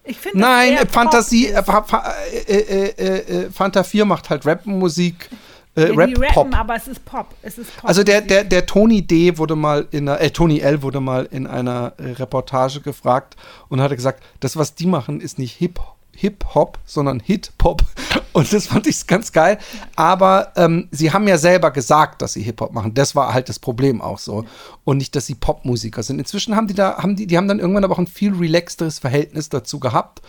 Ich 0.04 0.18
finde 0.18 0.40
Nein, 0.40 0.74
äh, 0.74 0.86
Fantasie, 0.86 1.52
Pop 1.66 1.86
äh, 1.86 1.90
Fa- 1.90 2.14
äh, 2.32 2.40
äh, 2.40 2.90
äh, 2.90 3.44
äh, 3.46 3.52
Fanta 3.52 3.84
4 3.84 4.06
macht 4.06 4.30
halt 4.30 4.46
Rap-Musik, 4.46 5.30
äh, 5.76 5.82
Ja, 5.82 5.88
die 5.88 5.94
rappen, 5.98 6.18
Rap-Pop. 6.24 6.56
aber 6.60 6.76
es 6.76 6.88
ist 6.88 7.04
Pop. 7.06 7.34
Es 7.42 7.58
ist 7.58 7.74
Pop. 7.76 7.90
Also 7.90 8.04
der, 8.04 8.22
der, 8.22 8.44
der 8.46 8.66
Tony 8.66 9.02
D. 9.02 9.38
wurde 9.38 9.56
mal 9.56 9.88
in 9.92 10.08
einer, 10.10 10.20
äh, 10.22 10.30
Tony 10.32 10.60
L. 10.60 10.82
wurde 10.82 11.00
mal 11.02 11.28
in 11.32 11.48
einer 11.48 11.94
äh, 11.98 12.12
Reportage 12.12 12.82
gefragt 12.82 13.36
und 13.70 13.82
hatte 13.82 13.96
gesagt, 13.96 14.24
das, 14.42 14.56
was 14.58 14.76
die 14.76 14.88
machen, 14.88 15.20
ist 15.22 15.38
nicht 15.40 15.56
Hip 15.58 15.80
Hip-Hop, 16.18 16.80
sondern 16.86 17.20
Hit-Pop. 17.20 17.84
Und 18.34 18.52
das 18.52 18.68
fand 18.68 18.88
ich 18.88 19.06
ganz 19.08 19.32
geil. 19.32 19.60
Aber 19.96 20.52
ähm, 20.56 20.88
sie 20.92 21.12
haben 21.12 21.28
ja 21.28 21.38
selber 21.38 21.72
gesagt, 21.72 22.22
dass 22.22 22.34
sie 22.34 22.42
Hip-Hop 22.42 22.74
machen. 22.74 22.94
Das 22.94 23.16
war 23.16 23.34
halt 23.34 23.50
das 23.50 23.60
Problem 23.60 24.02
auch 24.02 24.18
so. 24.18 24.46
Und 24.84 24.98
nicht, 24.98 25.16
dass 25.16 25.28
sie 25.28 25.36
Popmusiker 25.36 26.02
sind. 26.04 26.20
Inzwischen 26.20 26.56
haben 26.56 26.68
die 26.68 26.74
da, 26.74 26.98
haben 26.98 27.16
die, 27.16 27.28
die 27.28 27.38
haben 27.38 27.48
dann 27.48 27.60
irgendwann 27.60 27.84
aber 27.84 27.94
auch 27.94 28.00
ein 28.00 28.08
viel 28.08 28.34
relaxteres 28.34 29.00
Verhältnis 29.00 29.50
dazu 29.50 29.80
gehabt. 29.80 30.22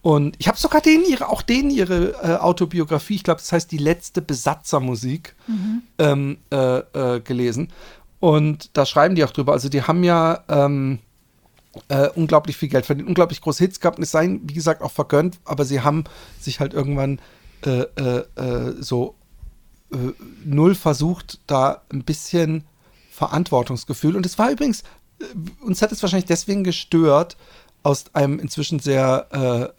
Und 0.00 0.36
ich 0.38 0.48
habe 0.48 0.58
sogar 0.58 0.80
denen 0.80 1.04
ihre, 1.04 1.28
auch 1.28 1.42
denen 1.42 1.70
ihre 1.70 2.12
äh, 2.22 2.36
Autobiografie, 2.36 3.16
ich 3.16 3.24
glaube, 3.24 3.40
das 3.40 3.52
heißt 3.52 3.70
die 3.70 3.78
letzte 3.78 4.20
Besatzermusik, 4.22 5.34
ähm, 5.98 6.38
äh, 6.50 6.78
äh, 6.78 7.20
gelesen. 7.20 7.68
Und 8.20 8.70
da 8.76 8.86
schreiben 8.86 9.14
die 9.14 9.24
auch 9.24 9.30
drüber. 9.30 9.52
Also 9.52 9.68
die 9.68 9.82
haben 9.82 10.04
ja 10.04 10.44
ähm, 10.48 10.98
äh, 11.88 12.08
unglaublich 12.14 12.56
viel 12.56 12.68
Geld 12.68 12.86
verdient, 12.86 13.08
unglaublich 13.08 13.40
große 13.40 13.64
Hits 13.64 13.80
gehabt 13.80 13.98
und 13.98 14.04
es 14.04 14.10
seien, 14.10 14.40
wie 14.44 14.54
gesagt, 14.54 14.82
auch 14.82 14.90
vergönnt, 14.90 15.38
aber 15.44 15.64
sie 15.64 15.80
haben 15.80 16.04
sich 16.40 16.60
halt 16.60 16.74
irgendwann 16.74 17.20
äh, 17.66 17.86
äh, 17.96 18.24
äh, 18.36 18.74
so 18.80 19.14
äh, 19.92 19.96
null 20.44 20.74
versucht, 20.74 21.40
da 21.46 21.82
ein 21.92 22.04
bisschen 22.04 22.64
Verantwortungsgefühl. 23.10 24.16
Und 24.16 24.26
es 24.26 24.38
war 24.38 24.50
übrigens, 24.50 24.82
äh, 25.20 25.24
uns 25.62 25.80
hat 25.80 25.90
es 25.90 26.02
wahrscheinlich 26.02 26.26
deswegen 26.26 26.64
gestört, 26.64 27.36
aus 27.82 28.06
einem 28.14 28.38
inzwischen 28.38 28.78
sehr 28.78 29.74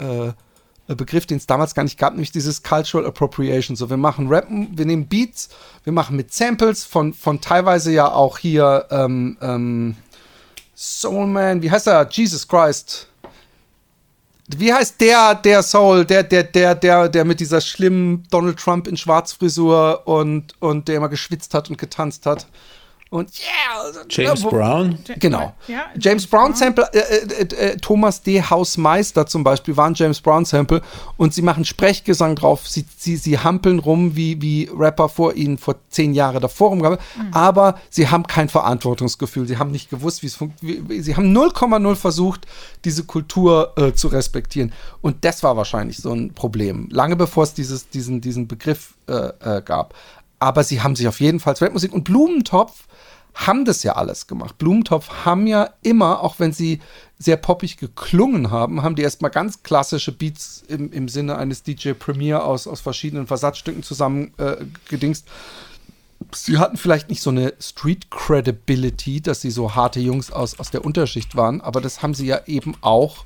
Begriff, 0.88 1.26
den 1.26 1.38
es 1.38 1.48
damals 1.48 1.74
gar 1.74 1.82
nicht 1.82 1.98
gab, 1.98 2.14
nämlich 2.14 2.32
dieses 2.32 2.62
Cultural 2.62 3.08
Appropriation. 3.08 3.76
So, 3.76 3.90
wir 3.90 3.98
machen 3.98 4.28
Rappen, 4.28 4.78
wir 4.78 4.86
nehmen 4.86 5.08
Beats, 5.08 5.50
wir 5.84 5.92
machen 5.92 6.16
mit 6.16 6.32
Samples 6.32 6.84
von, 6.84 7.14
von 7.14 7.42
teilweise 7.42 7.92
ja 7.92 8.12
auch 8.12 8.38
hier 8.38 8.86
ähm, 8.92 9.38
ähm, 9.42 9.96
Soulman, 10.76 11.62
wie 11.62 11.72
heißt 11.72 11.88
er? 11.88 12.08
Jesus 12.10 12.48
Christ. 12.48 13.08
Wie 14.48 14.72
heißt 14.72 15.02
der, 15.02 15.34
der 15.34 15.64
Soul, 15.64 16.06
der, 16.06 16.22
der, 16.22 16.44
der, 16.44 16.76
der, 16.76 17.10
der 17.10 17.26
mit 17.26 17.40
dieser 17.40 17.62
schlimmen 17.62 18.28
Donald 18.30 18.60
Trump 18.60 18.88
in 18.88 18.96
Schwarzfrisur 18.98 20.06
und, 20.06 20.54
und 20.60 20.88
der 20.88 20.98
immer 20.98 21.10
geschwitzt 21.10 21.54
hat 21.54 21.70
und 21.70 21.78
getanzt 21.78 22.26
hat? 22.26 22.46
Und 23.16 23.32
yeah! 23.40 24.04
James 24.10 24.44
wo- 24.44 24.50
Brown. 24.50 25.00
Genau. 25.20 25.54
Ja, 25.70 25.86
James 25.98 26.28
Brown 26.28 26.54
Sample, 26.54 26.86
äh, 26.92 27.00
äh, 27.00 27.44
äh, 27.44 27.78
Thomas 27.78 28.22
D. 28.22 28.42
Hausmeister 28.42 29.26
zum 29.26 29.42
Beispiel 29.42 29.78
war 29.78 29.88
ein 29.88 29.94
James 29.94 30.20
Brown 30.20 30.44
Sample 30.44 30.82
und 31.16 31.34
sie 31.34 31.42
machen 31.42 31.64
Sprechgesang 31.64 32.36
drauf. 32.36 32.68
Sie, 32.68 32.84
sie, 32.98 33.16
sie 33.16 33.40
hampeln 33.40 33.80
rum, 33.80 34.18
wie, 34.18 34.42
wie 34.42 34.70
Rapper 34.78 35.08
vor 35.08 35.34
ihnen 35.34 35.58
vor 35.58 35.76
zehn 35.90 36.14
Jahren 36.14 36.42
davor 36.42 36.72
rumgaben, 36.72 36.98
aber 37.32 37.80
sie 37.90 38.10
haben 38.10 38.28
kein 38.28 38.50
Verantwortungsgefühl. 38.50 39.48
Sie 39.48 39.58
haben 39.60 39.72
nicht 39.72 39.90
gewusst, 39.90 40.22
wie 40.22 40.28
es 40.28 40.36
funktioniert. 40.36 40.84
Sie 41.06 41.16
haben 41.16 41.34
0,0 41.36 41.96
versucht, 41.96 42.46
diese 42.84 43.06
Kultur 43.06 43.72
äh, 43.78 43.94
zu 43.94 44.10
respektieren. 44.10 44.74
Und 45.02 45.24
das 45.24 45.42
war 45.42 45.56
wahrscheinlich 45.56 45.98
so 45.98 46.12
ein 46.12 46.34
Problem. 46.34 46.90
Lange 46.92 47.16
bevor 47.16 47.46
es 47.46 47.54
dieses, 47.54 47.88
diesen, 47.88 48.20
diesen 48.20 48.50
Begriff 48.50 48.96
äh, 49.08 49.30
äh, 49.40 49.62
gab. 49.62 49.94
aber 50.40 50.66
sie 50.66 50.82
haben 50.82 50.98
sich 50.98 51.08
auf 51.08 51.22
jeden 51.22 51.40
Fall 51.40 51.56
Weltmusik 51.62 51.94
und 51.94 52.04
Blumentopf 52.04 52.88
haben 53.36 53.66
das 53.66 53.84
ja 53.84 53.94
alles 53.94 54.28
gemacht. 54.28 54.58
Blumentopf 54.58 55.26
haben 55.26 55.46
ja 55.46 55.70
immer, 55.84 56.22
auch 56.22 56.40
wenn 56.40 56.54
sie 56.54 56.80
sehr 57.20 57.36
poppig 57.38 57.78
geklungen 57.78 58.50
haben, 58.50 58.82
haben 58.82 58.96
die 58.96 59.02
erstmal 59.02 59.30
ganz 59.30 59.62
klassische 59.62 60.14
Beats 60.14 60.64
im, 60.68 60.92
im 60.92 61.10
Sinne 61.10 61.38
eines 61.38 61.62
DJ 61.62 61.92
Premier 61.92 62.44
aus, 62.44 62.66
aus 62.66 62.82
verschiedenen 62.82 63.28
Versatzstücken 63.28 63.84
zusammen 63.84 64.34
äh. 64.38 64.56
Sie 66.34 66.58
hatten 66.58 66.78
vielleicht 66.78 67.10
nicht 67.10 67.22
so 67.22 67.30
eine 67.30 67.54
Street 67.60 68.10
Credibility, 68.10 69.22
dass 69.22 69.42
sie 69.42 69.52
so 69.52 69.76
harte 69.76 70.00
Jungs 70.00 70.32
aus, 70.32 70.58
aus 70.58 70.72
der 70.72 70.84
Unterschicht 70.84 71.36
waren, 71.36 71.62
aber 71.62 71.82
das 71.82 72.02
haben 72.02 72.14
sie 72.14 72.26
ja 72.26 72.42
eben 72.48 72.76
auch 72.82 73.26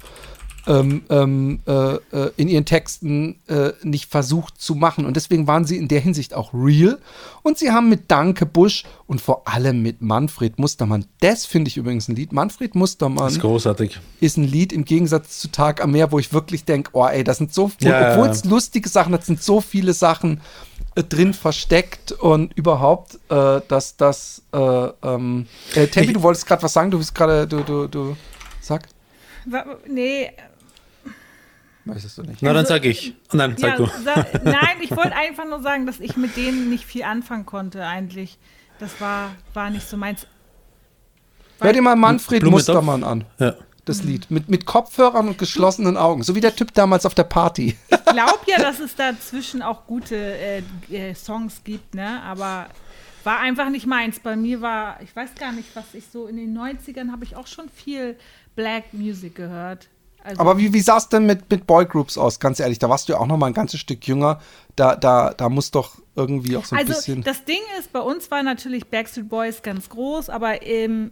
ähm, 0.68 1.04
ähm, 1.10 1.60
äh, 1.66 1.96
äh, 1.96 2.32
in 2.38 2.48
ihren 2.48 2.66
Texten 2.66 3.40
äh, 3.48 3.72
nicht 3.84 4.10
versucht 4.10 4.62
zu 4.62 4.76
machen. 4.76 5.06
Und 5.06 5.16
deswegen 5.16 5.48
waren 5.48 5.66
sie 5.66 5.78
in 5.78 5.88
der 5.88 6.00
Hinsicht 6.00 6.34
auch 6.34 6.54
real. 6.54 7.00
Und 7.44 7.58
sie 7.58 7.72
haben 7.72 7.90
mit 7.90 8.12
Danke 8.12 8.46
Busch 8.46 8.84
und 9.08 9.22
vor 9.22 9.48
allem 9.48 9.82
mit 9.82 10.02
Manfred 10.02 10.60
Mustermann, 10.60 11.06
das 11.22 11.46
finde 11.46 11.70
ich 11.70 11.78
übrigens 11.78 12.08
ein 12.08 12.16
Lied. 12.16 12.34
Manfred 12.34 12.76
Mustermann 12.76 13.26
Das 13.26 13.34
ist 13.34 13.42
großartig. 13.42 14.00
ist 14.20 14.38
ein 14.38 14.44
Lied 14.44 14.74
im 14.74 14.86
Gegensatz 14.86 15.40
zu 15.40 15.50
Tag 15.50 15.82
am 15.84 15.92
Meer, 15.92 16.12
wo 16.12 16.20
ich 16.20 16.34
wirklich 16.34 16.66
denke, 16.66 16.92
oh 16.94 17.06
ey, 17.08 17.24
das 17.24 17.38
sind 17.38 17.54
so, 17.54 17.72
Ja, 17.80 18.12
obwohl 18.12 18.26
ja. 18.26 18.32
es 18.32 18.46
lustige 18.46 18.90
Sachen 18.90 19.14
hat, 19.14 19.26
sind 19.26 19.42
so 19.42 19.62
viele 19.62 19.94
Sachen 19.94 20.42
äh, 20.96 21.04
drin 21.04 21.34
versteckt 21.34 22.12
und 22.12 22.54
überhaupt, 22.54 23.16
äh, 23.30 23.62
dass 23.68 23.96
das, 23.96 24.42
äh, 24.54 24.58
ähm, 24.58 25.48
äh, 25.76 25.88
Tempi, 25.88 26.14
du 26.14 26.22
wolltest 26.22 26.46
gerade 26.46 26.62
was 26.64 26.74
sagen, 26.74 26.92
du 26.92 26.98
bist 26.98 27.16
gerade, 27.16 27.48
du, 27.48 27.64
du, 27.64 27.88
du, 27.88 28.18
sag, 28.62 28.88
Nee, 29.88 30.32
weißt 31.86 32.18
du 32.18 32.24
nicht. 32.24 32.42
Na, 32.42 32.54
dann 32.54 32.66
sag 32.66 32.86
ich. 32.86 33.14
Nein, 33.32 33.56
sag 33.58 33.72
ja, 33.72 33.76
du. 33.78 33.86
sa- 34.04 34.26
nein, 34.44 34.78
ich 34.82 34.92
wollte 34.92 35.16
einfach 35.16 35.46
nur 35.46 35.62
sagen, 35.62 35.86
dass 35.86 36.00
ich 36.00 36.18
mit 36.18 36.36
denen 36.38 36.70
nicht 36.70 36.86
viel 36.86 37.04
anfangen 37.04 37.46
konnte 37.46 37.86
eigentlich. 37.86 38.38
Das 38.80 39.00
war, 39.02 39.32
war 39.54 39.70
nicht 39.70 39.88
so 39.88 39.98
meins. 39.98 40.26
Hör 41.60 41.74
dir 41.74 41.82
mal 41.82 41.96
Manfred? 41.96 42.44
Mustermann 42.44 43.04
an, 43.04 43.26
Ja. 43.38 43.56
das 43.84 44.04
Lied, 44.04 44.32
mit, 44.32 44.48
mit 44.50 44.66
Kopfhörern 44.66 45.28
und 45.28 45.38
geschlossenen 45.38 45.98
Augen, 45.98 46.24
so 46.24 46.34
wie 46.36 46.40
der 46.40 46.56
Typ 46.56 46.74
damals 46.74 47.06
auf 47.06 47.16
der 47.16 47.26
Party. 47.26 47.78
Ich 47.90 48.06
glaube 48.06 48.40
ja, 48.48 48.58
dass 48.60 48.80
es 48.80 48.96
dazwischen 48.96 49.62
auch 49.62 49.86
gute 49.86 50.16
äh, 50.16 50.62
äh, 50.90 51.14
Songs 51.16 51.62
gibt, 51.66 51.96
ne? 51.96 52.22
Aber 52.24 52.68
war 53.26 53.40
einfach 53.40 53.70
nicht 53.70 53.86
meins. 53.86 54.22
Bei 54.22 54.38
mir 54.38 54.62
war, 54.62 55.02
ich 55.02 55.14
weiß 55.14 55.32
gar 55.38 55.52
nicht, 55.52 55.76
was 55.76 55.94
ich 55.94 56.06
so 56.08 56.28
in 56.28 56.38
den 56.38 56.58
90ern 56.58 57.12
habe 57.12 57.26
ich 57.26 57.36
auch 57.36 57.48
schon 57.48 57.68
viel 57.70 58.16
Black 58.56 58.94
Music 58.94 59.36
gehört. 59.36 59.90
Also, 60.24 60.42
Aber 60.42 60.58
wie, 60.58 60.74
wie 60.74 60.82
sah 60.82 60.98
es 60.98 61.10
denn 61.10 61.26
mit, 61.26 61.50
mit 61.50 61.66
Boygroups 61.66 62.18
aus, 62.18 62.40
ganz 62.40 62.60
ehrlich? 62.60 62.80
Da 62.80 62.90
warst 62.90 63.08
du 63.08 63.14
ja 63.14 63.20
auch 63.20 63.28
noch 63.28 63.38
mal 63.38 63.48
ein 63.48 63.54
ganzes 63.54 63.80
Stück 63.80 64.06
jünger. 64.08 64.40
Da, 64.76 64.96
da, 64.96 65.34
da 65.34 65.50
muss 65.50 65.72
doch 65.72 65.96
irgendwie 66.16 66.58
auch 66.58 66.66
so 66.66 66.76
ein 66.76 66.82
also 66.82 66.94
bisschen. 66.94 67.24
das 67.24 67.46
Ding 67.46 67.62
ist, 67.80 67.94
bei 67.94 68.02
uns 68.02 68.30
war 68.30 68.44
natürlich 68.44 68.88
Backstreet 68.88 69.30
Boys 69.30 69.62
ganz 69.62 69.90
groß, 69.90 70.30
aber 70.30 70.66
ähm, 70.66 71.12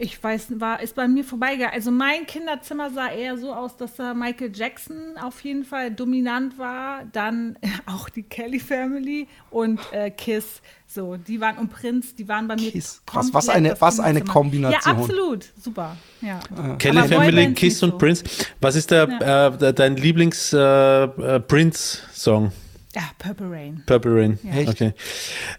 ich 0.00 0.22
weiß, 0.22 0.60
war, 0.60 0.80
ist 0.82 0.94
bei 0.94 1.08
mir 1.08 1.24
vorbeigegangen. 1.24 1.74
Also 1.74 1.90
mein 1.90 2.26
Kinderzimmer 2.26 2.90
sah 2.90 3.08
eher 3.10 3.36
so 3.38 3.52
aus, 3.54 3.76
dass 3.76 3.96
da 3.96 4.14
Michael 4.14 4.52
Jackson 4.54 5.16
auf 5.22 5.40
jeden 5.42 5.64
Fall 5.64 5.90
dominant 5.90 6.58
war, 6.58 7.02
dann 7.12 7.58
auch 7.86 8.08
die 8.08 8.22
Kelly 8.22 8.60
Family 8.60 9.26
und 9.50 9.80
äh, 9.92 10.10
Kiss. 10.10 10.62
So, 10.86 11.16
die 11.16 11.38
waren 11.40 11.58
und 11.58 11.68
Prince, 11.70 12.14
die 12.16 12.26
waren 12.28 12.48
bei 12.48 12.56
mir. 12.56 12.70
Kiss. 12.70 13.02
Krass, 13.04 13.26
komplett 13.30 13.34
was 13.34 13.48
eine- 13.50 13.68
das 13.70 13.80
was 13.82 14.00
eine. 14.00 14.22
Kombination. 14.22 14.94
Ja, 14.96 15.02
absolut, 15.02 15.46
super. 15.62 15.96
Ja. 16.22 16.40
Kelly 16.78 16.98
Aber 16.98 17.08
Family, 17.08 17.52
Kiss 17.52 17.82
und 17.82 17.90
so. 17.92 17.98
Prince. 17.98 18.24
Was 18.60 18.74
ist 18.74 18.90
der, 18.90 19.06
Ja. 19.20 19.48
äh, 19.48 19.58
de- 19.58 19.72
dein 19.74 19.96
Lieblings-Prince-Song? 19.96 22.52
Ja, 22.94 23.02
Purple 23.18 23.50
Rain. 23.50 23.82
Purple 23.86 24.14
Rain. 24.14 24.38
Ja. 24.42 24.66
Okay. 24.70 24.94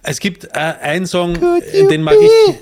Es 0.01 0.19
gibt 0.19 0.45
äh, 0.45 0.49
einen 0.57 1.05
Song, 1.05 1.35
äh, 1.35 1.85
den 1.87 2.01
mag 2.01 2.15
ich. 2.19 2.55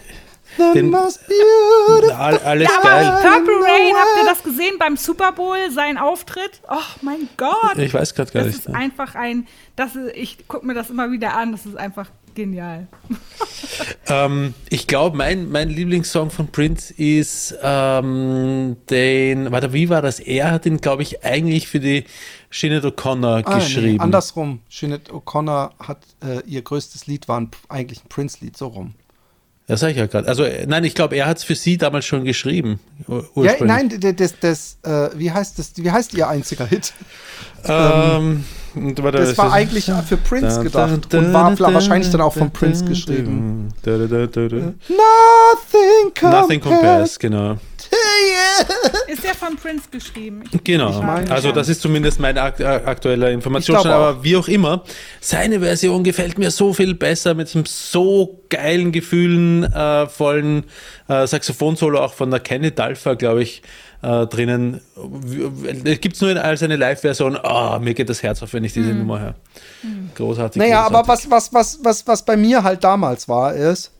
The 0.57 0.73
den- 0.73 0.89
most 0.89 1.19
beautiful 1.27 2.11
All, 2.11 2.37
alles 2.39 2.69
Ja, 2.69 2.81
geil. 2.81 3.05
Purple 3.21 3.53
Rain, 3.63 3.93
habt 3.95 4.17
ihr 4.21 4.25
das 4.25 4.43
gesehen 4.43 4.75
beim 4.79 4.97
Super 4.97 5.31
Bowl, 5.31 5.57
sein 5.71 5.97
Auftritt? 5.97 6.61
Oh 6.69 6.75
mein 7.01 7.29
Gott. 7.37 7.77
Ich 7.77 7.93
weiß 7.93 8.13
gerade 8.15 8.31
gar 8.31 8.43
das 8.43 8.53
nicht. 8.55 8.67
ist 8.67 8.73
einfach 8.75 9.15
ein, 9.15 9.47
das 9.75 9.95
ist, 9.95 10.15
ich 10.15 10.47
gucke 10.47 10.65
mir 10.65 10.73
das 10.73 10.89
immer 10.89 11.11
wieder 11.11 11.35
an, 11.35 11.51
das 11.51 11.65
ist 11.65 11.77
einfach 11.77 12.09
genial. 12.35 12.87
Ähm, 14.09 14.53
ich 14.69 14.87
glaube, 14.87 15.17
mein, 15.17 15.49
mein 15.51 15.69
Lieblingssong 15.69 16.29
von 16.31 16.47
Prince 16.47 16.93
ist 16.93 17.53
ähm, 17.61 18.77
den, 18.89 19.51
warte, 19.51 19.73
wie 19.73 19.89
war 19.89 20.01
das? 20.01 20.19
Er 20.21 20.51
hat 20.51 20.65
ihn, 20.65 20.77
glaube 20.79 21.03
ich, 21.03 21.25
eigentlich 21.25 21.67
für 21.67 21.81
die 21.81 22.05
Sinead 22.49 22.85
O'Connor 22.85 23.43
Ah, 23.45 23.55
geschrieben. 23.57 23.95
Nee, 23.95 23.99
andersrum. 23.99 24.61
Sinead 24.69 25.09
O'Connor 25.11 25.71
hat 25.85 25.99
äh, 26.23 26.39
ihr 26.47 26.61
größtes 26.61 27.07
Lied 27.07 27.27
war 27.27 27.41
ein, 27.41 27.51
eigentlich 27.67 28.03
ein 28.05 28.07
Prince-Lied, 28.09 28.55
so 28.55 28.67
rum. 28.67 28.93
Das 29.67 29.81
sag 29.81 29.89
ich 29.91 29.97
ja 29.97 30.07
gerade. 30.07 30.29
Also, 30.29 30.43
äh, 30.45 30.65
nein, 30.65 30.85
ich 30.85 30.95
glaube, 30.95 31.17
er 31.17 31.27
hat 31.27 31.37
es 31.37 31.43
für 31.43 31.55
sie 31.55 31.77
damals 31.77 32.05
schon 32.05 32.23
geschrieben. 32.23 32.79
Ja, 33.35 33.53
nein, 33.59 33.89
das, 34.15 34.33
das, 34.39 34.77
äh, 34.83 35.09
wie 35.15 35.29
heißt 35.29 35.59
das, 35.59 35.73
wie 35.75 35.91
heißt 35.91 36.13
ihr 36.13 36.27
einziger 36.27 36.65
Hit? 36.65 36.93
Ähm, 37.65 38.45
warte, 38.75 39.17
Das 39.17 39.37
war 39.37 39.51
eigentlich 39.51 39.91
für 40.07 40.15
Prince 40.15 40.61
gedacht 40.63 41.13
und 41.13 41.33
war 41.33 41.73
wahrscheinlich 41.73 42.09
dann 42.11 42.21
auch 42.21 42.33
von 42.33 42.49
Prince 42.49 42.85
geschrieben. 42.85 43.69
Nothing 44.87 46.13
compares. 46.13 46.41
Nothing 46.41 46.61
compares, 46.61 47.19
genau. 47.19 47.57
Ist 49.07 49.23
ja 49.23 49.33
von 49.33 49.55
Prince 49.55 49.85
geschrieben. 49.91 50.43
Ich- 50.51 50.63
Genau. 50.63 51.01
meine, 51.01 51.29
also 51.31 51.51
das 51.51 51.69
ist 51.69 51.81
zumindest 51.81 52.19
mein 52.19 52.37
akt 52.37 52.59
äh. 52.59 52.77
Ich 53.59 53.65
glaub 53.65 53.85
Aber 53.85 54.23
wie 54.23 54.35
auch 54.35 54.47
immer, 54.47 54.83
seine 55.21 55.59
Version 55.59 56.03
gefällt 56.03 56.37
mir 56.37 56.51
so 56.51 56.73
viel 56.73 56.93
besser 56.95 57.33
mit 57.33 57.53
einem 57.55 57.65
so 57.65 58.41
geilen, 58.49 58.91
gefühlenvollen 58.91 60.63
äh, 61.07 61.27
Saxophon-Solo 61.27 61.99
auch 61.99 62.13
von 62.13 62.31
der 62.31 62.39
Kenny 62.39 62.71
Dalfa, 62.73 63.13
glaube 63.13 63.43
ich, 63.43 63.61
äh, 64.01 64.25
drinnen. 64.27 64.81
Gibt 66.01 66.15
es 66.15 66.21
nur 66.21 66.31
in- 66.31 66.37
als 66.37 66.61
eine 66.63 66.75
Live-Version. 66.75 67.37
Ah, 67.37 67.79
mir 67.79 67.93
geht 67.93 68.09
das 68.09 68.21
Herz 68.23 68.41
auf, 68.43 68.53
wenn 68.53 68.63
ich 68.63 68.73
diese 68.73 68.89
Nummer 68.93 69.19
höre. 69.19 69.35
Großartig. 70.15 70.59
Naja, 70.61 70.81
aber 70.85 71.01
großartig. 71.03 71.31
was, 71.31 71.51
was, 71.53 71.77
was, 71.77 71.79
was, 71.83 72.07
was 72.07 72.25
bei 72.25 72.37
mir 72.37 72.63
halt 72.63 72.83
damals 72.83 73.27
war, 73.29 73.53
ist, 73.53 73.91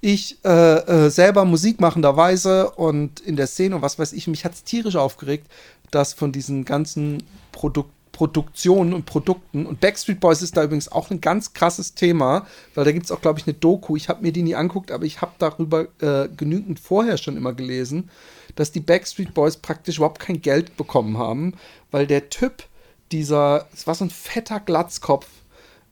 ich 0.00 0.38
äh, 0.44 0.48
äh, 0.48 1.10
selber 1.10 1.44
Musikmachenderweise 1.44 2.70
und 2.70 3.20
in 3.20 3.36
der 3.36 3.46
Szene 3.46 3.76
und 3.76 3.82
was 3.82 3.98
weiß 3.98 4.12
ich, 4.12 4.26
mich 4.26 4.44
hat 4.44 4.54
es 4.54 4.64
tierisch 4.64 4.96
aufgeregt, 4.96 5.46
dass 5.90 6.12
von 6.12 6.32
diesen 6.32 6.64
ganzen 6.64 7.22
Produk 7.52 7.86
Produktionen 8.12 8.92
und 8.92 9.06
Produkten 9.06 9.64
und 9.64 9.80
Backstreet 9.80 10.20
Boys 10.20 10.42
ist 10.42 10.54
da 10.54 10.64
übrigens 10.64 10.92
auch 10.92 11.10
ein 11.10 11.22
ganz 11.22 11.54
krasses 11.54 11.94
Thema, 11.94 12.46
weil 12.74 12.84
da 12.84 12.92
gibt 12.92 13.06
es 13.06 13.12
auch, 13.12 13.22
glaube 13.22 13.38
ich, 13.38 13.46
eine 13.46 13.54
Doku. 13.54 13.96
Ich 13.96 14.10
habe 14.10 14.20
mir 14.20 14.30
die 14.30 14.42
nie 14.42 14.54
anguckt, 14.54 14.90
aber 14.90 15.06
ich 15.06 15.22
habe 15.22 15.32
darüber 15.38 15.86
äh, 16.00 16.28
genügend 16.36 16.80
vorher 16.80 17.16
schon 17.16 17.38
immer 17.38 17.54
gelesen, 17.54 18.10
dass 18.56 18.72
die 18.72 18.80
Backstreet 18.80 19.32
Boys 19.32 19.56
praktisch 19.56 19.96
überhaupt 19.96 20.18
kein 20.18 20.42
Geld 20.42 20.76
bekommen 20.76 21.16
haben, 21.16 21.54
weil 21.90 22.06
der 22.06 22.28
Typ, 22.28 22.64
dieser, 23.10 23.66
es 23.72 23.86
war 23.86 23.94
so 23.94 24.04
ein 24.04 24.10
fetter 24.10 24.60
Glatzkopf, 24.60 25.26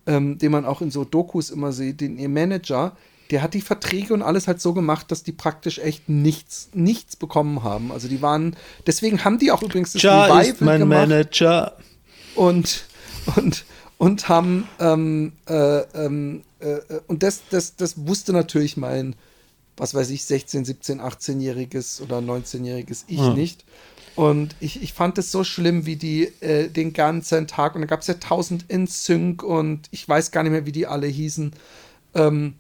ähm, 0.07 0.37
den 0.37 0.53
man 0.53 0.67
auch 0.67 0.83
in 0.83 0.91
so 0.91 1.05
Dokus 1.05 1.49
immer 1.49 1.73
sieht, 1.73 2.03
den 2.03 2.19
ihr 2.19 2.29
Manager, 2.29 2.95
der 3.31 3.43
hat 3.43 3.55
die 3.55 3.61
Verträge 3.61 4.15
und 4.15 4.23
alles 4.23 4.47
halt 4.49 4.61
so 4.61 4.73
gemacht, 4.73 5.11
dass 5.11 5.23
die 5.23 5.33
praktisch 5.33 5.79
echt 5.79 6.09
nichts, 6.09 6.71
nichts 6.75 7.17
bekommen 7.17 7.63
haben. 7.63 7.93
Also 7.93 8.09
die 8.09 8.23
waren, 8.23 8.57
deswegen 8.87 9.25
haben 9.25 9.39
die 9.39 9.51
auch 9.53 9.63
übrigens 9.63 9.93
das 9.93 10.03
Ja, 10.03 10.41
ist 10.41 10.61
mein 10.61 10.81
gemacht 10.81 11.09
Manager. 11.09 11.77
und, 12.35 12.85
und, 13.37 13.65
und 13.99 14.29
haben, 14.29 14.69
ähm, 14.79 15.33
äh, 15.49 15.81
ähm, 15.95 16.43
äh, 16.61 16.67
äh, 16.73 17.01
und 17.07 17.23
das, 17.23 17.43
das, 17.51 17.77
das 17.77 18.07
wusste 18.07 18.33
natürlich 18.33 18.77
mein, 18.77 19.15
was 19.77 19.95
weiß 19.95 20.11
ich, 20.11 20.25
16, 20.25 20.65
17, 20.65 21.01
18-jähriges 21.01 22.01
oder 22.03 22.19
19-jähriges 22.19 23.05
Ich 23.09 23.19
Ja. 23.19 23.35
nicht. 23.35 23.65
Und 24.15 24.57
ich, 24.59 24.83
ich 24.83 24.95
fand 24.95 25.17
es 25.19 25.31
so 25.31 25.45
schlimm, 25.45 25.87
wie 25.87 25.95
die 25.95 26.25
äh, 26.41 26.69
den 26.69 26.93
ganzen 26.93 27.47
Tag, 27.47 27.77
und 27.77 27.83
da 27.83 27.87
gab 27.87 28.01
es 28.01 28.09
ja 28.09 28.15
1000 28.15 28.65
in 28.69 28.89
Sync 28.89 29.45
und 29.45 29.87
ich 29.93 30.09
weiß 30.09 30.33
gar 30.33 30.43
nicht 30.43 30.51
mehr, 30.51 30.67
wie 30.67 30.73
die 30.73 30.89
alle 30.89 31.07
hießen. 31.07 31.53
Ähm, 32.15 32.55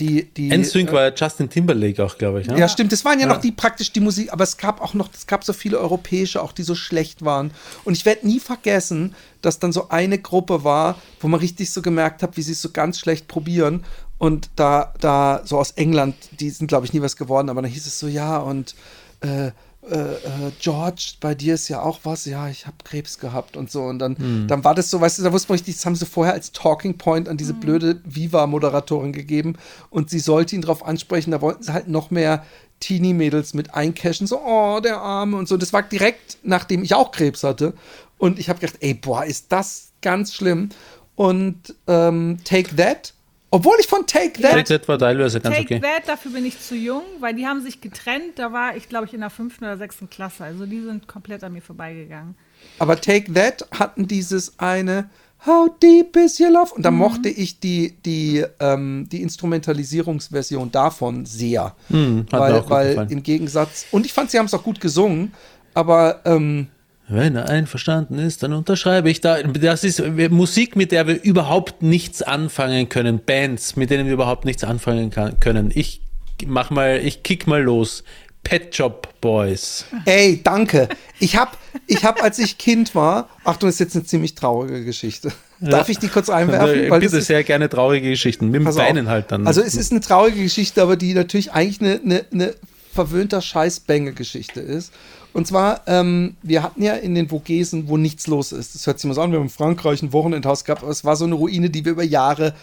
die, 0.00 0.24
die, 0.24 0.56
NSYNC 0.56 0.92
war 0.92 1.08
ja 1.08 1.12
Justin 1.14 1.48
Timberlake 1.48 2.04
auch, 2.04 2.18
glaube 2.18 2.40
ich. 2.40 2.48
Ne? 2.48 2.58
ja, 2.58 2.68
stimmt. 2.68 2.92
Das 2.92 3.04
waren 3.04 3.20
ja, 3.20 3.26
Ja. 3.26 3.34
noch 3.34 3.40
die 3.40 3.52
praktisch 3.52 3.92
die 3.92 4.00
Musik, 4.00 4.32
aber 4.32 4.44
es 4.44 4.56
gab 4.56 4.80
auch 4.80 4.94
noch, 4.94 5.08
es 5.12 5.26
gab 5.26 5.44
so 5.44 5.52
viele 5.52 5.78
europäische, 5.78 6.42
auch 6.42 6.52
die 6.52 6.62
so 6.62 6.74
schlecht 6.74 7.24
waren. 7.24 7.52
Und 7.84 7.96
ich 7.96 8.04
werde 8.04 8.26
nie 8.26 8.40
vergessen, 8.40 9.14
dass 9.42 9.58
dann 9.58 9.72
so 9.72 9.88
eine 9.88 10.18
Gruppe 10.18 10.64
war, 10.64 10.96
wo 11.20 11.28
man 11.28 11.40
richtig 11.40 11.70
so 11.70 11.82
gemerkt 11.82 12.22
hat, 12.22 12.36
wie 12.36 12.42
sie 12.42 12.52
es 12.52 12.62
so 12.62 12.70
ganz 12.70 12.98
schlecht 12.98 13.28
probieren. 13.28 13.84
Und 14.18 14.50
da, 14.56 14.94
da, 15.00 15.42
so 15.44 15.58
aus 15.58 15.72
England, 15.72 16.16
die 16.40 16.50
sind, 16.50 16.68
glaube 16.68 16.86
ich, 16.86 16.92
nie 16.92 17.02
was 17.02 17.16
geworden, 17.16 17.50
aber 17.50 17.62
dann 17.62 17.70
hieß 17.70 17.86
es 17.86 17.98
so, 17.98 18.08
ja, 18.08 18.38
und 18.38 18.74
äh, 19.20 19.50
äh, 19.90 20.14
äh, 20.14 20.52
George, 20.60 21.14
bei 21.20 21.34
dir 21.34 21.54
ist 21.54 21.68
ja 21.68 21.80
auch 21.82 22.00
was, 22.02 22.24
ja, 22.24 22.48
ich 22.48 22.66
habe 22.66 22.76
Krebs 22.84 23.18
gehabt 23.18 23.56
und 23.56 23.70
so. 23.70 23.82
Und 23.82 23.98
dann, 23.98 24.46
dann 24.48 24.64
war 24.64 24.74
das 24.74 24.90
so, 24.90 25.00
weißt 25.00 25.18
du, 25.18 25.22
da 25.22 25.32
wusste 25.32 25.50
man 25.50 25.58
richtig, 25.58 25.76
das 25.76 25.86
haben 25.86 25.94
sie 25.96 26.06
vorher 26.06 26.34
als 26.34 26.52
Talking 26.52 26.98
Point 26.98 27.28
an 27.28 27.36
diese 27.36 27.54
blöde 27.54 28.00
Viva-Moderatorin 28.04 29.12
gegeben 29.12 29.56
und 29.90 30.10
sie 30.10 30.18
sollte 30.18 30.56
ihn 30.56 30.62
darauf 30.62 30.84
ansprechen, 30.84 31.30
da 31.30 31.40
wollten 31.40 31.62
sie 31.62 31.72
halt 31.72 31.88
noch 31.88 32.10
mehr 32.10 32.44
Teenie-Mädels 32.80 33.54
mit 33.54 33.74
eincashen, 33.74 34.26
so, 34.26 34.40
oh, 34.40 34.80
der 34.80 34.98
Arme 34.98 35.36
und 35.36 35.48
so. 35.48 35.56
Das 35.56 35.72
war 35.72 35.82
direkt, 35.82 36.38
nachdem 36.42 36.82
ich 36.82 36.94
auch 36.94 37.10
Krebs 37.10 37.42
hatte. 37.42 37.72
Und 38.18 38.38
ich 38.38 38.48
habe 38.48 38.58
gedacht, 38.60 38.78
ey, 38.80 38.94
boah, 38.94 39.24
ist 39.24 39.52
das 39.52 39.92
ganz 40.02 40.34
schlimm. 40.34 40.70
und 41.16 41.74
ähm, 41.86 42.38
Take 42.44 42.76
That. 42.76 43.14
Obwohl 43.50 43.76
ich 43.80 43.86
von 43.86 44.06
Take 44.06 44.40
That. 44.42 44.52
Take 44.52 44.64
That 44.64 44.88
war 44.88 44.98
teilweise 44.98 45.40
ganz 45.40 45.56
Take 45.56 45.76
okay. 45.76 45.80
That, 45.80 46.08
dafür 46.08 46.32
bin 46.32 46.44
ich 46.44 46.60
zu 46.60 46.74
jung, 46.74 47.02
weil 47.20 47.34
die 47.34 47.46
haben 47.46 47.62
sich 47.62 47.80
getrennt. 47.80 48.38
Da 48.38 48.52
war 48.52 48.76
ich, 48.76 48.88
glaube 48.88 49.06
ich, 49.06 49.14
in 49.14 49.20
der 49.20 49.30
fünften 49.30 49.64
oder 49.64 49.76
sechsten 49.76 50.10
Klasse. 50.10 50.44
Also 50.44 50.66
die 50.66 50.80
sind 50.80 51.06
komplett 51.06 51.44
an 51.44 51.52
mir 51.52 51.62
vorbeigegangen. 51.62 52.34
Aber 52.78 53.00
Take 53.00 53.32
That 53.32 53.66
hatten 53.72 54.08
dieses 54.08 54.58
eine 54.58 55.08
How 55.44 55.68
deep 55.80 56.16
is 56.16 56.40
your 56.40 56.50
love? 56.50 56.74
Und 56.74 56.82
da 56.82 56.90
mochte 56.90 57.28
ich 57.28 57.60
die, 57.60 57.94
die, 58.04 58.44
ähm, 58.58 59.06
die 59.12 59.22
Instrumentalisierungsversion 59.22 60.72
davon 60.72 61.26
sehr. 61.26 61.76
Hm, 61.88 62.26
hat 62.32 62.32
mir 62.32 62.38
weil 62.38 62.52
auch 62.54 62.62
gut 62.62 62.70
weil 62.70 62.88
gefallen. 62.88 63.10
im 63.10 63.22
Gegensatz, 63.22 63.86
und 63.90 64.06
ich 64.06 64.12
fand, 64.12 64.30
sie 64.30 64.38
haben 64.38 64.46
es 64.46 64.54
auch 64.54 64.62
gut 64.62 64.80
gesungen, 64.80 65.32
aber 65.74 66.22
ähm, 66.24 66.68
Wenn 67.08 67.36
er 67.36 67.48
einverstanden 67.48 68.18
ist, 68.18 68.42
dann 68.42 68.52
unterschreibe 68.52 69.08
ich 69.08 69.20
da. 69.20 69.40
Das 69.42 69.84
ist 69.84 70.02
Musik, 70.30 70.74
mit 70.74 70.90
der 70.90 71.06
wir 71.06 71.22
überhaupt 71.22 71.82
nichts 71.82 72.20
anfangen 72.22 72.88
können. 72.88 73.20
Bands, 73.24 73.76
mit 73.76 73.90
denen 73.90 74.06
wir 74.06 74.12
überhaupt 74.14 74.44
nichts 74.44 74.64
anfangen 74.64 75.10
kann, 75.10 75.38
können. 75.38 75.70
Ich 75.72 76.00
mach 76.46 76.70
mal, 76.70 77.00
ich 77.02 77.22
kick 77.22 77.46
mal 77.46 77.62
los. 77.62 78.02
Pet 78.42 78.74
Shop 78.76 79.08
Boys. 79.20 79.86
ey, 80.04 80.40
danke. 80.42 80.88
Ich 81.18 81.36
hab, 81.36 81.58
ich 81.88 82.04
hab, 82.04 82.22
als 82.22 82.38
ich 82.38 82.58
Kind 82.58 82.94
war, 82.94 83.28
Achtung, 83.42 83.68
ist 83.68 83.80
jetzt 83.80 83.96
eine 83.96 84.04
ziemlich 84.04 84.36
traurige 84.36 84.84
Geschichte. 84.84 85.32
Darf 85.58 85.88
ich 85.88 85.98
die 85.98 86.06
kurz 86.08 86.28
einwerfen? 86.28 86.84
Äh, 86.84 86.90
Weil 86.90 87.00
Bitte 87.00 87.16
ist- 87.18 87.26
sehr 87.26 87.42
gerne 87.42 87.68
traurige 87.68 88.08
Geschichten. 88.10 88.50
Mit 88.50 88.64
auf. 88.66 88.76
Beinen 88.76 89.08
halt 89.08 89.32
dann. 89.32 89.46
Also 89.48 89.62
es 89.62 89.74
ist 89.74 89.90
eine 89.90 90.00
traurige 90.00 90.42
Geschichte, 90.42 90.80
aber 90.82 90.96
die 90.96 91.14
natürlich 91.14 91.52
eigentlich 91.52 91.80
eine, 91.80 92.00
eine, 92.04 92.24
eine 92.32 92.54
verwöhnter 92.92 93.40
Scheißbänge-Geschichte 93.42 94.60
ist. 94.60 94.92
Und 95.36 95.46
zwar, 95.46 95.82
ähm, 95.86 96.34
wir 96.42 96.62
hatten 96.62 96.82
ja 96.82 96.94
in 96.94 97.14
den 97.14 97.28
Vogesen, 97.28 97.88
wo 97.88 97.98
nichts 97.98 98.26
los 98.26 98.52
ist. 98.52 98.74
Das 98.74 98.86
hört 98.86 98.98
sich 98.98 99.06
mal 99.06 99.12
so 99.12 99.20
an, 99.20 99.32
wir 99.32 99.38
haben 99.38 99.44
in 99.44 99.50
Frankreich 99.50 100.02
ein 100.02 100.14
Wochenendhaus 100.14 100.64
gehabt, 100.64 100.82
aber 100.82 100.90
es 100.90 101.04
war 101.04 101.14
so 101.14 101.26
eine 101.26 101.34
Ruine, 101.34 101.68
die 101.68 101.84
wir 101.84 101.92
über 101.92 102.04
Jahre 102.04 102.54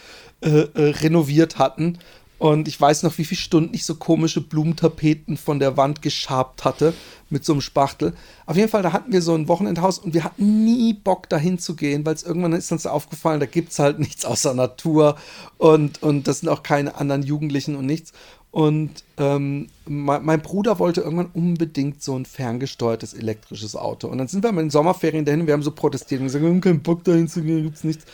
äh, 0.41 0.49
äh, 0.49 0.89
renoviert 0.89 1.59
hatten. 1.59 1.99
Und 2.39 2.67
ich 2.67 2.81
weiß 2.81 3.03
noch, 3.03 3.15
wie 3.19 3.25
viele 3.25 3.39
Stunden 3.39 3.75
ich 3.75 3.85
so 3.85 3.93
komische 3.93 4.41
Blumentapeten 4.41 5.37
von 5.37 5.59
der 5.59 5.77
Wand 5.77 6.01
geschabt 6.01 6.65
hatte 6.65 6.95
mit 7.29 7.45
so 7.45 7.53
einem 7.53 7.61
Spachtel. 7.61 8.13
Auf 8.47 8.57
jeden 8.57 8.69
Fall, 8.69 8.81
da 8.81 8.91
hatten 8.91 9.11
wir 9.11 9.21
so 9.21 9.35
ein 9.35 9.47
Wochenendhaus 9.47 9.99
und 9.99 10.15
wir 10.15 10.23
hatten 10.23 10.65
nie 10.65 10.95
Bock 10.95 11.29
dahin 11.29 11.59
zu 11.59 11.75
gehen, 11.75 12.03
weil 12.07 12.15
es 12.15 12.23
irgendwann 12.23 12.53
ist 12.53 12.71
uns 12.71 12.87
aufgefallen, 12.87 13.39
da 13.39 13.45
gibt 13.45 13.71
es 13.71 13.77
halt 13.77 13.99
nichts 13.99 14.25
außer 14.25 14.55
Natur 14.55 15.15
und, 15.59 16.01
und 16.01 16.27
das 16.27 16.39
sind 16.39 16.49
auch 16.49 16.63
keine 16.63 16.95
anderen 16.95 17.21
Jugendlichen 17.21 17.75
und 17.75 17.85
nichts. 17.85 18.13
Und 18.53 19.03
ähm, 19.17 19.67
mein, 19.87 20.23
mein 20.23 20.41
Bruder 20.43 20.77
wollte 20.77 21.01
irgendwann 21.01 21.31
unbedingt 21.33 22.03
so 22.03 22.15
ein 22.15 22.23
ferngesteuertes 22.23 23.15
elektrisches 23.15 23.75
Auto. 23.75 24.07
Und 24.07 24.19
dann 24.19 24.27
sind 24.27 24.43
wir 24.43 24.51
in 24.51 24.57
den 24.57 24.69
Sommerferien 24.69 25.25
dahin 25.25 25.47
wir 25.47 25.55
haben 25.55 25.63
so 25.63 25.71
protestiert 25.71 26.21
und 26.21 26.27
gesagt, 26.27 26.43
wir 26.43 26.51
haben 26.51 26.61
keinen 26.61 26.83
Bock 26.83 27.03
dahin 27.03 27.27
zu 27.27 27.41
gehen, 27.41 27.63
gibt's 27.63 27.83
nichts. 27.83 28.05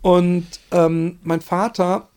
Und 0.00 0.46
ähm, 0.70 1.18
mein 1.24 1.42
Vater 1.42 2.08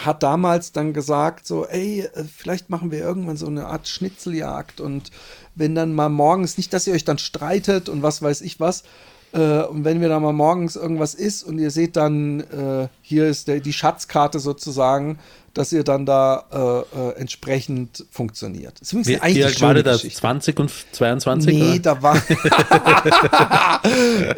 hat 0.00 0.22
damals 0.22 0.72
dann 0.72 0.94
gesagt, 0.94 1.46
so, 1.46 1.66
ey, 1.66 2.00
äh, 2.00 2.24
vielleicht 2.24 2.70
machen 2.70 2.90
wir 2.90 3.00
irgendwann 3.00 3.36
so 3.36 3.46
eine 3.46 3.66
Art 3.66 3.88
Schnitzeljagd 3.88 4.80
und 4.80 5.10
wenn 5.54 5.74
dann 5.74 5.94
mal 5.94 6.08
morgens, 6.08 6.56
nicht, 6.56 6.72
dass 6.72 6.86
ihr 6.86 6.94
euch 6.94 7.04
dann 7.04 7.18
streitet 7.18 7.90
und 7.90 8.02
was 8.02 8.22
weiß 8.22 8.40
ich 8.40 8.58
was, 8.58 8.84
äh, 9.32 9.62
und 9.62 9.84
wenn 9.84 10.00
wir 10.00 10.08
da 10.08 10.20
mal 10.20 10.32
morgens 10.32 10.76
irgendwas 10.76 11.14
ist 11.14 11.42
und 11.42 11.58
ihr 11.58 11.70
seht 11.70 11.96
dann, 11.96 12.40
äh, 12.40 12.88
hier 13.02 13.26
ist 13.26 13.48
der, 13.48 13.60
die 13.60 13.72
Schatzkarte 13.72 14.38
sozusagen, 14.38 15.18
dass 15.56 15.72
ihr 15.72 15.84
dann 15.84 16.04
da 16.04 16.44
äh, 16.52 16.98
äh, 16.98 17.12
entsprechend 17.16 18.04
funktioniert. 18.10 18.80
Das 18.80 18.92
ist 18.92 19.06
wie, 19.06 19.18
eigentlich 19.20 19.38
wie 19.38 19.42
war 19.42 19.50
schöne 19.70 19.82
der 19.82 19.82
da? 19.84 19.92
Geschichte. 19.94 20.20
20 20.20 20.60
und 20.60 20.72
22? 20.92 21.54
Nee, 21.54 21.70
oder? 21.70 21.78
da 21.78 22.02
war. 22.02 22.16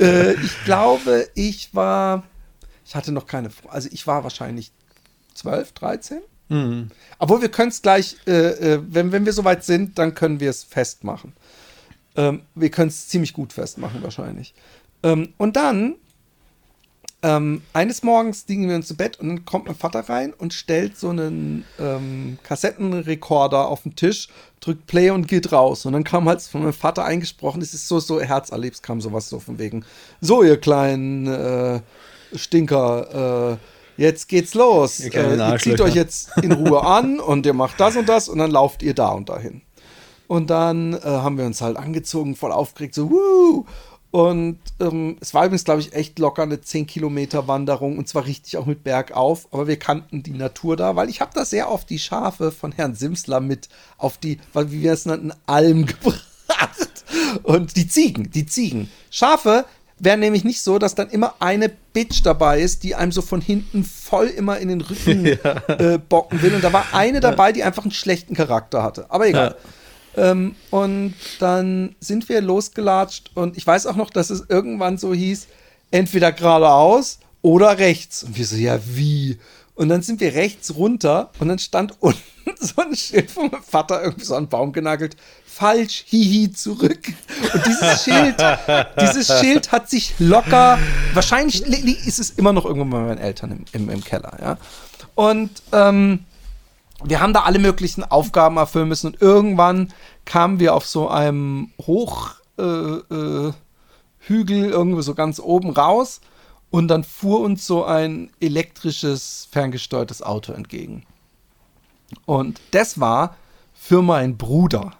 äh, 0.01 0.35
ich 0.35 0.65
glaube, 0.65 1.29
ich 1.35 1.75
war. 1.75 2.23
Ich 2.87 2.95
hatte 2.95 3.11
noch 3.11 3.27
keine. 3.27 3.51
Also, 3.69 3.89
ich 3.91 4.07
war 4.07 4.23
wahrscheinlich 4.23 4.71
12, 5.35 5.73
13. 5.73 6.19
Mhm. 6.51 6.91
Obwohl, 7.19 7.43
wir 7.43 7.51
können 7.51 7.71
es 7.71 7.83
gleich, 7.83 8.17
äh, 8.27 8.79
wenn, 8.89 9.11
wenn 9.13 9.27
wir 9.27 9.33
soweit 9.33 9.65
sind, 9.65 9.99
dann 9.99 10.15
können 10.15 10.39
wir 10.41 10.51
es 10.51 10.63
festmachen. 10.63 11.33
Ähm, 12.19 12.43
wir 12.57 12.71
können 12.71 12.89
es 12.89 13.09
ziemlich 13.09 13.33
gut 13.33 13.53
festmachen, 13.53 14.03
wahrscheinlich. 14.03 14.53
Ähm, 15.05 15.33
und 15.39 15.55
dann, 15.55 15.95
ähm, 17.23 17.63
eines 17.73 18.03
Morgens 18.03 18.45
liegen 18.49 18.69
wir 18.69 18.75
uns 18.75 18.89
zu 18.89 18.97
Bett 18.97 19.21
und 19.21 19.29
dann 19.29 19.45
kommt 19.45 19.67
mein 19.67 19.77
Vater 19.77 20.01
rein 20.01 20.33
und 20.33 20.53
stellt 20.53 20.99
so 20.99 21.11
einen 21.11 21.65
ähm, 21.79 22.39
Kassettenrekorder 22.43 23.69
auf 23.69 23.85
den 23.85 23.95
Tisch, 23.95 24.29
drückt 24.61 24.89
Play 24.89 25.11
und 25.11 25.29
geht 25.29 25.53
raus. 25.53 25.87
Und 25.87 25.93
dann 25.93 26.03
kam 26.03 26.29
halt 26.29 26.43
von 26.43 26.63
meinem 26.63 26.73
Vater 26.73 27.05
eingesprochen, 27.05 27.63
es 27.63 27.73
ist 27.73 27.87
so, 27.87 28.01
so 28.01 28.21
herzerlebst, 28.21 28.83
kam 28.83 29.01
sowas 29.01 29.29
so 29.29 29.39
von 29.39 29.59
wegen, 29.61 29.85
so 30.21 30.43
ihr 30.43 30.61
kleinen 30.61 31.29
äh, 31.29 31.81
Stinker, 32.35 33.53
äh, 33.53 34.03
jetzt 34.03 34.29
geht's 34.29 34.55
los. 34.55 34.99
Ihr 34.99 35.11
Äh, 35.15 35.53
ihr 35.53 35.59
zieht 35.59 35.81
euch 35.81 35.95
jetzt 35.95 36.37
in 36.43 36.51
Ruhe 36.51 36.85
an 36.85 37.21
und 37.21 37.47
ihr 37.47 37.55
macht 37.55 37.79
das 37.79 37.97
und 37.97 38.09
das 38.09 38.29
und 38.29 38.39
dann 38.39 38.51
lauft 38.51 38.83
ihr 38.83 38.95
da 38.95 39.11
und 39.11 39.29
dahin. 39.29 39.63
Und 40.29 40.51
dann 40.51 40.93
äh, 40.93 41.01
haben 41.03 41.39
wir 41.39 41.47
uns 41.47 41.61
halt 41.61 41.77
angezogen, 41.77 42.37
voll 42.37 42.53
aufgeregt, 42.53 42.95
so, 42.95 43.11
wuh! 43.11 43.65
Und 44.11 44.59
ähm, 44.81 45.17
es 45.21 45.35
war 45.35 45.45
übrigens, 45.45 45.65
glaube 45.65 45.81
ich, 45.81 45.93
echt 45.93 46.19
locker 46.19 46.43
eine 46.43 46.61
10 46.61 46.87
Kilometer 46.87 47.47
Wanderung 47.47 47.99
und 47.99 48.09
zwar 48.09 48.25
richtig 48.25 48.57
auch 48.57 48.65
mit 48.65 48.83
bergauf, 48.83 49.49
aber 49.51 49.67
wir 49.67 49.79
kannten 49.79 50.23
die 50.23 50.33
Natur 50.33 50.77
da, 50.77 50.97
weil 50.97 51.11
ich 51.11 51.21
habe 51.21 51.33
da 51.35 51.45
sehr 51.45 51.71
oft 51.71 51.91
die 51.91 51.99
Schafe 51.99 52.51
von 52.51 52.73
Herrn 52.73 52.95
Simsler 52.95 53.41
mit 53.41 53.69
auf 53.99 54.17
die, 54.17 54.39
wie 54.55 54.83
wir 54.83 54.93
es 54.93 55.05
nannten, 55.05 55.33
Alm 55.47 55.85
gebracht. 55.87 57.05
Und 57.43 57.77
die 57.77 57.89
Ziegen, 57.89 58.31
die 58.31 58.47
Ziegen. 58.47 58.91
Schafe 59.11 59.67
wären 59.99 60.21
nämlich 60.21 60.45
nicht 60.45 60.63
so, 60.63 60.79
dass 60.79 60.95
dann 60.95 61.11
immer 61.11 61.35
eine 61.41 61.69
Bitch 61.69 62.23
dabei 62.23 62.61
ist, 62.61 62.85
die 62.85 62.95
einem 62.95 63.13
so 63.13 63.21
von 63.21 63.41
hinten 63.41 63.85
voll 63.85 64.29
immer 64.29 64.59
in 64.59 64.69
den 64.69 64.81
Rücken 64.81 65.27
äh, 65.67 65.99
bocken 65.99 66.41
will. 66.41 66.55
Und 66.55 66.65
da 66.65 66.73
war 66.73 66.87
eine 66.93 67.21
dabei, 67.21 67.53
die 67.53 67.63
einfach 67.63 67.83
einen 67.83 67.93
schlechten 67.93 68.35
Charakter 68.35 68.83
hatte. 68.83 69.07
Aber 69.11 69.27
egal. 69.27 69.57
Ähm, 70.19 70.57
und 70.71 71.15
dann 71.39 71.95
sind 72.01 72.29
wir 72.29 72.41
losgelatscht 72.41 73.31
und 73.35 73.57
ich 73.57 73.67
weiß 73.67 73.87
auch 73.87 73.97
noch, 73.97 74.11
dass 74.11 74.31
es 74.31 74.45
irgendwann 74.49 74.99
so 74.99 75.15
hieß, 75.15 75.47
entweder 75.91 76.33
geradeaus 76.33 77.19
oder 77.41 77.79
rechts. 77.79 78.25
Und 78.25 78.37
wir 78.37 78.45
so, 78.45 78.57
ja, 78.57 78.79
wie? 78.85 79.39
Und 79.75 79.89
dann 79.91 80.03
sind 80.03 80.21
wir 80.21 80.35
rechts 80.35 80.75
runter 80.75 81.31
und 81.39 81.49
dann 81.49 81.59
stand 81.61 81.95
unten 82.01 82.19
so 82.61 82.83
ein 82.83 82.97
Schild 82.97 83.31
von 83.31 83.51
meinem 83.51 83.63
Vater 83.63 84.03
irgendwie 84.03 84.25
so 84.25 84.35
an 84.35 84.45
den 84.45 84.49
Baum 84.51 84.73
genagelt. 84.73 85.17
Falsch, 85.47 86.05
hihi, 86.07 86.53
zurück. 86.53 87.01
Und 87.53 87.67
dieses 87.67 88.05
Schild, 88.05 88.37
dieses 89.01 89.41
Schild 89.41 89.73
hat 89.73 89.91
sich 89.91 90.15
locker, 90.19 90.79
wahrscheinlich 91.15 91.67
li- 91.67 91.81
li- 91.81 91.99
ist 92.07 92.19
es 92.21 92.31
immer 92.31 92.53
noch 92.53 92.65
irgendwo 92.65 92.89
bei 92.89 93.01
meinen 93.03 93.19
Eltern 93.19 93.51
im, 93.53 93.65
im, 93.73 93.91
im 93.91 94.05
Keller, 94.05 94.37
ja. 94.41 94.59
Und 95.17 95.51
ähm, 95.73 96.21
wir 97.05 97.21
haben 97.21 97.33
da 97.33 97.43
alle 97.43 97.59
möglichen 97.59 98.05
Aufgaben 98.05 98.57
erfüllen 98.57 98.89
müssen 98.89 99.09
und 99.09 99.23
irgendwann 99.23 99.93
kamen 100.25 100.59
wir 100.59 100.75
auf 100.75 100.87
so 100.87 101.09
einem 101.09 101.71
Hochhügel 101.81 103.05
äh, 103.09 103.55
äh, 104.29 104.71
irgendwo 104.71 105.01
so 105.03 105.15
ganz 105.15 105.39
oben 105.39 105.71
raus 105.71 106.21
und 106.71 106.89
dann 106.89 107.05
fuhr 107.05 107.41
uns 107.41 107.67
so 107.67 107.85
ein 107.85 108.31
elektrisches 108.41 109.49
ferngesteuertes 109.51 110.23
Auto 110.23 110.53
entgegen. 110.53 111.05
Und 112.27 112.61
das 112.73 113.01
war 113.01 113.37
für 113.75 114.03
meinen 114.03 114.37
Bruder. 114.37 114.93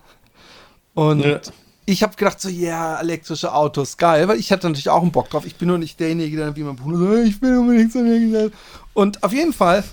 Und 0.95 1.21
Ja. 1.25 1.41
ich 1.85 2.03
habe 2.03 2.17
gedacht 2.17 2.41
so, 2.41 2.49
ja, 2.49 3.01
elektrische 3.01 3.53
Autos, 3.53 3.97
geil, 3.97 4.29
weil 4.29 4.39
ich 4.39 4.53
hatte 4.53 4.69
natürlich 4.69 4.89
auch 4.89 5.03
einen 5.03 5.13
Bock 5.13 5.31
drauf. 5.31 5.47
Ich 5.47 5.57
bin 5.57 5.69
nur 5.69 5.79
nicht 5.79 5.99
derjenige, 6.01 6.37
der 6.37 6.57
wie 6.57 6.63
mein 6.63 6.77
Bruder 6.77 6.99
so, 6.99 7.15
ich 7.17 7.41
will 7.43 7.59
unbedingt 7.59 7.93
so 7.93 7.99
ein 7.99 8.53
Und 8.95 9.23
auf 9.23 9.33
jeden 9.33 9.53
Fall 9.53 9.85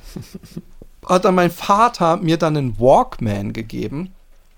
hat 1.08 1.26
dann 1.26 1.36
mein 1.36 1.52
Vater 1.52 2.18
mir 2.18 2.38
dann 2.38 2.58
einen 2.58 2.80
Walkman 2.80 3.54
gegeben. 3.54 4.14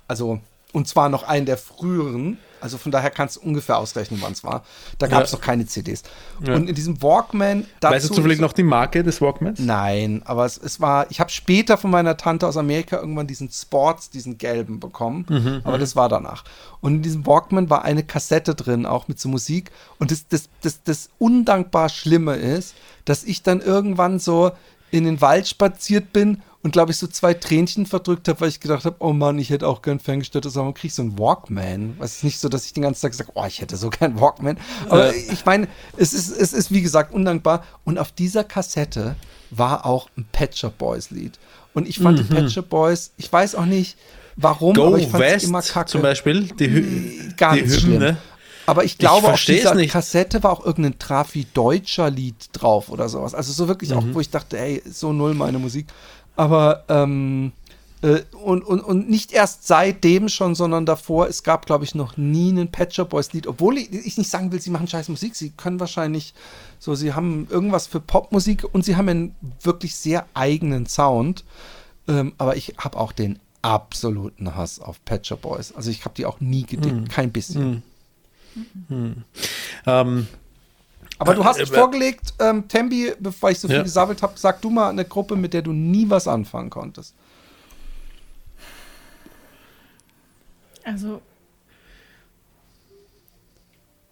Also, 0.08 0.40
und 0.74 0.88
zwar 0.88 1.10
noch 1.10 1.24
einen 1.24 1.46
der 1.46 1.58
früheren. 1.58 2.38
Also 2.60 2.80
von 2.80 2.92
daher 2.92 3.12
kannst 3.12 3.36
du 3.36 3.42
ungefähr 3.42 3.78
ausrechnen, 3.78 4.20
wann 4.24 4.32
es 4.32 4.44
war. 4.44 4.64
Da 4.98 5.06
gab 5.06 5.24
es 5.24 5.32
Ja. 5.32 5.38
noch 5.38 5.44
keine 5.46 5.68
CDs. 5.68 6.02
Ja. 6.44 6.56
Und 6.56 6.68
in 6.68 6.74
diesem 6.74 7.00
Walkman. 7.04 7.68
Weißt 7.82 8.06
du 8.06 8.10
dazu- 8.10 8.14
zufällig 8.16 8.40
noch 8.40 8.52
die 8.52 8.64
Marke 8.64 9.04
des 9.04 9.22
Walkmans? 9.22 9.60
Nein, 9.60 10.24
aber 10.26 10.44
es, 10.46 10.58
es 10.58 10.82
war, 10.82 11.06
ich 11.12 11.20
habe 11.20 11.30
später 11.30 11.78
von 11.78 11.92
meiner 11.92 12.18
Tante 12.18 12.48
aus 12.48 12.58
Amerika 12.58 12.98
irgendwann 12.98 13.28
diesen 13.28 13.50
Sports, 13.52 14.10
diesen 14.10 14.40
gelben 14.40 14.80
bekommen, 14.80 15.26
Mhm, 15.30 15.62
aber 15.66 15.78
das 15.78 15.96
war 15.96 16.10
danach. 16.10 16.46
Und 16.82 16.96
in 16.96 17.02
diesem 17.04 17.28
Walkman 17.28 17.70
war 17.70 17.84
eine 17.86 18.04
Kassette 18.04 18.56
drin, 18.56 18.88
auch 18.88 19.08
mit 19.08 19.20
so 19.20 19.30
Musik. 19.30 19.70
Und 20.00 20.10
das, 20.10 20.28
das, 20.28 20.50
das, 20.64 20.82
das 20.84 21.10
undankbar 21.20 21.90
Schlimme 21.90 22.36
ist, 22.38 22.74
dass 23.06 23.24
ich 23.24 23.44
dann 23.44 23.62
irgendwann 23.62 24.18
so 24.18 24.52
in 24.92 25.04
den 25.04 25.22
Wald 25.22 25.48
spaziert 25.48 26.14
bin 26.14 26.42
und 26.64 26.72
glaube 26.72 26.92
ich 26.92 26.98
so 26.98 27.08
zwei 27.08 27.34
Tränchen 27.34 27.86
verdrückt 27.86 28.28
habe, 28.28 28.42
weil 28.42 28.50
ich 28.50 28.60
gedacht 28.60 28.86
habe, 28.86 28.96
oh 29.00 29.14
Mann, 29.14 29.40
ich 29.40 29.50
hätte 29.50 29.68
auch 29.68 29.82
gern 29.82 30.00
ferngesteuertes, 30.00 30.58
aber 30.58 30.74
krieg 30.74 30.86
ich 30.86 30.96
so 30.96 31.02
einen 31.02 31.18
Walkman. 31.18 31.96
Was 31.98 32.18
ist 32.18 32.24
nicht 32.24 32.40
so, 32.40 32.50
dass 32.50 32.66
ich 32.66 32.74
den 32.74 32.84
ganzen 32.84 33.02
Tag 33.02 33.14
sage, 33.14 33.32
oh, 33.36 33.46
ich 33.48 33.62
hätte 33.62 33.78
so 33.78 33.90
gern 33.90 34.20
Walkman. 34.20 34.58
Aber 34.90 35.14
Äh. 35.14 35.18
ich 35.32 35.46
meine, 35.46 35.68
es 35.98 36.14
ist, 36.14 36.30
es 36.30 36.54
ist 36.54 36.72
wie 36.72 36.82
gesagt 36.82 37.14
undankbar. 37.14 37.64
Und 37.86 37.98
auf 37.98 38.12
dieser 38.12 38.44
Kassette 38.44 39.16
war 39.50 39.86
auch 39.86 40.10
ein 40.18 40.26
Shop 40.54 40.78
Boys 40.78 41.10
Lied. 41.12 41.40
Und 41.74 41.88
ich 41.88 42.00
fand 42.00 42.20
die 42.20 42.24
Pet 42.24 42.52
Shop 42.52 42.70
Boys, 42.70 43.12
ich 43.18 43.32
weiß 43.32 43.56
auch 43.56 43.66
nicht 43.66 43.98
warum, 44.36 44.74
Go 44.74 44.88
aber 44.88 45.00
ich 45.00 45.08
fand 45.08 45.24
West 45.24 45.46
immer 45.46 45.62
kacke. 45.62 45.92
zum 45.92 46.02
Beispiel, 46.02 46.44
die, 46.60 46.70
Hü 46.70 47.34
Ganz 47.38 47.62
die 47.62 47.80
schlimm. 47.80 48.18
Aber 48.68 48.84
ich 48.84 48.98
glaube, 49.00 49.24
auf 49.24 49.30
versteh's 49.30 49.62
dieser 49.62 49.74
nicht. 49.76 49.92
Kassette 49.94 50.44
war 50.44 50.52
auch 50.52 50.64
irgendein 50.66 51.00
Trafi-Deutscher-Lied 51.00 52.50
drauf 52.54 52.90
oder 52.90 53.10
sowas. 53.10 53.34
Also 53.34 53.52
so 53.54 53.68
wirklich 53.68 53.90
Mhm. 53.92 53.98
auch, 53.98 54.04
wo 54.14 54.20
ich 54.20 54.30
dachte, 54.30 54.60
ey, 54.60 54.84
so 54.90 55.14
null 55.14 55.34
meine 55.34 55.58
Musik. 55.60 55.88
Aber, 56.36 56.84
ähm, 56.90 57.52
äh, 58.04 58.20
und, 58.44 58.64
und, 58.64 58.82
und 58.82 59.10
nicht 59.10 59.32
erst 59.32 59.66
seitdem 59.68 60.30
schon, 60.30 60.54
sondern 60.54 60.86
davor, 60.86 61.28
es 61.28 61.42
gab, 61.44 61.66
glaube 61.66 61.84
ich, 61.84 61.96
noch 61.96 62.16
nie 62.18 62.52
ein 62.52 62.70
Patcher 62.72 63.06
Boys 63.06 63.34
Lied, 63.34 63.48
obwohl 63.48 63.78
ich, 63.78 63.92
ich 63.92 64.18
nicht 64.18 64.30
sagen 64.30 64.52
will, 64.52 64.62
sie 64.62 64.70
machen 64.70 64.88
scheiß 64.88 65.10
Musik, 65.10 65.36
sie 65.36 65.50
können 65.52 65.80
wahrscheinlich 65.80 66.34
so, 66.78 66.94
sie 66.94 67.14
haben 67.14 67.48
irgendwas 67.50 67.88
für 67.88 68.00
Popmusik 68.00 68.64
und 68.72 68.86
sie 68.86 68.96
haben 68.98 69.10
einen 69.10 69.36
wirklich 69.64 69.96
sehr 69.96 70.28
eigenen 70.36 70.86
Sound. 70.86 71.44
Ähm, 72.08 72.34
aber 72.38 72.56
ich 72.56 72.76
habe 72.78 72.98
auch 73.00 73.12
den 73.14 73.40
absoluten 73.64 74.56
Hass 74.56 74.80
auf 74.80 75.04
Patcher 75.04 75.36
Boys. 75.38 75.74
Also 75.76 75.90
ich 75.90 76.06
habe 76.06 76.14
die 76.16 76.26
auch 76.26 76.40
nie 76.40 76.64
gedickt, 76.64 76.96
Mhm. 76.96 77.08
kein 77.08 77.32
bisschen. 77.32 77.82
Ähm, 79.86 80.28
Aber 81.20 81.34
du 81.34 81.44
hast 81.46 81.60
Äh, 81.60 81.64
äh, 81.64 81.66
vorgelegt, 81.68 82.34
ähm, 82.40 82.68
Tembi, 82.68 83.14
bevor 83.20 83.50
ich 83.52 83.60
so 83.60 83.68
viel 83.68 83.78
Ja. 83.78 83.84
gesammelt 83.84 84.22
habe, 84.22 84.34
sag 84.38 84.62
du 84.62 84.70
mal 84.70 84.90
eine 84.90 85.06
Gruppe, 85.06 85.36
mit 85.36 85.54
der 85.54 85.62
du 85.62 85.74
nie 85.74 86.10
was 86.10 86.28
anfangen 86.28 86.70
konntest. 86.70 87.16
Also 90.84 91.22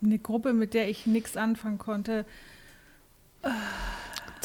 eine 0.03 0.19
Gruppe, 0.19 0.53
mit 0.53 0.73
der 0.73 0.89
ich 0.89 1.05
nichts 1.05 1.37
anfangen 1.37 1.77
konnte. 1.77 2.25
Es 3.41 3.51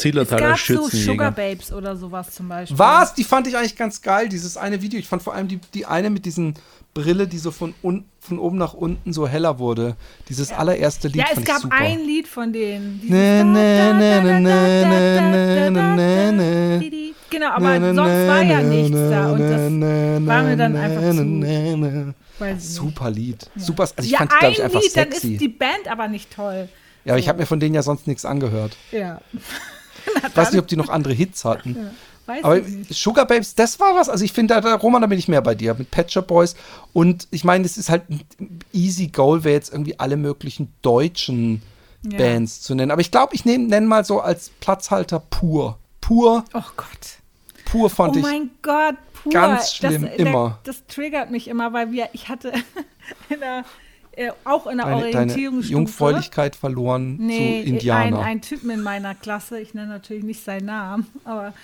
Zillertaler 0.00 0.48
gab 0.48 0.58
so 0.58 0.74
Sugar 0.74 0.90
Schützenjäger. 0.90 1.30
Babes 1.32 1.72
oder 1.72 1.96
sowas 1.96 2.30
zum 2.32 2.48
Beispiel. 2.48 2.78
Was? 2.78 3.14
Die 3.14 3.24
fand 3.24 3.46
ich 3.46 3.56
eigentlich 3.56 3.76
ganz 3.76 4.02
geil, 4.02 4.28
dieses 4.28 4.56
eine 4.56 4.82
Video. 4.82 4.98
Ich 4.98 5.08
fand 5.08 5.22
vor 5.22 5.34
allem 5.34 5.48
die, 5.48 5.60
die 5.74 5.86
eine 5.86 6.10
mit 6.10 6.24
diesen 6.24 6.54
Brille, 6.92 7.28
die 7.28 7.38
so 7.38 7.50
von, 7.50 7.74
un, 7.82 8.04
von 8.18 8.38
oben 8.38 8.58
nach 8.58 8.74
unten 8.74 9.12
so 9.12 9.28
heller 9.28 9.58
wurde. 9.58 9.96
Dieses 10.28 10.52
allererste 10.52 11.08
Lied 11.08 11.18
Ja, 11.18 11.26
es 11.28 11.34
fand 11.34 11.46
gab 11.46 11.56
ich 11.56 11.62
super. 11.62 11.76
ein 11.76 12.00
Lied 12.00 12.26
von 12.26 12.52
denen. 12.52 13.00
Ne, 13.06 13.44
ne, 13.44 13.94
ne, 13.94 14.22
ne, 14.22 14.40
ne, 14.40 15.70
ne, 15.70 15.70
ne, 15.70 16.32
ne. 16.32 17.14
Genau, 17.30 17.50
aber 17.50 17.94
sonst 17.94 18.26
war 18.26 18.42
ja 18.42 18.60
nichts 18.60 18.90
da. 18.90 19.32
Und 19.32 19.40
das 19.40 20.26
war 20.26 20.42
mir 20.42 20.56
dann 20.56 20.76
einfach 20.76 21.00
zu. 21.12 22.20
Super 22.58 23.10
Lied. 23.10 23.50
Super, 23.56 23.82
also 23.82 23.94
ich 23.98 24.10
ja, 24.10 24.18
fand 24.18 24.32
die, 24.32 24.38
glaube 24.38 24.52
ich, 24.54 24.60
ein 24.60 24.64
einfach 24.64 24.80
Lied, 24.80 24.96
dann 24.96 25.12
sexy. 25.12 25.32
ist 25.34 25.40
die 25.40 25.48
Band 25.48 25.88
aber 25.88 26.08
nicht 26.08 26.34
toll. 26.34 26.68
ja, 27.04 27.12
aber 27.12 27.18
ich 27.18 27.28
habe 27.28 27.38
mir 27.38 27.46
von 27.46 27.60
denen 27.60 27.74
ja 27.74 27.82
sonst 27.82 28.06
nichts 28.06 28.24
angehört. 28.24 28.76
Ja. 28.92 29.20
Ich 30.28 30.36
weiß 30.36 30.52
nicht, 30.52 30.60
ob 30.60 30.68
die 30.68 30.76
noch 30.76 30.88
andere 30.88 31.12
Hits 31.14 31.44
hatten. 31.44 31.90
Weiß 32.26 32.44
Aber 32.44 32.58
ich. 32.58 32.96
Sugar 32.96 33.26
Babes, 33.26 33.54
das 33.54 33.80
war 33.80 33.94
was. 33.96 34.08
Also 34.08 34.24
ich 34.24 34.32
finde, 34.32 34.54
da, 34.54 34.60
da, 34.60 34.74
Roman, 34.76 35.00
da 35.02 35.08
bin 35.08 35.18
ich 35.18 35.26
mehr 35.28 35.42
bei 35.42 35.54
dir. 35.54 35.74
Mit 35.74 35.90
Patcher 35.90 36.22
Boys. 36.22 36.54
Und 36.92 37.26
ich 37.30 37.42
meine, 37.44 37.64
es 37.64 37.76
ist 37.76 37.88
halt 37.90 38.08
ein 38.08 38.20
easy 38.72 39.08
goal, 39.08 39.42
wäre 39.44 39.54
jetzt 39.54 39.72
irgendwie 39.72 39.98
alle 39.98 40.16
möglichen 40.16 40.72
deutschen 40.82 41.62
Ja. 42.08 42.18
Bands 42.18 42.60
zu 42.62 42.74
nennen. 42.74 42.90
Aber 42.92 43.00
ich 43.00 43.10
glaube, 43.10 43.34
ich 43.34 43.44
nenne 43.44 43.80
mal 43.86 44.04
so 44.04 44.20
als 44.20 44.50
Platzhalter 44.60 45.20
pur. 45.20 45.78
Pur, 46.00 46.44
Oh 46.54 46.62
Gott. 46.76 46.86
pur 47.66 47.90
fand 47.90 48.14
oh 48.14 48.18
ich. 48.18 48.22
mein 48.22 48.50
Gott, 48.62 48.96
pur. 49.22 49.32
ganz 49.32 49.74
schlimm, 49.74 50.02
das, 50.06 50.16
immer. 50.16 50.58
Das, 50.64 50.78
das 50.78 50.94
triggert 50.94 51.30
mich 51.30 51.46
immer, 51.48 51.72
weil 51.72 51.92
wir, 51.92 52.08
ich 52.12 52.28
hatte 52.28 52.52
in 53.28 53.40
der, 53.40 53.64
äh, 54.20 54.32
auch 54.44 54.66
in 54.66 54.76
der 54.76 54.86
Deine, 54.86 55.00
deine 55.00 55.14
Orientierungsstufe. 55.14 55.72
Jungfräulichkeit 55.72 56.54
verloren 56.54 57.16
Nee, 57.18 57.62
zu 57.62 57.68
Indianer. 57.70 58.18
Ein, 58.18 58.24
ein 58.24 58.42
Typen 58.42 58.68
in 58.68 58.82
meiner 58.82 59.14
Klasse, 59.14 59.58
ich 59.58 59.72
nenne 59.72 59.88
natürlich 59.88 60.24
nicht 60.24 60.44
seinen 60.44 60.66
Namen, 60.66 61.06
aber 61.24 61.54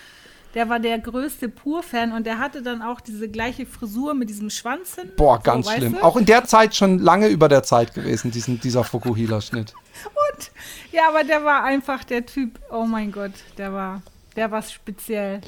der 0.54 0.70
war 0.70 0.80
der 0.80 0.98
größte 0.98 1.50
Pur-Fan 1.50 2.12
und 2.12 2.24
der 2.24 2.38
hatte 2.38 2.62
dann 2.62 2.80
auch 2.80 3.02
diese 3.02 3.28
gleiche 3.28 3.66
Frisur 3.66 4.14
mit 4.14 4.30
diesem 4.30 4.48
Schwanz 4.48 4.94
hin. 4.94 5.10
Boah, 5.18 5.38
ganz 5.38 5.66
so, 5.66 5.70
weißt 5.70 5.80
schlimm. 5.80 5.92
du? 5.92 6.02
Auch 6.02 6.16
in 6.16 6.24
der 6.24 6.46
Zeit 6.46 6.74
schon 6.74 6.98
lange 6.98 7.28
über 7.28 7.50
der 7.50 7.62
Zeit 7.62 7.92
gewesen, 7.92 8.30
diesen, 8.30 8.58
dieser 8.58 8.82
Fukuhila-Schnitt. 8.84 9.74
Und, 10.06 10.50
ja, 10.92 11.08
aber 11.08 11.24
der 11.24 11.44
war 11.44 11.62
einfach 11.62 12.04
der 12.04 12.24
Typ, 12.24 12.58
oh 12.70 12.86
mein 12.86 13.12
Gott, 13.12 13.32
der 13.58 13.74
war, 13.74 14.00
der 14.34 14.50
war 14.50 14.62
speziell. 14.62 15.42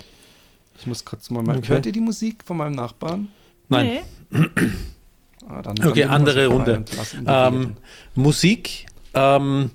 Ich 0.78 0.86
muss 0.86 1.02
kurz 1.06 1.30
mal. 1.30 1.40
Okay. 1.48 1.68
Hört 1.68 1.86
ihr 1.86 1.92
die 1.92 2.00
Musik 2.00 2.44
von 2.44 2.58
meinem 2.58 2.74
Nachbarn? 2.74 3.28
Nein. 3.70 4.00
Nee. 4.30 4.46
Dann, 5.48 5.86
Okay, 5.86 6.02
dann 6.02 6.10
andere 6.10 6.46
Runde. 6.48 6.84
Ähm. 7.26 7.76
Musik, 8.14 8.86
ähm, 9.14 9.70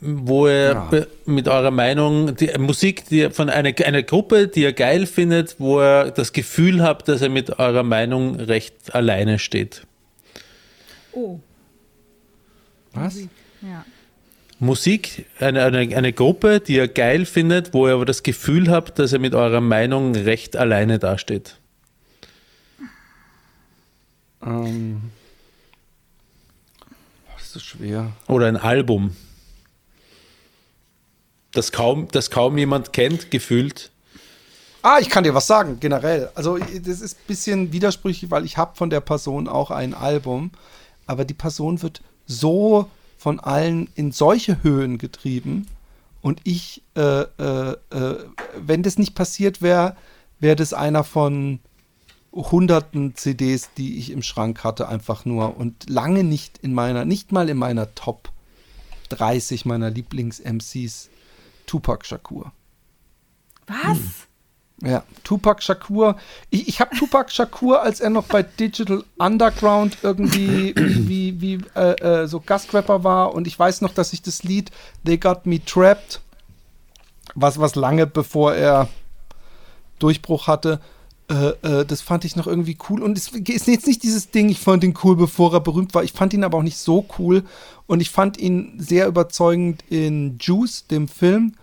wo 0.00 0.46
ihr 0.46 0.88
Ja. 0.92 1.06
mit 1.26 1.48
eurer 1.48 1.70
Meinung, 1.72 2.36
die 2.36 2.50
Musik 2.58 3.08
die 3.08 3.30
von 3.30 3.48
einer, 3.50 3.72
einer 3.84 4.02
Gruppe, 4.02 4.46
die 4.48 4.62
ihr 4.62 4.72
geil 4.72 5.06
findet, 5.06 5.56
wo 5.58 5.80
ihr 5.80 6.10
das 6.12 6.32
Gefühl 6.32 6.82
habt, 6.82 7.08
dass 7.08 7.20
ihr 7.22 7.30
mit 7.30 7.58
eurer 7.58 7.82
Meinung 7.82 8.36
recht 8.36 8.94
alleine 8.94 9.38
steht. 9.38 9.82
Oh, 11.12 11.40
Was? 12.92 13.16
ja. 13.62 13.84
Musik, 14.60 15.26
eine, 15.40 15.64
eine, 15.64 15.96
eine 15.96 16.12
Gruppe, 16.12 16.60
die 16.60 16.74
ihr 16.74 16.88
geil 16.88 17.26
findet, 17.26 17.72
wo 17.74 17.86
ihr 17.88 17.94
aber 17.94 18.04
das 18.04 18.22
Gefühl 18.24 18.70
habt, 18.70 18.98
dass 18.98 19.12
ihr 19.12 19.20
mit 19.20 19.34
eurer 19.34 19.60
Meinung 19.60 20.14
recht 20.14 20.56
alleine 20.56 20.98
dasteht. 20.98 21.58
Ähm, 24.44 25.10
das 27.34 27.46
ist 27.46 27.52
so 27.52 27.60
schwer. 27.60 28.12
Oder 28.26 28.46
ein 28.46 28.56
Album, 28.56 29.16
das 31.52 31.72
kaum, 31.72 32.08
das 32.12 32.30
kaum 32.30 32.58
jemand 32.58 32.92
kennt, 32.92 33.30
gefühlt. 33.30 33.90
Ah, 34.82 34.98
ich 35.00 35.10
kann 35.10 35.24
dir 35.24 35.34
was 35.34 35.46
sagen, 35.46 35.80
generell. 35.80 36.30
Also, 36.34 36.56
das 36.58 37.00
ist 37.00 37.18
ein 37.18 37.26
bisschen 37.26 37.72
widersprüchlich, 37.72 38.30
weil 38.30 38.44
ich 38.44 38.56
habe 38.56 38.76
von 38.76 38.90
der 38.90 39.00
Person 39.00 39.48
auch 39.48 39.70
ein 39.70 39.92
Album, 39.92 40.52
aber 41.06 41.24
die 41.24 41.34
Person 41.34 41.82
wird 41.82 42.00
so 42.26 42.88
von 43.16 43.40
allen 43.40 43.88
in 43.96 44.12
solche 44.12 44.62
Höhen 44.62 44.98
getrieben 44.98 45.66
und 46.20 46.40
ich, 46.44 46.82
äh, 46.96 47.22
äh, 47.22 47.76
äh, 47.90 48.16
wenn 48.56 48.82
das 48.82 48.98
nicht 48.98 49.14
passiert 49.14 49.62
wäre, 49.62 49.96
wäre 50.40 50.56
das 50.56 50.72
einer 50.72 51.04
von 51.04 51.60
hunderten 52.38 53.16
CDs, 53.16 53.70
die 53.76 53.98
ich 53.98 54.10
im 54.10 54.22
Schrank 54.22 54.64
hatte, 54.64 54.88
einfach 54.88 55.24
nur 55.24 55.56
und 55.56 55.88
lange 55.90 56.24
nicht 56.24 56.58
in 56.58 56.72
meiner, 56.72 57.04
nicht 57.04 57.32
mal 57.32 57.48
in 57.48 57.56
meiner 57.56 57.94
Top 57.94 58.30
30 59.10 59.64
meiner 59.64 59.90
Lieblings-MCs 59.90 61.08
Tupac 61.66 62.06
Shakur. 62.06 62.52
Was? 63.66 63.98
Ja, 64.80 65.02
Tupac 65.24 65.60
Shakur. 65.62 66.16
Ich, 66.50 66.68
ich 66.68 66.80
habe 66.80 66.96
Tupac 66.96 67.32
Shakur, 67.32 67.82
als 67.82 68.00
er 68.00 68.10
noch 68.10 68.26
bei 68.26 68.44
Digital 68.44 69.02
Underground 69.18 69.98
irgendwie 70.02 70.72
wie, 70.76 71.40
wie 71.40 71.58
äh, 71.74 72.22
äh, 72.22 72.26
so 72.28 72.40
Gastrapper 72.40 73.02
war. 73.02 73.34
Und 73.34 73.46
ich 73.48 73.58
weiß 73.58 73.80
noch, 73.80 73.92
dass 73.92 74.12
ich 74.12 74.22
das 74.22 74.44
Lied 74.44 74.70
They 75.04 75.18
Got 75.18 75.46
Me 75.46 75.64
Trapped, 75.64 76.20
was, 77.34 77.58
was 77.58 77.74
lange 77.74 78.06
bevor 78.06 78.54
er 78.54 78.88
Durchbruch 79.98 80.46
hatte, 80.46 80.80
äh, 81.30 81.80
äh, 81.80 81.84
das 81.84 82.00
fand 82.00 82.24
ich 82.24 82.36
noch 82.36 82.46
irgendwie 82.46 82.76
cool. 82.88 83.02
Und 83.02 83.18
es 83.18 83.28
ist 83.28 83.66
jetzt 83.66 83.86
nicht 83.86 84.02
dieses 84.02 84.30
Ding, 84.30 84.48
ich 84.48 84.60
fand 84.60 84.84
ihn 84.84 84.94
cool, 85.04 85.16
bevor 85.16 85.52
er 85.52 85.60
berühmt 85.60 85.94
war. 85.94 86.04
Ich 86.04 86.12
fand 86.12 86.32
ihn 86.34 86.44
aber 86.44 86.58
auch 86.58 86.62
nicht 86.62 86.78
so 86.78 87.06
cool. 87.18 87.44
Und 87.86 88.00
ich 88.00 88.10
fand 88.10 88.38
ihn 88.38 88.74
sehr 88.78 89.06
überzeugend 89.06 89.84
in 89.88 90.38
Juice, 90.40 90.86
dem 90.86 91.08
Film 91.08 91.54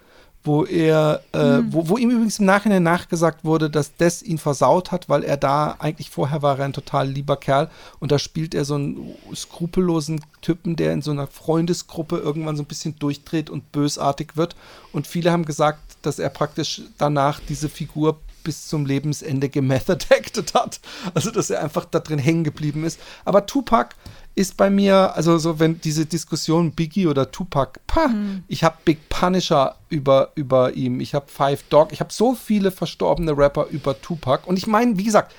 wo 0.46 0.64
er, 0.64 1.22
äh, 1.32 1.62
wo, 1.70 1.90
wo 1.90 1.98
ihm 1.98 2.12
übrigens 2.12 2.40
im 2.40 2.46
Nachhinein 2.46 2.84
nachgesagt 2.84 3.44
wurde, 3.44 3.70
dass 3.70 3.98
das 3.98 4.22
ihn 4.22 4.38
versaut 4.38 4.92
hat, 4.92 5.10
weil 5.10 5.24
er 5.24 5.38
da 5.38 5.76
eigentlich 5.80 6.12
vorher 6.12 6.42
war 6.42 6.60
er 6.60 6.66
ein 6.66 6.74
total 6.74 7.10
lieber 7.10 7.36
Kerl 7.36 7.70
und 8.00 8.12
da 8.12 8.20
spielt 8.20 8.54
er 8.54 8.64
so 8.64 8.76
einen 8.76 9.16
skrupellosen 9.34 10.22
Typen, 10.42 10.76
der 10.76 10.94
in 10.94 11.02
so 11.02 11.12
einer 11.12 11.28
Freundesgruppe 11.28 12.18
irgendwann 12.18 12.56
so 12.56 12.64
ein 12.64 12.68
bisschen 12.68 12.98
durchdreht 13.00 13.50
und 13.50 13.72
bösartig 13.72 14.38
wird 14.38 14.56
und 14.94 15.08
viele 15.08 15.32
haben 15.32 15.46
gesagt, 15.46 15.80
dass 16.04 16.20
er 16.20 16.30
praktisch 16.30 16.82
danach 16.98 17.40
diese 17.40 17.68
Figur 17.68 18.20
bis 18.46 18.68
zum 18.70 18.86
Lebensende 18.86 19.50
gemethod 19.50 20.06
acted 20.10 20.54
hat. 20.54 20.80
Also, 21.14 21.32
dass 21.32 21.50
er 21.50 21.62
einfach 21.62 21.84
da 21.84 22.00
drin 22.00 22.20
hängen 22.20 22.46
geblieben 22.46 22.86
ist. 22.86 22.98
Aber 23.26 23.46
Tupac 23.46 23.94
ist 24.36 24.56
bei 24.56 24.70
mir, 24.70 25.14
also 25.16 25.38
so, 25.38 25.60
wenn 25.60 25.82
diese 25.82 26.06
Diskussion 26.06 26.72
Biggie 26.72 27.08
oder 27.08 27.32
Tupac, 27.32 27.80
pah, 27.88 28.10
ich 28.48 28.64
habe 28.64 28.78
Big 28.86 29.10
Punisher 29.10 29.76
über, 29.90 30.32
über 30.36 30.74
ihm, 30.74 31.00
ich 31.02 31.14
habe 31.14 31.26
Five 31.30 31.64
Dog, 31.70 31.92
ich 31.92 32.00
habe 32.00 32.14
so 32.14 32.36
viele 32.36 32.72
verstorbene 32.72 33.38
Rapper 33.38 33.68
über 33.68 34.00
Tupac. 34.02 34.48
Und 34.48 34.58
ich 34.58 34.68
meine, 34.68 34.98
wie 34.98 35.04
gesagt, 35.06 35.34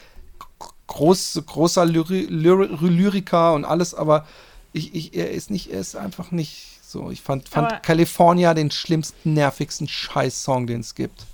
groß, 0.88 1.42
großer 1.46 1.84
Lyri 1.84 2.26
Lyri 2.28 2.88
Lyriker 2.88 3.54
und 3.54 3.64
alles, 3.64 3.94
aber 3.94 4.26
ich, 4.72 4.94
ich, 4.94 5.14
er 5.16 5.30
ist 5.30 5.50
nicht, 5.50 5.70
er 5.72 5.80
ist 5.80 5.96
einfach 5.96 6.30
nicht 6.30 6.80
so. 6.82 7.10
Ich 7.10 7.20
fand, 7.20 7.48
fand 7.48 7.72
Aber- 7.72 7.80
California 7.80 8.54
den 8.54 8.70
schlimmsten, 8.70 9.34
nervigsten 9.34 9.88
Scheiß-Song, 9.88 10.66
den 10.66 10.80
es 10.80 10.94
gibt. 10.94 11.24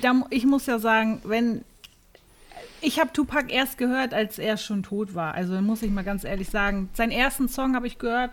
Da, 0.00 0.26
ich 0.30 0.46
muss 0.46 0.66
ja 0.66 0.78
sagen, 0.78 1.20
wenn 1.24 1.64
ich 2.82 2.98
habe 2.98 3.12
Tupac 3.12 3.52
erst 3.52 3.78
gehört, 3.78 4.14
als 4.14 4.38
er 4.38 4.56
schon 4.56 4.82
tot 4.82 5.14
war. 5.14 5.34
Also 5.34 5.60
muss 5.60 5.82
ich 5.82 5.90
mal 5.90 6.04
ganz 6.04 6.24
ehrlich 6.24 6.48
sagen, 6.48 6.88
seinen 6.94 7.12
ersten 7.12 7.48
Song 7.48 7.74
habe 7.74 7.86
ich 7.86 7.98
gehört, 7.98 8.32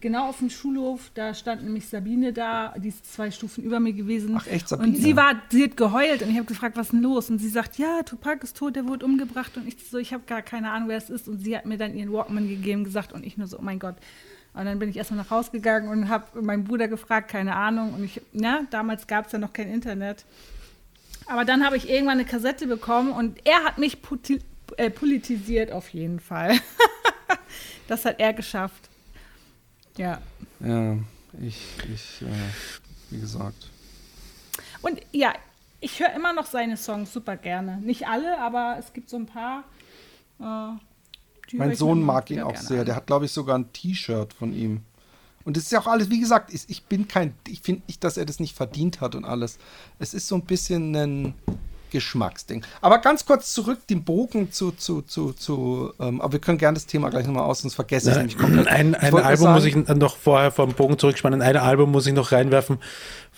genau 0.00 0.28
auf 0.28 0.38
dem 0.38 0.50
Schulhof, 0.50 1.10
da 1.14 1.34
stand 1.34 1.64
nämlich 1.64 1.86
Sabine 1.88 2.32
da, 2.32 2.74
die 2.76 2.88
ist 2.88 3.12
zwei 3.12 3.30
Stufen 3.30 3.64
über 3.64 3.80
mir 3.80 3.92
gewesen. 3.92 4.36
Ach, 4.38 4.46
echt, 4.46 4.68
Sabine? 4.68 4.88
Und 4.88 4.96
sie 4.96 5.16
war, 5.16 5.34
sie 5.50 5.64
hat 5.64 5.76
geheult 5.76 6.22
und 6.22 6.30
ich 6.30 6.36
habe 6.36 6.46
gefragt, 6.46 6.76
was 6.76 6.86
ist 6.86 6.92
denn 6.92 7.02
los? 7.02 7.30
Und 7.30 7.38
sie 7.38 7.48
sagt, 7.48 7.78
ja, 7.78 8.02
Tupac 8.02 8.44
ist 8.44 8.56
tot, 8.56 8.76
der 8.76 8.86
wurde 8.86 9.04
umgebracht. 9.04 9.56
Und 9.56 9.66
ich 9.66 9.76
so, 9.90 9.98
ich 9.98 10.12
habe 10.12 10.22
gar 10.26 10.42
keine 10.42 10.70
Ahnung, 10.70 10.88
wer 10.88 10.98
es 10.98 11.10
ist. 11.10 11.28
Und 11.28 11.40
sie 11.40 11.56
hat 11.56 11.66
mir 11.66 11.78
dann 11.78 11.96
ihren 11.96 12.12
Walkman 12.12 12.48
gegeben, 12.48 12.84
gesagt 12.84 13.12
und 13.12 13.24
ich 13.26 13.36
nur 13.36 13.46
so, 13.46 13.58
oh 13.58 13.62
mein 13.62 13.78
Gott. 13.78 13.96
Und 14.54 14.64
dann 14.64 14.78
bin 14.78 14.88
ich 14.88 14.96
erstmal 14.96 15.18
nach 15.18 15.30
Hause 15.30 15.50
gegangen 15.52 15.88
und 15.88 16.08
habe 16.08 16.42
meinen 16.42 16.64
Bruder 16.64 16.88
gefragt, 16.88 17.30
keine 17.30 17.54
Ahnung. 17.56 17.94
Und 17.94 18.04
ich, 18.04 18.20
na, 18.32 18.62
damals 18.70 19.06
gab 19.06 19.26
es 19.26 19.32
ja 19.32 19.38
noch 19.38 19.52
kein 19.52 19.68
Internet. 19.68 20.24
Aber 21.28 21.44
dann 21.44 21.64
habe 21.64 21.76
ich 21.76 21.88
irgendwann 21.88 22.18
eine 22.18 22.24
Kassette 22.24 22.66
bekommen 22.66 23.12
und 23.12 23.46
er 23.46 23.62
hat 23.62 23.76
mich 23.76 23.98
äh, 24.78 24.90
politisiert 24.90 25.70
auf 25.70 25.90
jeden 25.90 26.20
Fall. 26.20 26.58
das 27.86 28.06
hat 28.06 28.18
er 28.18 28.32
geschafft. 28.32 28.88
Ja. 29.98 30.20
Ja, 30.60 30.96
ich, 31.40 31.62
ich, 31.92 32.22
äh, 32.22 33.10
wie 33.10 33.20
gesagt. 33.20 33.70
Und 34.80 35.00
ja, 35.12 35.34
ich 35.80 36.00
höre 36.00 36.14
immer 36.14 36.32
noch 36.32 36.46
seine 36.46 36.78
Songs 36.78 37.12
super 37.12 37.36
gerne. 37.36 37.76
Nicht 37.78 38.08
alle, 38.08 38.38
aber 38.40 38.76
es 38.78 38.92
gibt 38.94 39.10
so 39.10 39.18
ein 39.18 39.26
paar. 39.26 39.64
Äh, 40.40 41.56
Mein 41.56 41.74
Sohn 41.74 42.02
mag 42.02 42.30
ihn 42.30 42.40
auch 42.40 42.56
sehr. 42.56 42.80
an. 42.80 42.86
Der 42.86 42.96
hat, 42.96 43.06
glaube 43.06 43.26
ich, 43.26 43.32
sogar 43.32 43.58
ein 43.58 43.70
T-Shirt 43.72 44.32
von 44.32 44.54
ihm. 44.54 44.82
Und 45.48 45.56
es 45.56 45.62
ist 45.64 45.72
ja 45.72 45.80
auch 45.80 45.86
alles, 45.86 46.10
wie 46.10 46.20
gesagt, 46.20 46.52
ich, 46.52 46.64
ich 46.68 46.82
bin 46.84 47.08
kein, 47.08 47.32
ich 47.46 47.62
finde 47.62 47.80
nicht, 47.88 48.04
dass 48.04 48.18
er 48.18 48.26
das 48.26 48.38
nicht 48.38 48.54
verdient 48.54 49.00
hat 49.00 49.14
und 49.14 49.24
alles. 49.24 49.56
Es 49.98 50.12
ist 50.12 50.28
so 50.28 50.34
ein 50.34 50.42
bisschen 50.42 50.94
ein 50.94 51.34
Geschmacksding. 51.90 52.66
Aber 52.82 52.98
ganz 52.98 53.24
kurz 53.24 53.54
zurück, 53.54 53.78
den 53.86 54.04
Bogen 54.04 54.52
zu, 54.52 54.72
zu, 54.72 55.00
zu, 55.00 55.32
zu, 55.32 55.94
ähm, 56.00 56.20
aber 56.20 56.34
wir 56.34 56.40
können 56.40 56.58
gerne 56.58 56.74
das 56.74 56.84
Thema 56.84 57.08
gleich 57.08 57.26
nochmal 57.26 57.44
aus, 57.44 57.60
sonst 57.60 57.76
vergesse 57.76 58.08
ich 58.10 58.12
es 58.12 58.18
nämlich 58.18 58.36
komplett. 58.36 58.66
Ein, 58.68 58.94
ein 58.94 59.14
Album 59.14 59.44
sagen- 59.46 59.54
muss 59.54 59.64
ich 59.64 59.74
noch 59.96 60.18
vorher 60.18 60.50
vom 60.50 60.74
Bogen 60.74 60.98
zurückspannen. 60.98 61.40
Ein 61.40 61.56
Album 61.56 61.92
muss 61.92 62.06
ich 62.06 62.12
noch 62.12 62.30
reinwerfen 62.30 62.76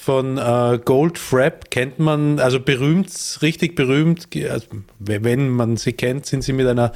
von 0.02 0.38
äh, 0.38 0.78
Goldfrapp. 0.82 1.70
Kennt 1.70 1.98
man, 1.98 2.38
also 2.38 2.58
berühmt, 2.58 3.10
richtig 3.42 3.76
berühmt. 3.76 4.28
Also, 4.48 4.66
wenn 4.98 5.50
man 5.50 5.76
sie 5.76 5.92
kennt, 5.92 6.24
sind 6.24 6.42
sie 6.42 6.54
mit 6.54 6.66
einer, 6.66 6.92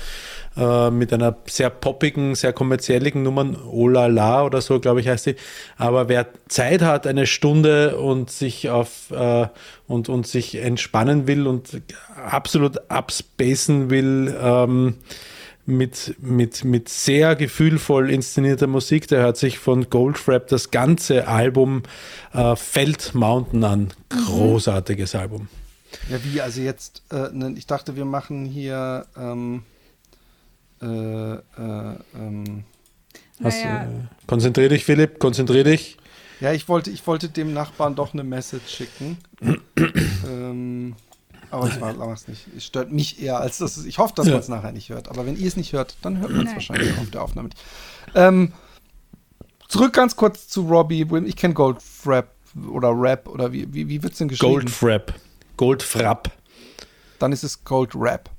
äh, 0.57 0.90
mit 0.90 1.12
einer 1.12 1.36
sehr 1.46 1.68
poppigen, 1.68 2.34
sehr 2.34 2.55
kommerziellen 2.55 3.22
Nummer, 3.22 3.44
Oh 3.70 3.88
la 3.88 4.07
la 4.07 4.44
oder 4.44 4.62
so, 4.62 4.80
glaube 4.80 5.00
ich, 5.00 5.09
heißt 5.09 5.24
sie. 5.24 5.36
Aber 5.76 6.09
wer 6.09 6.28
Zeit 6.48 6.80
hat, 6.80 7.07
eine 7.07 7.26
Stunde 7.26 7.98
und 7.98 8.30
sich 8.30 8.70
auf 8.70 9.11
äh, 9.11 9.48
und, 9.86 10.09
und 10.09 10.26
sich 10.26 10.57
entspannen 10.57 11.26
will 11.26 11.46
und 11.46 11.82
absolut 12.16 12.90
abspacen 12.90 13.90
will, 13.90 14.34
ähm, 14.40 14.94
mit, 15.66 16.16
mit, 16.20 16.64
mit 16.64 16.88
sehr 16.88 17.36
gefühlvoll 17.36 18.10
inszenierter 18.10 18.66
Musik. 18.66 19.08
Der 19.08 19.22
hört 19.22 19.36
sich 19.36 19.58
von 19.58 19.88
Goldfrapp 19.90 20.48
das 20.48 20.70
ganze 20.70 21.28
Album 21.28 21.82
äh, 22.32 22.56
Feld 22.56 23.14
Mountain 23.14 23.64
an. 23.64 23.92
Großartiges 24.08 25.14
Album. 25.14 25.48
Ja, 26.08 26.18
wie, 26.24 26.40
also 26.40 26.60
jetzt, 26.60 27.02
äh, 27.10 27.28
ne, 27.32 27.54
ich 27.56 27.66
dachte, 27.66 27.96
wir 27.96 28.04
machen 28.04 28.44
hier, 28.44 29.06
ähm, 29.16 29.62
äh, 30.82 30.86
äh, 30.86 31.40
ähm, 32.14 32.64
Hast, 33.42 33.64
Naja. 33.64 33.84
äh, 33.84 34.26
konzentrier 34.26 34.68
dich, 34.68 34.84
Philipp, 34.84 35.18
konzentrier 35.18 35.64
dich. 35.64 35.96
Ja, 36.40 36.52
ich 36.52 36.68
wollte, 36.68 36.90
ich 36.90 37.04
wollte 37.06 37.28
dem 37.28 37.52
Nachbarn 37.52 37.94
doch 37.94 38.12
eine 38.12 38.22
Message 38.22 38.68
schicken. 38.68 39.18
ähm, 40.28 40.94
aber 41.55 41.68
ich 41.68 41.78
mache 41.80 42.12
es 42.12 42.28
nicht. 42.28 42.46
Es 42.57 42.64
stört 42.64 42.92
mich 42.92 43.22
eher, 43.22 43.38
als 43.40 43.59
dass 43.59 43.76
es, 43.76 43.84
ich 43.84 43.98
hoffe, 43.98 44.14
dass 44.16 44.26
Ja. 44.26 44.32
man 44.32 44.40
es 44.40 44.48
nachher 44.48 44.72
nicht 44.72 44.88
hört. 44.90 45.09
Aber 45.09 45.24
wenn 45.26 45.36
ihr 45.36 45.46
es 45.46 45.57
nicht 45.57 45.72
hört, 45.72 45.96
dann 46.02 46.18
hört 46.18 46.30
man 46.32 46.46
es 46.46 46.52
wahrscheinlich 46.55 46.96
auf 46.98 47.11
der 47.11 47.22
Aufnahme 47.22 47.48
nicht. 47.48 47.61
Ähm, 48.14 48.52
zurück 49.68 49.92
ganz 49.92 50.16
kurz 50.16 50.48
zu 50.48 50.62
Robbie 50.68 51.09
Williams. 51.11 51.28
Ich 51.28 51.36
kenne 51.36 51.55
Goldfrapp 51.55 52.34
oder 52.70 52.90
Rap 52.94 53.28
oder 53.28 53.52
wie, 53.52 53.72
wie, 53.72 53.88
wie 53.88 54.02
wird 54.02 54.12
es 54.12 54.18
denn 54.18 54.28
geschrieben? 54.28 54.52
Goldfrapp. 54.52 55.14
Goldfrapp. 55.57 56.30
Dann 57.18 57.32
ist 57.32 57.42
es 57.44 57.64
Gold 57.64 57.92
Rap. 57.94 58.30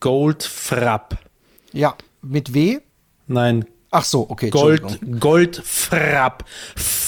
Goldfrapp. 0.00 1.18
Ja, 1.72 1.94
mit 2.22 2.54
W? 2.54 2.80
Nein, 3.26 3.64
Ach 3.92 4.04
so, 4.04 4.30
okay. 4.30 4.50
Gold, 4.50 4.82
Entschuldigung. 4.82 5.18
Goldfrapp. 5.20 6.44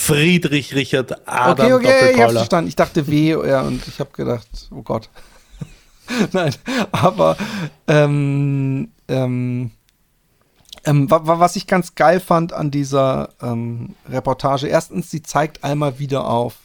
Friedrich 0.06 0.74
Richard 0.74 1.26
Adam 1.28 1.66
Okay, 1.66 1.72
okay, 1.74 1.82
ich 1.86 1.88
habe 1.88 2.02
Doppelpaula. 2.10 2.38
verstanden. 2.40 2.68
Ich 2.68 2.76
dachte 2.76 3.06
W, 3.06 3.28
ja, 3.48 3.62
und 3.62 3.86
ich 3.86 4.00
habe 4.00 4.10
gedacht, 4.12 4.48
oh 4.70 4.82
Gott. 4.82 5.08
Nein, 6.32 6.54
aber 6.90 7.36
ähm, 7.86 8.90
ähm, 9.08 9.70
ähm, 10.84 11.10
wa- 11.10 11.26
wa- 11.26 11.38
was 11.38 11.54
ich 11.56 11.66
ganz 11.66 11.94
geil 11.94 12.18
fand 12.20 12.52
an 12.52 12.70
dieser 12.70 13.28
ähm, 13.40 13.94
Reportage, 14.08 14.66
erstens, 14.66 15.10
sie 15.10 15.22
zeigt 15.22 15.62
einmal 15.62 15.98
wieder 16.00 16.26
auf, 16.28 16.56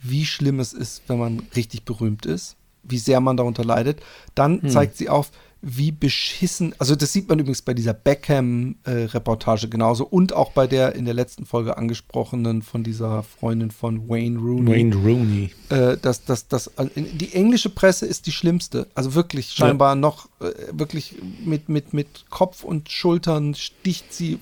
wie 0.00 0.26
schlimm 0.26 0.58
es 0.60 0.72
ist, 0.72 1.02
wenn 1.06 1.18
man 1.18 1.46
richtig 1.54 1.84
berühmt 1.84 2.26
ist, 2.26 2.56
wie 2.82 2.98
sehr 2.98 3.20
man 3.20 3.36
darunter 3.36 3.64
leidet. 3.64 4.00
Dann 4.34 4.68
zeigt 4.68 4.96
sie 4.96 5.08
auf, 5.08 5.30
wie 5.60 5.90
beschissen, 5.90 6.74
also 6.78 6.94
das 6.94 7.12
sieht 7.12 7.28
man 7.28 7.40
übrigens 7.40 7.62
bei 7.62 7.74
dieser 7.74 7.92
Beckham-Reportage 7.92 9.68
genauso 9.68 10.06
und 10.06 10.32
auch 10.32 10.52
bei 10.52 10.68
der 10.68 10.94
in 10.94 11.04
der 11.04 11.14
letzten 11.14 11.46
Folge 11.46 11.76
angesprochenen 11.76 12.62
von 12.62 12.84
dieser 12.84 13.24
Freundin 13.24 13.72
von 13.72 14.08
Wayne 14.08 14.38
Rooney 14.38 14.70
Wayne 14.70 14.94
Rooney. 14.94 15.50
äh, 15.70 15.96
dass 15.96 16.24
das, 16.24 16.46
das, 16.46 16.70
die 16.94 17.34
englische 17.34 17.70
Presse 17.70 18.06
ist 18.06 18.26
die 18.26 18.32
schlimmste. 18.32 18.86
Also 18.94 19.14
wirklich 19.14 19.50
scheinbar 19.50 19.96
noch 19.96 20.28
äh, 20.40 20.52
wirklich 20.72 21.16
mit, 21.44 21.68
mit, 21.68 21.92
mit 21.92 22.26
Kopf 22.30 22.62
und 22.62 22.88
Schultern 22.90 23.54
sticht 23.54 24.12
sie 24.14 24.38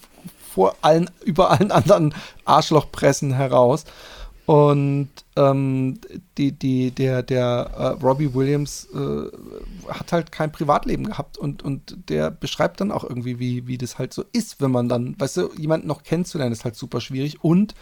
vor 0.52 0.76
allen, 0.82 1.10
über 1.24 1.50
allen 1.50 1.70
anderen 1.70 2.14
Arschlochpressen 2.44 3.32
heraus. 3.32 3.84
Und 4.46 5.10
ähm, 5.34 5.98
die, 6.38 6.52
die, 6.52 6.92
der, 6.92 7.24
der 7.24 7.70
äh, 7.76 8.04
Robbie 8.04 8.32
Williams 8.32 8.86
äh, 8.94 9.92
hat 9.92 10.12
halt 10.12 10.30
kein 10.30 10.52
Privatleben 10.52 11.04
gehabt 11.04 11.36
und, 11.36 11.64
und 11.64 12.08
der 12.08 12.30
beschreibt 12.30 12.80
dann 12.80 12.92
auch 12.92 13.02
irgendwie, 13.02 13.40
wie, 13.40 13.66
wie 13.66 13.76
das 13.76 13.98
halt 13.98 14.14
so 14.14 14.24
ist, 14.32 14.60
wenn 14.60 14.70
man 14.70 14.88
dann, 14.88 15.18
weißt 15.18 15.36
du, 15.38 15.50
jemanden 15.58 15.88
noch 15.88 16.04
kennenzulernen, 16.04 16.52
ist 16.52 16.64
halt 16.64 16.76
super 16.76 17.00
schwierig. 17.00 17.42
Und 17.42 17.74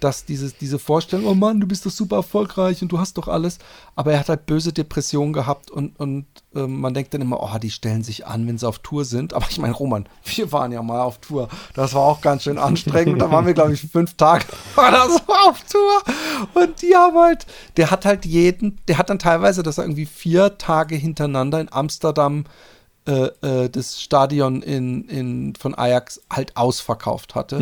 dass 0.00 0.24
dieses, 0.24 0.56
diese 0.56 0.78
Vorstellung, 0.78 1.26
oh 1.26 1.34
Mann, 1.34 1.60
du 1.60 1.66
bist 1.66 1.86
doch 1.86 1.90
super 1.90 2.16
erfolgreich 2.16 2.82
und 2.82 2.90
du 2.90 2.98
hast 2.98 3.18
doch 3.18 3.28
alles. 3.28 3.58
Aber 3.94 4.12
er 4.12 4.20
hat 4.20 4.28
halt 4.28 4.46
böse 4.46 4.72
Depressionen 4.72 5.32
gehabt 5.32 5.70
und, 5.70 5.98
und 5.98 6.26
ähm, 6.54 6.80
man 6.80 6.94
denkt 6.94 7.14
dann 7.14 7.20
immer, 7.20 7.42
oh, 7.42 7.58
die 7.58 7.70
stellen 7.70 8.02
sich 8.02 8.26
an, 8.26 8.46
wenn 8.46 8.58
sie 8.58 8.66
auf 8.66 8.80
Tour 8.80 9.04
sind. 9.04 9.34
Aber 9.34 9.46
ich 9.50 9.58
meine, 9.58 9.74
Roman, 9.74 10.08
wir 10.24 10.50
waren 10.52 10.72
ja 10.72 10.82
mal 10.82 11.00
auf 11.00 11.18
Tour. 11.18 11.48
Das 11.74 11.94
war 11.94 12.02
auch 12.02 12.20
ganz 12.20 12.44
schön 12.44 12.58
anstrengend. 12.58 13.20
da 13.20 13.30
waren 13.30 13.46
wir, 13.46 13.54
glaube 13.54 13.74
ich, 13.74 13.80
fünf 13.80 14.14
Tage 14.14 14.44
oder 14.76 15.08
so 15.08 15.20
auf 15.48 15.62
Tour. 15.64 16.62
Und 16.62 16.82
die 16.82 16.94
haben 16.94 17.16
halt, 17.16 17.46
der 17.76 17.90
hat 17.90 18.04
halt 18.04 18.24
jeden, 18.24 18.78
der 18.88 18.98
hat 18.98 19.10
dann 19.10 19.18
teilweise, 19.18 19.62
dass 19.62 19.78
er 19.78 19.84
irgendwie 19.84 20.06
vier 20.06 20.58
Tage 20.58 20.96
hintereinander 20.96 21.60
in 21.60 21.72
Amsterdam 21.72 22.44
äh, 22.44 22.48
äh, 22.48 22.79
das 23.04 24.00
Stadion 24.00 24.62
in, 24.62 25.04
in, 25.08 25.54
von 25.56 25.74
Ajax 25.74 26.20
halt 26.30 26.56
ausverkauft 26.56 27.34
hatte. 27.34 27.56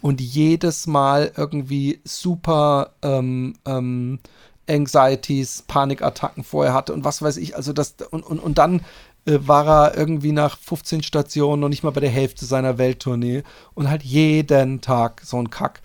Und 0.00 0.20
jedes 0.20 0.86
Mal 0.86 1.32
irgendwie 1.36 2.00
super 2.04 2.92
ähm, 3.02 3.54
ähm, 3.66 4.20
Anxieties, 4.68 5.64
Panikattacken 5.66 6.44
vorher 6.44 6.74
hatte 6.74 6.92
und 6.92 7.04
was 7.04 7.22
weiß 7.22 7.36
ich, 7.36 7.56
also 7.56 7.72
das 7.72 7.96
und, 8.10 8.22
und, 8.22 8.38
und 8.38 8.58
dann 8.58 8.80
äh, 9.26 9.38
war 9.40 9.66
er 9.66 9.96
irgendwie 9.96 10.32
nach 10.32 10.58
15 10.58 11.02
Stationen 11.02 11.60
noch 11.60 11.68
nicht 11.68 11.82
mal 11.82 11.90
bei 11.90 12.00
der 12.00 12.10
Hälfte 12.10 12.44
seiner 12.44 12.78
Welttournee 12.78 13.42
und 13.74 13.88
halt 13.90 14.02
jeden 14.02 14.80
Tag 14.80 15.22
so 15.24 15.38
ein 15.38 15.50
Kack. 15.50 15.82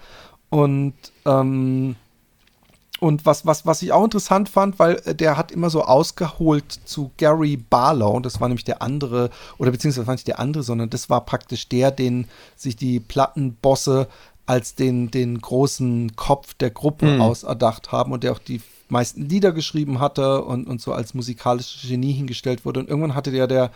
Und 0.50 0.94
ähm, 1.26 1.96
und 3.00 3.26
was, 3.26 3.46
was, 3.46 3.66
was 3.66 3.82
ich 3.82 3.92
auch 3.92 4.04
interessant 4.04 4.50
fand, 4.50 4.80
weil 4.80 5.02
äh, 5.06 5.16
der 5.16 5.38
hat 5.38 5.52
immer 5.52 5.70
so 5.70 5.84
ausgeholt 5.84 6.80
zu 6.86 7.12
Gary 7.18 7.58
Barlow, 7.58 8.20
das 8.20 8.40
war 8.42 8.48
nämlich 8.48 8.66
der 8.66 8.82
andere, 8.82 9.30
oder 9.58 9.72
beziehungsweise 9.72 10.08
war 10.08 10.14
nicht 10.14 10.28
der 10.28 10.40
andere, 10.40 10.64
sondern 10.64 10.90
das 10.90 11.10
war 11.10 11.26
praktisch 11.26 11.70
der, 11.70 11.92
den 11.92 12.28
sich 12.56 12.76
die 12.76 13.00
Plattenbosse 13.00 14.08
als 14.46 14.74
den, 14.74 15.12
den 15.12 15.40
großen 15.40 16.16
Kopf 16.16 16.56
der 16.56 16.72
Gruppe 16.72 17.22
auserdacht 17.22 17.92
haben 17.92 18.12
und 18.12 18.24
der 18.24 18.32
auch 18.32 18.40
die 18.40 18.62
meisten 18.90 19.30
Lieder 19.30 19.52
geschrieben 19.52 20.00
hatte 20.00 20.44
und, 20.44 20.68
und 20.68 20.82
so 20.82 20.92
als 20.92 21.14
musikalisches 21.14 21.88
Genie 21.88 22.14
hingestellt 22.14 22.66
wurde. 22.66 22.80
Und 22.80 22.90
irgendwann 22.90 23.16
hatte 23.16 23.32
der, 23.32 23.48
der 23.48 23.72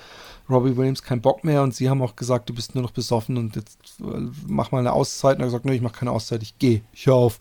Robbie 0.49 0.75
Williams 0.75 1.03
keinen 1.03 1.21
Bock 1.21 1.43
mehr 1.43 1.61
und 1.61 1.73
sie 1.75 1.89
haben 1.89 2.01
auch 2.01 2.15
gesagt, 2.15 2.49
du 2.49 2.53
bist 2.53 2.75
nur 2.75 2.83
noch 2.83 2.91
besoffen 2.91 3.37
und 3.37 3.55
jetzt 3.55 3.77
äh, 4.01 4.03
mach 4.47 4.71
mal 4.71 4.79
eine 4.79 4.93
Auszeit. 4.93 5.35
Und 5.35 5.41
er 5.41 5.45
hat 5.45 5.49
gesagt, 5.49 5.65
nee, 5.65 5.75
ich 5.75 5.81
mache 5.81 5.99
keine 5.99 6.11
Auszeit, 6.11 6.41
ich 6.41 6.57
gehe, 6.57 6.81
ich 6.91 7.05
hör 7.05 7.15
auf. 7.15 7.39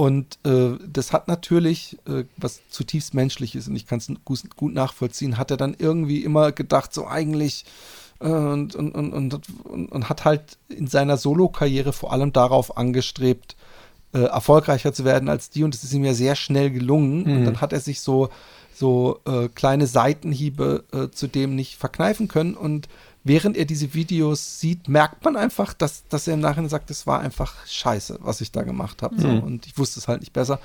Und 0.00 0.38
äh, 0.46 0.78
das 0.90 1.12
hat 1.12 1.28
natürlich, 1.28 1.98
äh, 2.08 2.24
was 2.38 2.62
zutiefst 2.70 3.12
menschlich 3.12 3.54
ist, 3.54 3.68
und 3.68 3.76
ich 3.76 3.86
kann 3.86 3.98
es 3.98 4.10
gut, 4.24 4.56
gut 4.56 4.72
nachvollziehen, 4.72 5.36
hat 5.36 5.50
er 5.50 5.58
dann 5.58 5.76
irgendwie 5.78 6.24
immer 6.24 6.52
gedacht, 6.52 6.94
so 6.94 7.06
eigentlich, 7.06 7.66
äh, 8.18 8.30
und, 8.30 8.74
und, 8.74 8.94
und, 8.94 9.12
und, 9.12 9.92
und, 9.92 10.08
hat 10.08 10.24
halt 10.24 10.56
in 10.70 10.86
seiner 10.86 11.18
Solo-Karriere 11.18 11.92
vor 11.92 12.14
allem 12.14 12.32
darauf 12.32 12.78
angestrebt, 12.78 13.56
äh, 14.14 14.20
erfolgreicher 14.20 14.94
zu 14.94 15.04
werden 15.04 15.28
als 15.28 15.50
die. 15.50 15.64
Und 15.64 15.74
das 15.74 15.84
ist 15.84 15.92
ihm 15.92 16.06
ja 16.06 16.14
sehr 16.14 16.34
schnell 16.34 16.70
gelungen. 16.70 17.24
Und 17.24 17.44
dann 17.44 17.60
hat 17.60 17.74
er 17.74 17.80
sich 17.80 18.00
so, 18.00 18.30
so 18.72 19.20
äh, 19.26 19.48
kleine 19.48 19.86
Seitenhiebe 19.86 20.84
äh, 20.92 21.14
zu 21.14 21.26
dem 21.26 21.54
nicht 21.54 21.76
verkneifen 21.76 22.26
können. 22.26 22.54
Und 22.54 22.88
während 23.30 23.56
er 23.56 23.64
diese 23.64 23.94
Videos 23.94 24.58
sieht, 24.58 24.88
merkt 24.88 25.24
man 25.24 25.36
einfach, 25.36 25.72
dass, 25.72 26.02
dass 26.08 26.26
er 26.26 26.34
im 26.34 26.40
Nachhinein 26.40 26.68
sagt, 26.68 26.90
es 26.90 27.06
war 27.06 27.20
einfach 27.20 27.64
scheiße, 27.64 28.18
was 28.22 28.40
ich 28.40 28.50
da 28.50 28.62
gemacht 28.64 29.02
habe. 29.02 29.20
So. 29.20 29.28
Mhm. 29.28 29.42
Und 29.44 29.66
ich 29.68 29.78
wusste 29.78 30.00
es 30.00 30.08
halt 30.08 30.18
nicht 30.18 30.32
besser. 30.32 30.58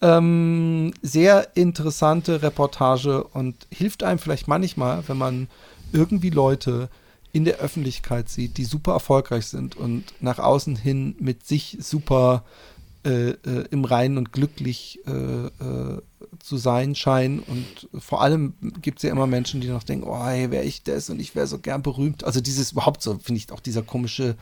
Ähm, 0.00 0.94
sehr 1.02 1.54
interessante 1.56 2.40
Reportage 2.40 3.22
und 3.22 3.54
hilft 3.70 4.02
einem 4.02 4.18
vielleicht 4.18 4.48
manchmal, 4.48 5.06
wenn 5.06 5.18
man 5.18 5.48
irgendwie 5.92 6.30
Leute 6.30 6.88
in 7.32 7.44
der 7.44 7.58
Öffentlichkeit 7.58 8.30
sieht, 8.30 8.56
die 8.56 8.64
super 8.64 8.92
erfolgreich 8.92 9.44
sind 9.44 9.76
und 9.76 10.04
nach 10.20 10.38
außen 10.38 10.74
hin 10.74 11.16
mit 11.18 11.46
sich 11.46 11.76
super 11.80 12.44
äh, 13.06 13.30
äh, 13.30 13.64
im 13.70 13.84
Reinen 13.84 14.18
und 14.18 14.32
glücklich 14.32 14.98
äh, 15.06 15.12
äh, 15.12 16.02
zu 16.40 16.56
sein 16.56 16.96
scheinen. 16.96 17.38
Und 17.38 17.88
vor 18.02 18.20
allem 18.20 18.54
gibt 18.82 18.98
es 18.98 19.04
ja 19.04 19.10
immer 19.12 19.28
Menschen, 19.28 19.60
die 19.60 19.68
noch 19.68 19.84
denken, 19.84 20.08
oh, 20.08 20.24
hey, 20.24 20.50
wäre 20.50 20.64
ich 20.64 20.82
das 20.82 21.08
und 21.08 21.20
ich 21.20 21.36
wäre 21.36 21.46
so 21.46 21.58
gern 21.58 21.82
berühmt. 21.82 22.24
Also 22.24 22.40
dieses 22.40 22.72
überhaupt 22.72 23.02
so, 23.02 23.16
finde 23.22 23.38
ich 23.38 23.52
auch 23.52 23.60
dieser 23.60 23.82
komische 23.82 24.34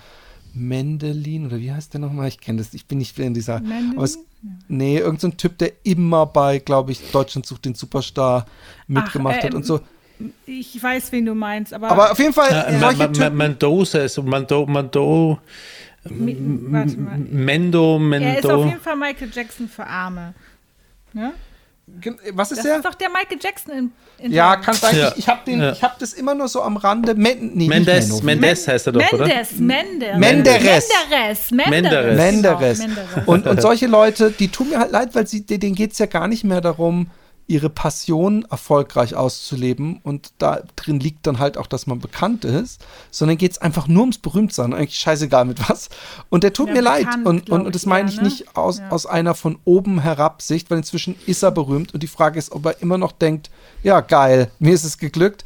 Mendelin 0.54 1.44
oder 1.44 1.58
wie 1.58 1.72
heißt 1.72 1.92
der 1.92 2.00
nochmal? 2.00 2.28
Ich 2.28 2.40
kenne 2.40 2.56
das, 2.56 2.72
ich 2.72 2.86
bin 2.86 2.98
nicht 2.98 3.18
in 3.18 3.34
dieser. 3.34 3.60
Mendelin? 3.60 3.96
Aber 3.96 4.04
es, 4.04 4.18
nee, 4.68 4.96
irgendein 4.96 5.32
so 5.32 5.36
Typ, 5.36 5.58
der 5.58 5.72
immer 5.82 6.24
bei, 6.24 6.58
glaube 6.58 6.92
ich, 6.92 7.10
Deutschland 7.10 7.44
sucht 7.44 7.66
den 7.66 7.74
Superstar 7.74 8.46
mitgemacht 8.86 9.36
Ach, 9.40 9.44
hat 9.44 9.50
ähm, 9.50 9.58
und 9.58 9.66
so. 9.66 9.80
Ich 10.46 10.82
weiß, 10.82 11.12
wen 11.12 11.26
du 11.26 11.34
meinst, 11.34 11.74
aber, 11.74 11.90
Aber 11.90 12.12
auf 12.12 12.18
jeden 12.18 12.32
Fall, 12.32 13.12
Typen. 13.12 13.36
Mendoza 13.36 13.98
ist 13.98 14.16
Mando, 14.22 14.64
Mando, 14.64 15.38
Mi- 16.10 16.36
warte 16.70 16.96
mal. 16.98 17.18
Mendo, 17.18 17.96
Er 18.12 18.38
ist 18.38 18.44
auf 18.46 18.50
Mendo. 18.52 18.64
jeden 18.66 18.80
Fall 18.80 18.96
Michael 18.96 19.30
Jackson 19.32 19.68
für 19.68 19.86
Arme. 19.86 20.34
Ne? 21.12 21.32
Was 22.32 22.50
ist 22.50 22.58
Das 22.58 22.64
der? 22.64 22.76
ist 22.76 22.84
doch 22.84 22.94
der 22.94 23.10
Michael 23.10 23.38
Jackson 23.42 23.72
in, 23.74 23.92
in 24.18 24.32
Ja, 24.32 24.56
kann 24.56 24.74
sein. 24.74 24.96
Ja. 24.96 25.08
Ich, 25.10 25.18
ich 25.18 25.28
habe 25.28 25.50
Ja. 25.50 25.72
ich 25.72 25.82
hab 25.82 25.98
das 25.98 26.14
immer 26.14 26.34
nur 26.34 26.48
so 26.48 26.62
am 26.62 26.78
Rande. 26.78 27.14
Men, 27.14 27.52
nee, 27.54 27.68
Mendes, 27.68 28.08
Menno. 28.08 28.22
Mendes 28.24 28.66
heißt 28.66 28.86
er 28.86 28.92
doch, 28.94 29.12
oder? 29.12 29.26
Mendes, 29.26 29.58
Mendes. 29.58 30.18
Menderes. 30.18 30.88
Menderes. 31.10 31.50
Menderes. 31.50 32.16
Menderes. 32.16 32.78
Menderes. 32.78 33.26
Und, 33.26 33.46
und 33.46 33.60
solche 33.60 33.86
Leute, 33.86 34.30
die 34.30 34.48
tun 34.48 34.70
mir 34.70 34.78
halt 34.78 34.92
leid, 34.92 35.14
weil 35.14 35.26
sie, 35.26 35.44
denen 35.44 35.74
geht 35.74 35.92
es 35.92 35.98
ja 35.98 36.06
gar 36.06 36.26
nicht 36.26 36.42
mehr 36.44 36.62
darum, 36.62 37.08
ihre 37.46 37.68
Passion 37.68 38.44
erfolgreich 38.50 39.14
auszuleben. 39.14 40.00
Und 40.02 40.32
da 40.38 40.62
drin 40.76 40.98
liegt 41.00 41.26
dann 41.26 41.38
halt 41.38 41.58
auch, 41.58 41.66
dass 41.66 41.86
man 41.86 41.98
bekannt 41.98 42.44
ist, 42.44 42.84
sondern 43.10 43.36
geht 43.36 43.52
es 43.52 43.58
einfach 43.58 43.86
nur 43.86 44.00
ums 44.02 44.18
Berühmtsein. 44.18 44.72
Eigentlich 44.72 44.98
scheißegal 44.98 45.44
mit 45.44 45.68
was. 45.68 45.90
Und 46.30 46.42
der 46.42 46.52
tut 46.52 46.68
Ja, 46.68 46.74
mir 46.74 46.80
leid. 46.82 47.04
bekannt, 47.04 47.26
Und, 47.26 47.46
glaub 47.46 47.60
und, 47.60 47.66
und 47.66 47.74
das 47.74 47.86
meine 47.86 48.08
ich 48.08 48.16
ne? 48.16 48.24
nicht 48.24 48.56
aus, 48.56 48.78
Ja. 48.78 48.88
aus 48.90 49.06
einer 49.06 49.34
von 49.34 49.58
oben 49.64 50.00
herab 50.00 50.40
Sicht, 50.42 50.70
weil 50.70 50.78
inzwischen 50.78 51.16
ist 51.26 51.42
er 51.42 51.50
berühmt. 51.50 51.92
Und 51.92 52.02
die 52.02 52.08
Frage 52.08 52.38
ist, 52.38 52.52
ob 52.52 52.64
er 52.66 52.80
immer 52.80 52.98
noch 52.98 53.12
denkt, 53.12 53.50
ja, 53.82 54.00
geil, 54.00 54.50
mir 54.58 54.72
ist 54.72 54.84
es 54.84 54.96
geglückt. 54.98 55.44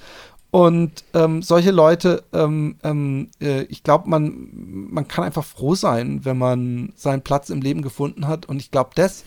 Und 0.50 1.04
ähm, 1.12 1.42
solche 1.42 1.72
Leute, 1.72 2.24
ähm, 2.32 2.76
ähm, 2.82 3.28
äh, 3.40 3.62
ich 3.64 3.82
glaube, 3.82 4.08
man, 4.08 4.48
man 4.54 5.06
kann 5.06 5.24
einfach 5.24 5.44
froh 5.44 5.74
sein, 5.74 6.24
wenn 6.24 6.38
man 6.38 6.92
seinen 6.96 7.20
Platz 7.22 7.50
im 7.50 7.60
Leben 7.60 7.82
gefunden 7.82 8.26
hat. 8.26 8.46
Und 8.46 8.58
ich 8.62 8.70
glaube, 8.70 8.90
das, 8.94 9.24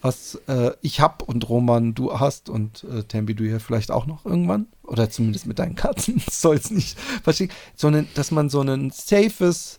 was 0.00 0.40
äh, 0.46 0.72
ich 0.80 1.00
habe 1.00 1.24
und 1.24 1.48
Roman, 1.48 1.94
du 1.94 2.18
hast 2.18 2.48
und 2.48 2.84
äh, 2.84 3.02
Tembi, 3.04 3.34
du 3.34 3.44
ja 3.44 3.58
vielleicht 3.58 3.90
auch 3.90 4.06
noch 4.06 4.24
irgendwann, 4.24 4.66
oder 4.82 5.10
zumindest 5.10 5.46
mit 5.46 5.58
deinen 5.58 5.74
Katzen, 5.74 6.22
soll 6.30 6.56
es 6.56 6.70
nicht 6.70 6.98
verstehen, 7.22 7.50
sondern 7.74 8.08
dass 8.14 8.30
man 8.30 8.48
so 8.48 8.60
ein 8.60 8.90
safes 8.90 9.78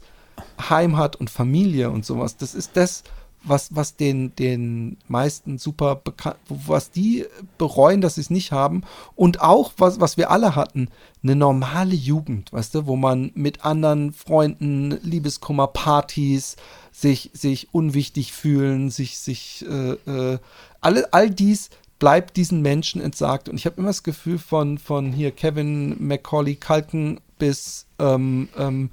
Heim 0.69 0.97
hat 0.97 1.15
und 1.15 1.29
Familie 1.29 1.89
und 1.89 2.05
sowas. 2.05 2.37
Das 2.37 2.55
ist 2.55 2.71
das, 2.75 3.03
was, 3.43 3.75
was 3.75 3.95
den, 3.95 4.35
den 4.35 4.97
meisten 5.07 5.57
super 5.57 5.95
bekannt, 5.95 6.37
was 6.47 6.91
die 6.91 7.25
bereuen, 7.57 8.01
dass 8.01 8.15
sie 8.15 8.21
es 8.21 8.29
nicht 8.29 8.51
haben. 8.51 8.83
Und 9.15 9.41
auch, 9.41 9.73
was, 9.77 9.99
was 9.99 10.17
wir 10.17 10.31
alle 10.31 10.55
hatten, 10.55 10.89
eine 11.23 11.35
normale 11.35 11.95
Jugend, 11.95 12.51
weißt 12.53 12.75
du, 12.75 12.85
wo 12.85 12.95
man 12.95 13.31
mit 13.33 13.65
anderen 13.65 14.13
Freunden, 14.13 14.91
Liebeskummer, 15.01 15.67
Partys, 15.67 16.55
sich, 16.91 17.31
sich 17.33 17.73
unwichtig 17.73 18.33
fühlen, 18.33 18.89
sich, 18.89 19.17
sich, 19.19 19.65
äh, 19.67 19.93
äh, 20.09 20.39
alle, 20.81 21.13
all 21.13 21.29
dies 21.29 21.69
bleibt 21.99 22.37
diesen 22.37 22.61
Menschen 22.61 23.01
entsagt. 23.01 23.49
Und 23.49 23.55
ich 23.55 23.65
habe 23.65 23.77
immer 23.77 23.89
das 23.89 24.03
Gefühl 24.03 24.39
von, 24.39 24.77
von 24.77 25.11
hier 25.11 25.31
Kevin 25.31 25.95
McCauley 25.99 26.55
Kalken 26.55 27.19
bis 27.37 27.85
ähm, 27.99 28.49
ähm, 28.57 28.89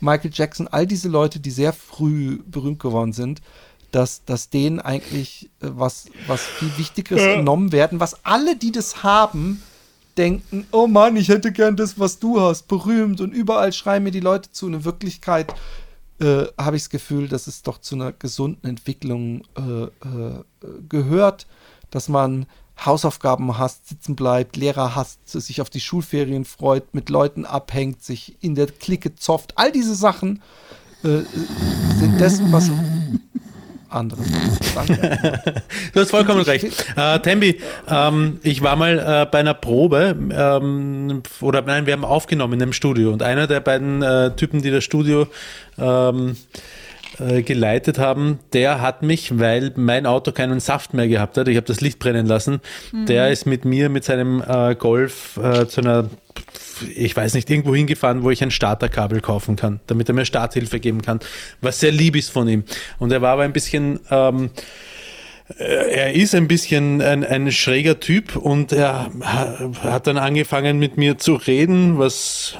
Michael 0.00 0.30
Jackson, 0.32 0.68
all 0.68 0.86
diese 0.86 1.08
Leute, 1.08 1.40
die 1.40 1.50
sehr 1.50 1.72
früh 1.72 2.38
berühmt 2.46 2.80
geworden 2.80 3.12
sind, 3.12 3.40
dass, 3.90 4.24
dass 4.24 4.50
denen 4.50 4.80
eigentlich 4.80 5.50
äh, 5.60 5.68
was, 5.72 6.06
was 6.26 6.42
viel 6.42 6.70
Wichtigeres 6.76 7.36
genommen 7.36 7.72
werden, 7.72 8.00
was 8.00 8.24
alle, 8.24 8.56
die 8.56 8.72
das 8.72 9.02
haben, 9.02 9.62
denken, 10.16 10.66
oh 10.72 10.86
Mann, 10.86 11.16
ich 11.16 11.28
hätte 11.28 11.52
gern 11.52 11.76
das, 11.76 11.98
was 11.98 12.18
du 12.18 12.40
hast, 12.40 12.68
berühmt 12.68 13.20
und 13.20 13.32
überall 13.32 13.72
schreien 13.72 14.02
mir 14.02 14.10
die 14.10 14.20
Leute 14.20 14.50
zu. 14.52 14.66
In 14.66 14.84
Wirklichkeit 14.84 15.54
äh, 16.20 16.44
habe 16.58 16.76
ich 16.76 16.82
das 16.82 16.90
Gefühl, 16.90 17.28
dass 17.28 17.46
es 17.46 17.62
doch 17.62 17.78
zu 17.78 17.94
einer 17.94 18.12
gesunden 18.12 18.68
Entwicklung 18.68 19.42
äh, 19.56 19.84
äh, 19.84 20.44
gehört, 20.88 21.46
dass 21.90 22.08
man 22.08 22.46
Hausaufgaben 22.84 23.58
hasst, 23.58 23.88
sitzen 23.88 24.16
bleibt, 24.16 24.56
Lehrer 24.56 24.94
hasst, 24.94 25.28
sich 25.28 25.60
auf 25.60 25.70
die 25.70 25.80
Schulferien 25.80 26.44
freut, 26.44 26.94
mit 26.94 27.10
Leuten 27.10 27.44
abhängt, 27.44 28.02
sich 28.02 28.36
in 28.40 28.54
der 28.54 28.66
Clique 28.66 29.14
zofft. 29.16 29.52
All 29.56 29.70
diese 29.70 29.94
Sachen 29.94 30.42
äh, 31.02 31.22
sind 31.98 32.20
das, 32.20 32.40
was 32.52 32.70
andere. 33.90 34.22
Danke. 34.74 35.62
Du 35.92 36.00
hast 36.00 36.10
vollkommen 36.10 36.42
recht. 36.42 36.66
Äh, 36.96 37.18
Tembi, 37.20 37.60
ähm, 37.88 38.40
ich 38.42 38.62
war 38.62 38.76
mal 38.76 38.98
äh, 38.98 39.26
bei 39.30 39.40
einer 39.40 39.54
Probe, 39.54 40.16
ähm, 40.32 41.22
oder 41.40 41.62
nein, 41.62 41.86
wir 41.86 41.92
haben 41.92 42.04
aufgenommen 42.04 42.54
in 42.54 42.62
einem 42.62 42.72
Studio 42.72 43.12
und 43.12 43.22
einer 43.22 43.46
der 43.46 43.60
beiden 43.60 44.02
äh, 44.02 44.34
Typen, 44.36 44.62
die 44.62 44.70
das 44.70 44.84
Studio 44.84 45.26
ähm, 45.78 46.36
äh, 47.20 47.42
geleitet 47.42 47.98
haben, 47.98 48.38
der 48.52 48.80
hat 48.80 49.02
mich, 49.02 49.38
weil 49.38 49.72
mein 49.76 50.06
Auto 50.06 50.32
keinen 50.32 50.60
Saft 50.60 50.94
mehr 50.94 51.08
gehabt 51.08 51.36
hat, 51.36 51.48
ich 51.48 51.56
habe 51.56 51.66
das 51.66 51.80
Licht 51.80 51.98
brennen 51.98 52.26
lassen, 52.26 52.60
der 53.06 53.30
ist 53.30 53.46
mit 53.46 53.64
mir 53.64 53.88
mit 53.88 54.04
seinem 54.04 54.42
äh, 54.46 54.74
Golf 54.74 55.38
äh, 55.42 55.66
zu 55.66 55.80
einer 55.82 56.08
ich 56.96 57.14
weiß 57.14 57.34
nicht, 57.34 57.50
irgendwo 57.50 57.74
hingefahren, 57.74 58.22
wo 58.22 58.30
ich 58.30 58.42
ein 58.42 58.50
Starterkabel 58.50 59.20
kaufen 59.20 59.54
kann, 59.54 59.80
damit 59.86 60.08
er 60.08 60.14
mir 60.14 60.24
Starthilfe 60.24 60.80
geben 60.80 61.02
kann, 61.02 61.20
was 61.60 61.78
sehr 61.78 61.92
lieb 61.92 62.16
ist 62.16 62.30
von 62.30 62.48
ihm. 62.48 62.64
Und 62.98 63.12
er 63.12 63.20
war 63.20 63.32
aber 63.34 63.42
ein 63.42 63.52
bisschen, 63.52 64.00
ähm, 64.10 64.48
äh, 65.58 65.64
er 65.64 66.14
ist 66.14 66.34
ein 66.34 66.48
bisschen 66.48 67.02
ein, 67.02 67.22
ein 67.22 67.52
schräger 67.52 68.00
Typ 68.00 68.34
und 68.34 68.72
er 68.72 69.10
ha- 69.22 69.70
hat 69.82 70.06
dann 70.06 70.16
angefangen 70.16 70.78
mit 70.78 70.96
mir 70.96 71.18
zu 71.18 71.34
reden, 71.34 71.98
was 71.98 72.54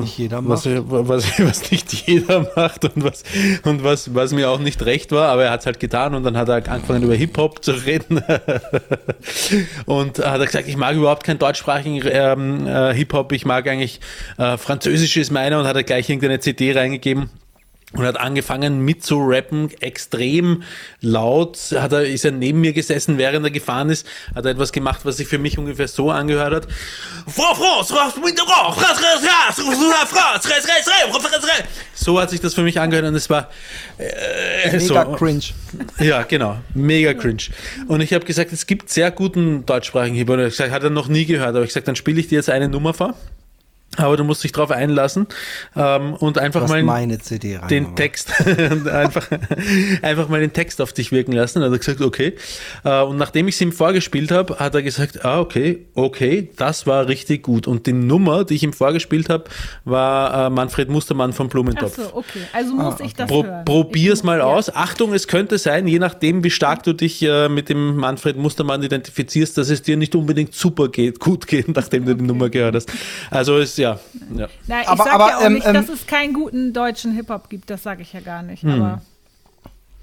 Nicht 0.00 0.18
jeder 0.18 0.46
was, 0.46 0.64
macht. 0.64 0.84
was, 0.86 1.38
was 1.40 1.70
nicht 1.70 1.92
jeder 2.06 2.46
macht 2.54 2.84
und 2.84 3.04
was, 3.04 3.24
und 3.64 3.82
was, 3.82 4.14
was 4.14 4.32
mir 4.32 4.48
auch 4.48 4.60
nicht 4.60 4.84
recht 4.86 5.12
war, 5.12 5.28
aber 5.28 5.44
er 5.44 5.50
hat 5.50 5.60
es 5.60 5.66
halt 5.66 5.80
getan 5.80 6.14
und 6.14 6.22
dann 6.22 6.36
hat 6.36 6.48
er 6.48 6.56
angefangen 6.68 7.02
über 7.02 7.14
Hip-Hop 7.14 7.64
zu 7.64 7.72
reden 7.72 8.18
und 9.86 10.18
hat 10.18 10.40
er 10.40 10.46
gesagt, 10.46 10.68
ich 10.68 10.76
mag 10.76 10.94
überhaupt 10.94 11.24
keinen 11.24 11.38
deutschsprachigen 11.38 12.00
ähm, 12.10 12.66
äh, 12.66 12.94
Hip-Hop, 12.94 13.32
ich 13.32 13.44
mag 13.44 13.68
eigentlich 13.68 14.00
äh, 14.38 14.56
Französisch 14.56 15.16
ist 15.16 15.30
meiner 15.30 15.58
und 15.58 15.66
hat 15.66 15.76
er 15.76 15.82
gleich 15.82 16.08
irgendeine 16.08 16.40
CD 16.40 16.72
reingegeben 16.72 17.30
und 17.96 18.04
hat 18.04 18.18
angefangen 18.18 18.80
mit 18.80 19.02
zu 19.02 19.18
rappen, 19.18 19.70
extrem 19.80 20.62
laut, 21.00 21.58
hat 21.72 21.92
er, 21.92 22.04
ist 22.04 22.24
er 22.24 22.32
neben 22.32 22.60
mir 22.60 22.72
gesessen, 22.72 23.18
während 23.18 23.44
er 23.44 23.50
gefahren 23.50 23.90
ist, 23.90 24.06
hat 24.34 24.44
er 24.44 24.52
etwas 24.52 24.72
gemacht, 24.72 25.00
was 25.04 25.16
sich 25.16 25.28
für 25.28 25.38
mich 25.38 25.58
ungefähr 25.58 25.88
so 25.88 26.10
angehört 26.10 26.54
hat. 26.54 26.68
So 31.94 32.20
hat 32.20 32.30
sich 32.30 32.40
das 32.40 32.54
für 32.54 32.62
mich 32.62 32.78
angehört 32.80 33.06
und 33.06 33.14
es 33.14 33.28
war 33.30 33.50
äh, 33.98 34.76
Mega 34.76 35.04
so. 35.04 35.12
cringe. 35.12 35.44
Ja, 35.98 36.22
genau. 36.22 36.58
Mega 36.74 37.14
cringe. 37.14 37.44
Und 37.88 38.00
ich 38.00 38.12
habe 38.12 38.24
gesagt, 38.24 38.52
es 38.52 38.66
gibt 38.66 38.90
sehr 38.90 39.10
guten 39.10 39.64
deutschsprachigen 39.66 40.16
Hip-Hop. 40.16 40.38
Hat 40.38 40.82
er 40.82 40.90
noch 40.90 41.08
nie 41.08 41.24
gehört. 41.24 41.50
Aber 41.50 41.62
ich 41.62 41.68
gesagt, 41.68 41.88
dann 41.88 41.96
spiele 41.96 42.20
ich 42.20 42.28
dir 42.28 42.36
jetzt 42.36 42.50
eine 42.50 42.68
Nummer 42.68 42.94
vor. 42.94 43.14
Aber 43.96 44.16
du 44.16 44.24
musst 44.24 44.44
dich 44.44 44.52
drauf 44.52 44.70
einlassen 44.70 45.26
ähm, 45.74 46.14
und 46.14 46.38
einfach 46.38 46.68
mal 46.68 46.82
meine 46.82 47.18
CD 47.18 47.56
rein. 47.56 47.68
den 47.68 47.96
Text 47.96 48.32
und 48.70 48.88
einfach, 48.88 49.28
einfach 50.02 50.28
mal 50.28 50.40
den 50.40 50.52
Text 50.52 50.80
auf 50.80 50.92
dich 50.92 51.12
wirken 51.12 51.32
lassen. 51.32 51.62
Hat 51.62 51.70
er 51.72 51.78
gesagt, 51.78 52.00
okay. 52.00 52.34
Äh, 52.84 53.02
Und 53.02 53.16
nachdem 53.16 53.48
ich 53.48 53.54
es 53.54 53.60
ihm 53.60 53.72
vorgespielt 53.72 54.30
habe, 54.30 54.58
hat 54.58 54.74
er 54.74 54.82
gesagt, 54.82 55.24
ah, 55.24 55.40
okay, 55.40 55.86
okay, 55.94 56.50
das 56.56 56.86
war 56.86 57.08
richtig 57.08 57.42
gut. 57.42 57.66
Und 57.66 57.86
die 57.86 57.92
Nummer, 57.92 58.44
die 58.44 58.54
ich 58.54 58.62
ihm 58.62 58.72
vorgespielt 58.72 59.28
habe, 59.28 59.44
war 59.84 60.46
äh, 60.46 60.50
Manfred 60.50 60.88
Mustermann 60.88 61.32
vom 61.32 61.46
Ach 61.46 61.50
Blumentopf. 61.50 61.96
so, 61.96 62.14
okay. 62.14 62.40
Also 62.52 62.74
muss 62.74 63.00
ich 63.00 63.14
das 63.14 63.28
Pro, 63.28 63.44
hören. 63.44 63.64
probier's 63.64 64.18
Ich 64.20 64.24
mal 64.24 64.38
ja. 64.38 64.44
aus. 64.44 64.74
Achtung, 64.74 65.14
es 65.14 65.28
könnte 65.28 65.58
sein, 65.58 65.86
je 65.86 65.98
nachdem, 65.98 66.42
wie 66.44 66.50
stark 66.50 66.82
du 66.82 66.92
dich 66.92 67.22
äh, 67.22 67.48
mit 67.48 67.68
dem 67.68 67.96
Manfred 67.96 68.36
Mustermann 68.36 68.82
identifizierst, 68.82 69.56
dass 69.58 69.70
es 69.70 69.82
dir 69.82 69.96
nicht 69.96 70.14
unbedingt 70.14 70.54
super 70.54 70.88
geht, 70.88 71.20
gut 71.20 71.46
geht, 71.46 71.68
nachdem 71.76 72.04
du 72.06 72.14
die 72.14 72.24
Nummer 72.24 72.48
gehört 72.50 72.74
hast. 72.74 72.92
Also 73.30 73.58
ist 73.58 73.78
ja, 73.78 73.85
ja. 74.34 74.48
Na, 74.66 74.82
ich 74.82 74.88
Aber- 74.88 75.04
sag 75.04 75.12
aber, 75.14 75.28
ja 75.28 75.38
auch 75.38 75.42
ähm, 75.44 75.54
nicht, 75.54 75.66
ähm, 75.66 75.74
dass 75.74 75.88
es 75.88 76.06
keinen 76.06 76.32
guten 76.34 76.72
deutschen 76.72 77.12
Hip-Hop 77.12 77.48
gibt. 77.48 77.70
Das 77.70 77.82
sage 77.82 78.02
ich 78.02 78.12
ja 78.12 78.20
gar 78.20 78.42
nicht. 78.42 78.64
Aber 78.64 79.00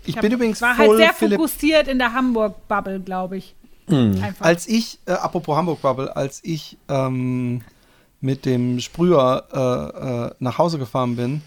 Ich 0.05 0.15
hab- 0.15 0.21
bin 0.21 0.31
übrigens 0.31 0.61
war 0.61 0.77
halt 0.77 0.97
sehr 0.97 1.13
Philipp, 1.13 1.37
fokussiert 1.37 1.87
in 1.87 1.97
der 1.99 2.13
Hamburg-Bubble, 2.13 2.99
glaube 2.99 3.37
ich. 3.37 3.55
Hm. 3.87 4.21
Als 4.39 4.67
ich, 4.67 4.99
äh, 5.05 5.11
apropos 5.11 5.57
Hamburg 5.57 5.81
Bubble, 5.81 6.15
als 6.15 6.39
ich 6.43 6.77
ähm, 6.87 7.61
mit 8.21 8.45
dem 8.45 8.79
Sprüher 8.79 9.43
äh, 9.53 10.27
äh, 10.27 10.35
nach 10.39 10.57
Hause 10.57 10.77
gefahren 10.79 11.15
bin, 11.17 11.41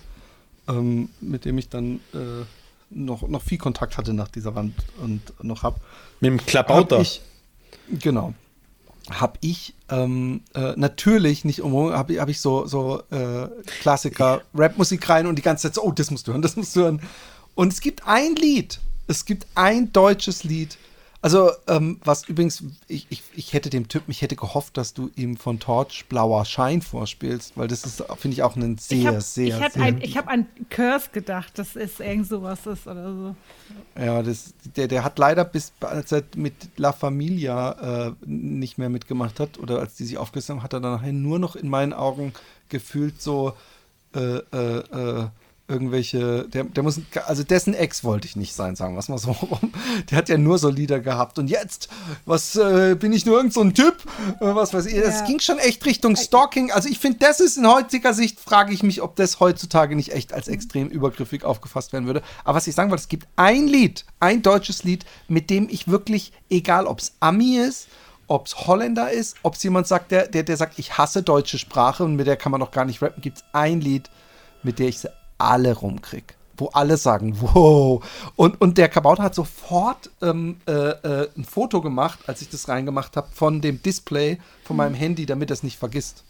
ähm, 0.69 1.09
mit 1.23 1.45
dem 1.47 1.57
ich 1.57 1.71
dann 1.71 2.01
äh, 2.13 2.45
noch, 2.91 3.27
noch 3.27 3.41
viel 3.43 3.57
Kontakt 3.59 3.97
hatte 3.97 4.13
nach 4.13 4.29
dieser 4.29 4.55
Wand 4.55 4.75
und 5.03 5.23
noch 5.43 5.63
hab. 5.63 5.81
Mit 6.21 6.31
dem 6.31 6.39
Hab 6.39 6.47
Klabauter. 6.47 7.01
ich, 7.01 7.23
genau. 8.01 8.35
Hab 9.11 9.39
ich 9.41 9.75
ähm, 9.89 10.43
äh, 10.55 10.73
natürlich 10.77 11.45
nicht 11.45 11.63
umgehoben, 11.63 11.95
habe 11.95 12.15
ich, 12.15 12.21
hab 12.21 12.29
ich 12.29 12.41
so, 12.41 12.67
so 12.67 13.03
äh, 13.11 13.49
Klassiker, 13.81 14.43
Rapmusik 14.55 15.09
rein 15.09 15.27
und 15.27 15.37
die 15.37 15.43
ganze 15.43 15.69
Zeit 15.69 15.75
so, 15.75 15.85
oh, 15.85 15.93
das 15.93 16.11
musst 16.11 16.27
du 16.27 16.33
hören, 16.33 16.43
das 16.43 16.57
musst 16.57 16.75
du 16.75 16.81
hören. 16.81 17.01
Und 17.55 17.73
es 17.73 17.81
gibt 17.81 18.07
ein 18.07 18.35
Lied, 18.35 18.81
es 19.07 19.25
gibt 19.25 19.47
ein 19.55 19.93
deutsches 19.93 20.45
Lied. 20.45 20.77
Also, 21.23 21.51
ähm, 21.67 21.99
was 22.05 22.29
übrigens, 22.29 22.63
ich, 22.89 23.07
ich, 23.09 23.23
ich 23.35 23.53
hätte 23.53 23.71
dem 23.71 23.89
Typen, 23.89 24.11
ich 24.11 24.23
hätte 24.23 24.37
gehofft, 24.37 24.77
dass 24.77 24.95
du 24.95 25.11
ihm 25.17 25.37
von 25.37 25.59
Torch 25.59 26.07
Blauer 26.09 26.45
Schein 26.45 26.83
vorspielst, 26.83 27.57
weil 27.57 27.69
das 27.69 27.85
ist, 27.85 28.05
finde 28.19 28.35
ich, 28.35 28.43
auch 28.43 28.55
ein 28.55 28.79
sehr, 28.79 28.99
ich 28.99 29.07
habe 29.07 29.21
sehr, 29.21 29.61
hab 29.61 29.73
sehr. 29.73 29.83
ein, 29.83 30.01
ich 30.03 30.17
hab 30.17 30.29
an 30.29 30.47
Curse 30.69 31.09
gedacht, 31.13 31.59
dass 31.59 31.75
es 31.75 32.01
irgend 32.01 32.29
sowas 32.29 32.67
ist 32.67 32.87
oder 32.87 33.15
so. 33.15 33.37
Ja, 33.99 34.23
das, 34.23 34.55
der, 34.77 34.89
der 34.89 35.05
hat 35.05 35.19
leider 35.19 35.45
bis, 35.45 35.73
als 35.81 36.13
er 36.13 36.23
mit 36.37 36.55
La 36.77 36.93
Familia 36.93 38.09
äh, 38.09 38.13
nicht 38.25 38.79
mehr 38.79 38.91
mitgemacht 38.91 39.41
hat 39.41 39.59
oder 39.59 39.81
als 39.81 39.95
die 39.95 40.05
sich 40.05 40.19
aufgelöst 40.19 40.51
haben, 40.51 40.63
hat 40.63 40.75
er 40.75 40.81
dann 40.81 40.93
nachher 40.93 41.13
nur 41.13 41.39
noch 41.39 41.57
in 41.57 41.69
meinen 41.69 41.93
Augen 41.93 42.35
gefühlt 42.69 43.23
so 43.23 43.55
äh, 44.15 44.39
äh, 44.53 44.79
äh, 44.79 45.29
irgendwelche, 45.69 46.47
der, 46.49 46.65
der 46.65 46.83
muss, 46.83 47.01
also 47.27 47.43
dessen 47.43 47.75
Ex 47.75 48.05
wollte 48.05 48.27
ich 48.29 48.37
nicht 48.37 48.55
sein, 48.55 48.77
sagen 48.77 48.95
wir 48.95 49.01
es 49.01 49.09
mal 49.09 49.19
so 49.19 49.33
rum. 49.33 49.73
Der 50.11 50.19
hat 50.19 50.29
ja 50.29 50.39
nur 50.39 50.59
so 50.59 50.69
Lieder 50.69 51.01
gehabt. 51.01 51.39
Und 51.39 51.49
jetzt, 51.49 51.89
was, 52.25 52.55
äh, 52.57 52.95
bin 52.99 53.13
ich 53.13 53.27
nur 53.27 53.37
irgend 53.37 53.53
so 53.53 53.63
ein 53.63 53.75
Typ, 53.75 53.97
äh, 54.41 54.55
was 54.55 54.73
weiß 54.75 54.87
ich, 54.87 54.95
das 55.01 55.21
Ja. 55.21 55.27
ging 55.27 55.41
schon 55.41 55.59
echt 55.59 55.85
Richtung 55.85 56.15
Stalking, 56.17 56.71
also 56.71 56.89
ich 56.89 56.99
finde, 56.99 57.19
das 57.19 57.41
ist 57.41 57.57
in 57.57 57.67
heutiger 57.69 58.15
Sicht, 58.15 58.39
frage 58.41 58.73
ich 58.73 58.83
mich, 58.83 59.03
ob 59.03 59.17
das 59.17 59.41
heutzutage 59.41 59.97
nicht 59.97 60.13
echt 60.13 60.33
als 60.33 60.49
extrem 60.49 60.89
übergriffig 60.89 61.45
aufgefasst 61.45 61.93
werden 61.93 62.07
würde, 62.07 62.23
aber 62.45 62.57
was 62.57 62.67
ich 62.67 62.75
sagen 62.75 62.91
wollte, 62.91 63.03
es 63.03 63.09
gibt 63.09 63.27
ein 63.37 63.67
Lied, 63.67 64.05
ein 64.21 64.43
deutsches 64.43 64.85
Lied, 64.85 65.05
mit 65.29 65.51
dem 65.51 65.69
ich 65.69 65.89
wirklich, 65.89 66.33
egal 66.49 66.87
ob 66.87 67.01
es 67.01 67.15
Ami 67.21 67.57
ist, 67.59 67.89
ob 68.29 68.47
es 68.47 68.67
Holländer 68.67 69.11
ist, 69.11 69.37
ob 69.43 69.55
es 69.55 69.63
jemand 69.63 69.87
sagt, 69.87 70.11
der, 70.13 70.29
der, 70.29 70.43
der 70.43 70.57
sagt, 70.57 70.79
ich 70.79 70.97
hasse 70.99 71.23
deutsche 71.23 71.59
Sprache 71.59 72.05
und 72.05 72.17
mit 72.17 72.27
der 72.27 72.37
kann 72.37 72.53
man 72.53 72.61
doch 72.61 72.71
gar 72.71 72.85
nicht 72.85 73.03
rappen, 73.03 73.21
gibt 73.21 73.39
es 73.39 73.45
ein 73.53 73.81
Lied, 73.81 74.11
mit 74.63 74.79
der 74.79 74.89
ich 74.89 74.99
sie 75.01 75.09
alle 75.39 75.75
rumkrieg. 75.75 76.35
Wo 76.59 76.69
alle 76.69 76.97
sagen, 76.97 77.37
wow. 77.41 78.03
Und, 78.35 78.61
und 78.61 78.79
der 78.79 78.89
Kabauter 78.89 79.23
hat 79.23 79.35
sofort 79.35 80.11
ähm, 80.23 80.57
äh, 80.67 80.73
äh, 80.73 81.29
ein 81.37 81.45
Foto 81.45 81.83
gemacht, 81.83 82.21
als 82.27 82.41
ich 82.41 82.49
das 82.49 82.69
reingemacht 82.69 83.17
habe, 83.17 83.29
von 83.35 83.61
dem 83.61 83.83
Display 83.83 84.39
von 84.65 84.77
meinem 84.77 84.95
Handy, 84.95 85.27
damit 85.27 85.51
er 85.51 85.55
es 85.55 85.63
nicht 85.63 85.79
vergisst. 85.79 86.25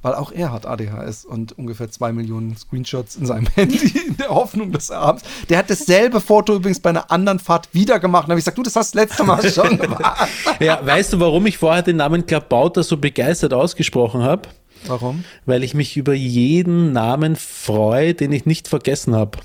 Weil 0.00 0.14
auch 0.14 0.32
er 0.32 0.52
hat 0.52 0.64
ADHS 0.64 1.24
und 1.24 1.58
ungefähr 1.58 1.90
zwei 1.90 2.12
Millionen 2.12 2.56
Screenshots 2.56 3.16
in 3.16 3.26
seinem 3.26 3.46
Handy 3.54 4.06
in 4.06 4.16
der 4.16 4.28
Hoffnung, 4.28 4.72
dass 4.72 4.90
er 4.90 5.00
abends. 5.00 5.24
Der 5.48 5.58
hat 5.58 5.70
dasselbe 5.70 6.20
Foto 6.20 6.54
übrigens 6.54 6.80
bei 6.80 6.90
einer 6.90 7.10
anderen 7.10 7.38
Fahrt 7.38 7.68
wieder 7.72 7.98
gemacht. 7.98 8.24
Und 8.24 8.30
habe 8.30 8.38
ich 8.38 8.44
gesagt, 8.44 8.58
du, 8.58 8.62
das 8.62 8.76
hast 8.76 8.94
du 8.94 8.98
das 8.98 9.08
letzte 9.08 9.24
Mal 9.24 9.50
schon 9.50 9.78
gemacht. 9.78 10.28
Ja, 10.60 10.84
weißt 10.84 11.12
du, 11.12 11.20
warum 11.20 11.46
ich 11.46 11.58
vorher 11.58 11.82
den 11.82 11.96
Namen 11.96 12.26
Klabauter 12.26 12.82
so 12.82 12.96
begeistert 12.96 13.52
ausgesprochen 13.52 14.22
habe? 14.22 14.48
Warum? 14.86 15.24
Weil 15.46 15.64
ich 15.64 15.74
mich 15.74 15.96
über 15.96 16.14
jeden 16.14 16.92
Namen 16.92 17.36
freue, 17.36 18.14
den 18.14 18.32
ich 18.32 18.46
nicht 18.46 18.68
vergessen 18.68 19.14
habe. 19.14 19.38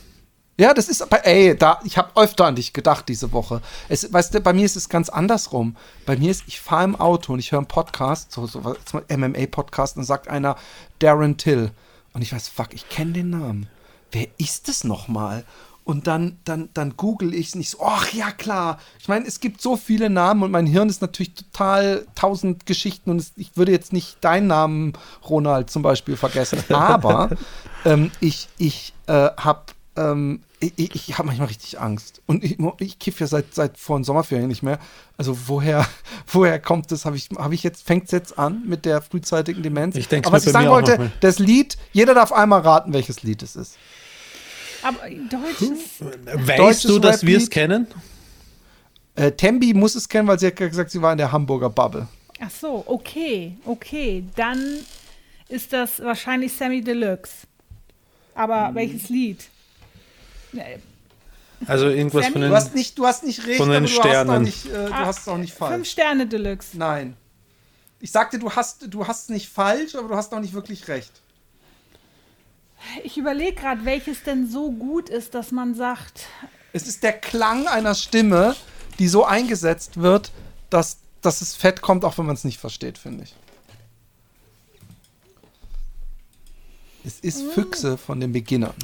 Ja, 0.59 0.75
das 0.75 0.87
ist, 0.87 1.01
aber, 1.01 1.25
ey, 1.25 1.57
da, 1.57 1.79
ich 1.83 1.97
habe 1.97 2.11
öfter 2.15 2.45
an 2.45 2.55
dich 2.55 2.73
gedacht 2.73 3.09
diese 3.09 3.31
Woche. 3.31 3.61
Es, 3.89 4.13
weißt 4.13 4.35
du, 4.35 4.39
bei 4.39 4.53
mir 4.53 4.65
ist 4.65 4.75
es 4.75 4.87
ganz 4.87 5.09
andersrum. 5.09 5.75
Bei 6.05 6.15
mir 6.15 6.29
ist, 6.29 6.43
ich 6.45 6.61
fahre 6.61 6.83
im 6.83 6.95
Auto 6.95 7.33
und 7.33 7.39
ich 7.39 7.51
höre 7.51 7.59
einen 7.59 7.67
Podcast, 7.67 8.31
so, 8.31 8.45
so 8.45 8.61
MMA-Podcast, 9.09 9.97
und 9.97 10.03
sagt 10.03 10.27
einer 10.27 10.55
Darren 10.99 11.37
Till. 11.37 11.71
Und 12.13 12.21
ich 12.21 12.33
weiß, 12.33 12.49
fuck, 12.49 12.73
ich 12.73 12.87
kenne 12.87 13.13
den 13.13 13.31
Namen. 13.31 13.67
Wer 14.11 14.27
ist 14.37 14.69
es 14.69 14.83
nochmal? 14.83 15.43
Und 15.85 16.07
dann, 16.07 16.37
dann, 16.45 16.69
dann 16.73 16.95
google 16.95 17.33
ich 17.33 17.49
es 17.49 17.55
nicht 17.55 17.69
so, 17.69 17.79
ach 17.83 18.13
ja, 18.13 18.31
klar. 18.31 18.79
Ich 18.99 19.07
meine, 19.09 19.27
es 19.27 19.41
gibt 19.41 19.61
so 19.61 19.75
viele 19.75 20.09
Namen 20.09 20.43
und 20.43 20.51
mein 20.51 20.65
Hirn 20.65 20.89
ist 20.89 21.01
natürlich 21.01 21.33
total 21.33 22.05
tausend 22.15 22.65
Geschichten 22.65 23.09
und 23.09 23.17
es, 23.17 23.33
ich 23.35 23.57
würde 23.57 23.73
jetzt 23.73 23.91
nicht 23.91 24.23
deinen 24.23 24.47
Namen, 24.47 24.93
Ronald, 25.29 25.69
zum 25.69 25.81
Beispiel 25.81 26.15
vergessen. 26.15 26.63
Aber 26.69 27.31
ähm, 27.85 28.11
ich, 28.21 28.47
ich 28.57 28.93
äh, 29.07 29.29
habe 29.35 29.63
ähm, 29.95 30.41
ich, 30.59 30.95
ich, 31.09 31.17
habe 31.17 31.27
manchmal 31.27 31.47
richtig 31.47 31.79
Angst. 31.79 32.21
Und 32.25 32.43
ich, 32.43 32.57
ich 32.79 32.99
kiff 32.99 33.19
ja 33.19 33.27
seit, 33.27 33.53
seit 33.53 33.77
vor 33.77 33.99
den 33.99 34.03
Sommerferien 34.03 34.47
nicht 34.47 34.63
mehr. 34.63 34.79
Also 35.17 35.37
woher, 35.47 35.85
woher 36.27 36.59
kommt 36.59 36.91
das? 36.91 37.05
Habe 37.05 37.17
ich, 37.17 37.29
hab 37.35 37.51
ich 37.51 37.63
jetzt, 37.63 37.85
fängt 37.85 38.05
es 38.05 38.11
jetzt 38.11 38.39
an 38.39 38.63
mit 38.65 38.85
der 38.85 39.01
frühzeitigen 39.01 39.61
Demenz? 39.61 39.95
Ich 39.95 40.07
denk's 40.07 40.27
Aber 40.27 40.37
was 40.37 40.45
ich 40.45 40.53
sagen 40.53 40.69
wollte, 40.69 41.11
das 41.19 41.39
Lied, 41.39 41.77
jeder 41.91 42.13
darf 42.13 42.31
einmal 42.31 42.61
raten, 42.61 42.93
welches 42.93 43.23
Lied 43.23 43.43
es 43.43 43.55
ist. 43.55 43.77
Aber 44.83 45.09
deutsches. 45.09 45.79
Weißt 46.01 46.59
Deutsches 46.59 46.83
du, 46.91 46.99
dass 46.99 47.25
wir 47.25 47.37
es 47.37 47.49
kennen? 47.49 47.87
Äh, 49.15 49.31
Tembi 49.31 49.73
muss 49.73 49.95
es 49.95 50.09
kennen, 50.09 50.27
weil 50.27 50.39
sie 50.39 50.47
hat 50.47 50.55
gesagt, 50.55 50.91
sie 50.91 51.01
war 51.01 51.11
in 51.11 51.17
der 51.17 51.31
Hamburger 51.31 51.69
Bubble. 51.69 52.07
Ach 52.39 52.49
so, 52.51 52.83
okay, 52.87 53.55
okay. 53.65 54.23
Dann 54.35 54.79
ist 55.49 55.71
das 55.71 56.01
wahrscheinlich 56.01 56.51
Sammy 56.53 56.81
Deluxe. 56.81 57.31
Aber 58.35 58.69
Hm. 58.69 58.75
welches 58.75 59.09
Lied? 59.09 59.45
Nee, 60.51 60.79
Also 61.67 61.87
irgendwas 61.87 62.23
Sammy? 62.25 62.33
von 62.33 62.41
Du 62.41 62.47
den. 62.47 62.55
hast 62.55 62.75
nicht, 62.75 62.97
du 62.97 63.05
hast 63.05 63.23
nicht 63.23 63.45
recht, 63.45 63.57
Von 63.57 63.69
den 63.69 63.77
aber 63.83 63.85
du 63.87 63.91
hast 63.93 63.99
Sternen. 64.07 64.29
auch 64.31 64.39
nicht, 64.39 64.65
äh, 64.65 64.69
du 64.87 64.93
Ah, 64.93 65.05
hast 65.05 65.19
es 65.19 65.27
auch 65.27 65.37
nicht 65.37 65.53
Fünf 65.53 65.69
falsch. 65.69 65.89
Sterne 65.91 66.27
Deluxe. 66.27 66.77
Nein. 66.77 67.15
Ich 67.99 68.11
sagte, 68.11 68.37
du 68.39 68.51
hast, 68.51 68.85
du 68.93 69.07
hast 69.07 69.23
es 69.23 69.29
nicht 69.29 69.47
falsch, 69.49 69.95
aber 69.95 70.09
du 70.09 70.15
hast 70.15 70.33
auch 70.33 70.39
nicht 70.41 70.53
wirklich 70.53 70.87
recht. 70.89 71.11
Ich 73.03 73.17
überlege 73.17 73.55
gerade, 73.55 73.85
welches 73.85 74.23
denn 74.23 74.49
so 74.49 74.71
gut 74.71 75.09
ist, 75.09 75.33
dass 75.33 75.51
man 75.51 75.75
sagt, 75.75 76.27
Es 76.73 76.87
ist 76.87 77.03
der 77.03 77.13
Klang 77.13 77.67
einer 77.67 77.95
Stimme, 77.95 78.55
die 78.99 79.07
so 79.07 79.25
eingesetzt 79.25 79.97
wird, 79.97 80.31
dass, 80.69 80.97
dass 81.21 81.41
es 81.41 81.55
fett 81.55 81.81
kommt, 81.81 82.05
auch 82.05 82.17
wenn 82.17 82.25
man 82.25 82.35
es 82.35 82.43
nicht 82.43 82.59
versteht, 82.59 82.97
finde 82.97 83.23
ich. 83.23 83.35
Es 87.05 87.19
ist 87.19 87.43
Füchse 87.53 87.97
von 87.97 88.19
den 88.19 88.31
Beginnern. 88.31 88.75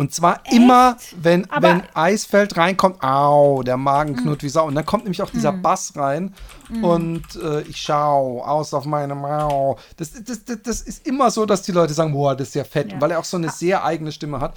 Und 0.00 0.14
zwar 0.14 0.40
immer, 0.50 0.96
wenn, 1.20 1.50
Aber- 1.50 1.68
wenn 1.68 1.82
Eisfeld 1.92 2.56
reinkommt, 2.56 3.02
au, 3.04 3.62
der 3.62 3.76
Magen 3.76 4.16
knurrt 4.16 4.42
wie 4.42 4.48
Sau. 4.48 4.66
Und 4.66 4.74
dann 4.74 4.86
kommt 4.86 5.04
nämlich 5.04 5.20
auch 5.20 5.28
dieser 5.28 5.52
Bass 5.52 5.92
rein 5.94 6.32
und 6.80 7.22
äh, 7.36 7.60
ich 7.62 7.76
schau 7.82 8.42
aus 8.42 8.72
auf 8.72 8.86
meine 8.86 9.14
Mau. 9.14 9.76
Das, 9.98 10.12
das, 10.24 10.42
das, 10.46 10.62
das 10.62 10.80
ist 10.80 11.06
immer 11.06 11.30
so, 11.30 11.44
dass 11.44 11.60
die 11.60 11.72
Leute 11.72 11.92
sagen, 11.92 12.14
boah, 12.14 12.34
das 12.34 12.48
ist 12.48 12.54
ja 12.54 12.64
fett, 12.64 12.92
Ja. 12.92 12.98
weil 13.02 13.10
er 13.10 13.18
auch 13.18 13.24
so 13.26 13.36
eine 13.36 13.50
sehr 13.50 13.84
eigene 13.84 14.10
Stimme 14.10 14.40
hat. 14.40 14.54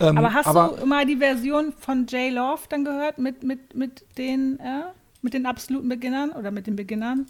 Ähm, 0.00 0.16
aber 0.16 0.32
hast 0.32 0.46
du 0.46 0.86
mal 0.86 1.04
die 1.04 1.16
Version 1.18 1.74
von 1.78 2.06
J 2.06 2.32
Love 2.32 2.62
dann 2.70 2.82
gehört 2.86 3.18
mit, 3.18 3.42
mit, 3.42 3.74
mit, 3.76 4.02
den, 4.16 4.58
äh, 4.60 4.84
mit 5.20 5.34
den 5.34 5.44
absoluten 5.44 5.90
Beginnern 5.90 6.30
oder 6.30 6.50
mit 6.50 6.66
den 6.66 6.74
Beginnern? 6.76 7.26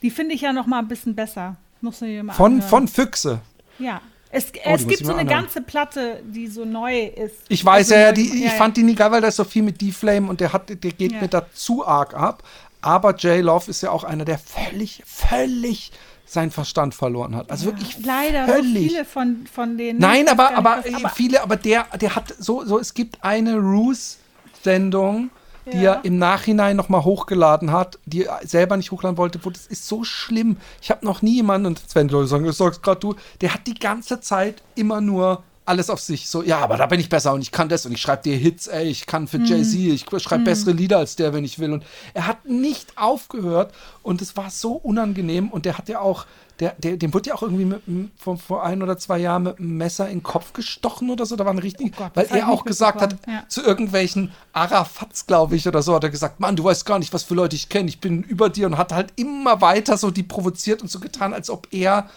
Die 0.00 0.10
finde 0.10 0.34
ich 0.34 0.40
ja 0.40 0.54
noch 0.54 0.64
mal 0.66 0.78
ein 0.78 0.88
bisschen 0.88 1.14
besser. 1.14 1.56
Muss 1.82 1.98
von, 1.98 2.08
anhören. 2.08 2.62
von 2.62 2.88
Füchse. 2.88 3.40
Ja. 3.78 4.00
Es, 4.34 4.50
die 4.52 4.60
es 4.64 4.86
gibt 4.86 5.04
so 5.06 5.12
eine 5.12 5.20
anhören. 5.22 5.42
ganze 5.44 5.60
Platte, 5.62 6.22
die 6.26 6.46
so 6.48 6.64
neu 6.64 7.04
ist. 7.06 7.36
Ich 7.48 7.64
weiß 7.64 7.92
Also 7.92 7.94
ja, 7.94 8.00
ja, 8.00 8.12
die, 8.12 8.28
gemacht. 8.28 8.44
ich 8.46 8.52
fand 8.52 8.76
die 8.76 8.82
nie 8.82 8.94
geil, 8.94 9.10
weil 9.12 9.20
da 9.20 9.28
ist 9.28 9.36
so 9.36 9.44
viel 9.44 9.62
mit 9.62 9.80
D-Flame 9.80 10.28
und 10.28 10.40
der 10.40 10.52
hat, 10.52 10.68
der 10.68 10.76
geht 10.76 11.12
Ja. 11.12 11.20
mir 11.20 11.28
da 11.28 11.46
zu 11.54 11.86
arg 11.86 12.14
ab. 12.14 12.42
Aber 12.80 13.14
J 13.16 13.42
Love 13.42 13.70
ist 13.70 13.82
ja 13.82 13.90
auch 13.90 14.04
einer, 14.04 14.24
der 14.24 14.38
völlig, 14.38 15.02
völlig 15.06 15.90
seinen 16.26 16.50
Verstand 16.50 16.94
verloren 16.94 17.36
hat. 17.36 17.50
Also 17.50 17.66
wirklich 17.66 17.96
Leider 18.04 18.46
so 18.46 18.52
völlig. 18.54 18.88
viele 18.90 19.04
von, 19.04 19.46
von 19.52 19.78
denen. 19.78 19.98
Nein, 20.00 20.28
aber, 20.28 20.54
aber, 20.56 20.82
was- 21.02 21.12
viele, 21.14 21.42
aber 21.42 21.56
der, 21.56 21.86
der 22.00 22.14
hat 22.16 22.34
so, 22.38 22.64
so, 22.64 22.78
es 22.78 22.92
gibt 22.94 23.22
eine 23.22 23.56
Roos-Sendung, 23.56 25.30
die 25.72 25.78
Ja. 25.78 25.94
er 25.94 26.04
im 26.04 26.18
Nachhinein 26.18 26.76
nochmal 26.76 27.04
hochgeladen 27.04 27.72
hat, 27.72 27.98
die 28.06 28.24
er 28.24 28.40
selber 28.44 28.76
nicht 28.76 28.90
hochladen 28.90 29.16
wollte, 29.16 29.44
wo 29.44 29.50
das 29.50 29.66
ist 29.66 29.86
so 29.86 30.04
schlimm. 30.04 30.56
Ich 30.82 30.90
habe 30.90 31.04
noch 31.04 31.22
nie 31.22 31.36
jemanden, 31.36 31.66
und 31.66 31.82
die 31.94 31.98
Leute 32.00 32.28
sagen, 32.28 32.44
das 32.44 32.58
sagst 32.58 32.82
gerade 32.82 33.00
du, 33.00 33.14
der 33.40 33.54
hat 33.54 33.66
die 33.66 33.74
ganze 33.74 34.20
Zeit 34.20 34.62
immer 34.74 35.00
nur 35.00 35.42
alles 35.66 35.88
auf 35.88 36.00
sich. 36.00 36.28
So, 36.28 36.42
ja, 36.42 36.58
aber 36.58 36.76
da 36.76 36.84
bin 36.86 37.00
ich 37.00 37.08
besser 37.08 37.32
und 37.32 37.40
ich 37.40 37.50
kann 37.50 37.70
das 37.70 37.86
und 37.86 37.92
ich 37.92 38.00
schreibe 38.00 38.22
dir 38.22 38.36
Hits, 38.36 38.66
ey, 38.66 38.84
ich 38.84 39.06
kann 39.06 39.26
für 39.26 39.38
Jay-Z, 39.38 39.74
ich 39.74 40.04
schreibe 40.22 40.44
bessere 40.44 40.72
Lieder 40.72 40.98
als 40.98 41.16
der, 41.16 41.32
wenn 41.32 41.44
ich 41.44 41.58
will. 41.58 41.72
Und 41.72 41.84
er 42.12 42.26
hat 42.26 42.44
nicht 42.44 42.98
aufgehört 42.98 43.72
und 44.02 44.20
es 44.20 44.36
war 44.36 44.50
so 44.50 44.72
unangenehm 44.72 45.48
und 45.48 45.64
der 45.64 45.78
hat 45.78 45.88
ja 45.88 46.00
auch, 46.00 46.26
der, 46.60 46.74
der, 46.78 46.96
dem 46.96 47.12
wurde 47.12 47.30
ja 47.30 47.34
auch 47.34 47.42
irgendwie 47.42 47.64
mit, 47.64 47.82
vor, 48.16 48.36
vor 48.38 48.64
ein 48.64 48.82
oder 48.82 48.96
zwei 48.96 49.18
Jahren 49.18 49.42
mit 49.42 49.58
einem 49.58 49.76
Messer 49.76 50.08
in 50.08 50.18
den 50.18 50.22
Kopf 50.22 50.52
gestochen 50.52 51.10
oder 51.10 51.26
so. 51.26 51.36
Da 51.36 51.44
war 51.44 51.52
ein 51.52 51.58
richtig, 51.58 51.92
Oh 51.94 52.02
Gott, 52.02 52.12
weil 52.14 52.26
er 52.26 52.48
auch 52.48 52.64
gesagt 52.64 53.00
hat, 53.00 53.16
ja. 53.26 53.44
zu 53.48 53.62
irgendwelchen 53.62 54.32
Arafats, 54.52 55.26
glaube 55.26 55.56
ich, 55.56 55.66
oder 55.66 55.82
so, 55.82 55.94
hat 55.94 56.04
er 56.04 56.10
gesagt, 56.10 56.40
Mann, 56.40 56.56
du 56.56 56.64
weißt 56.64 56.86
gar 56.86 56.98
nicht, 56.98 57.12
was 57.12 57.24
für 57.24 57.34
Leute 57.34 57.56
ich 57.56 57.68
kenne, 57.68 57.88
ich 57.88 58.00
bin 58.00 58.22
über 58.22 58.48
dir 58.48 58.66
und 58.66 58.78
hat 58.78 58.92
halt 58.92 59.12
immer 59.16 59.60
weiter 59.60 59.96
so 59.96 60.10
die 60.10 60.22
provoziert 60.22 60.82
und 60.82 60.90
so 60.90 61.00
getan, 61.00 61.34
als 61.34 61.50
ob 61.50 61.68
er 61.72 62.08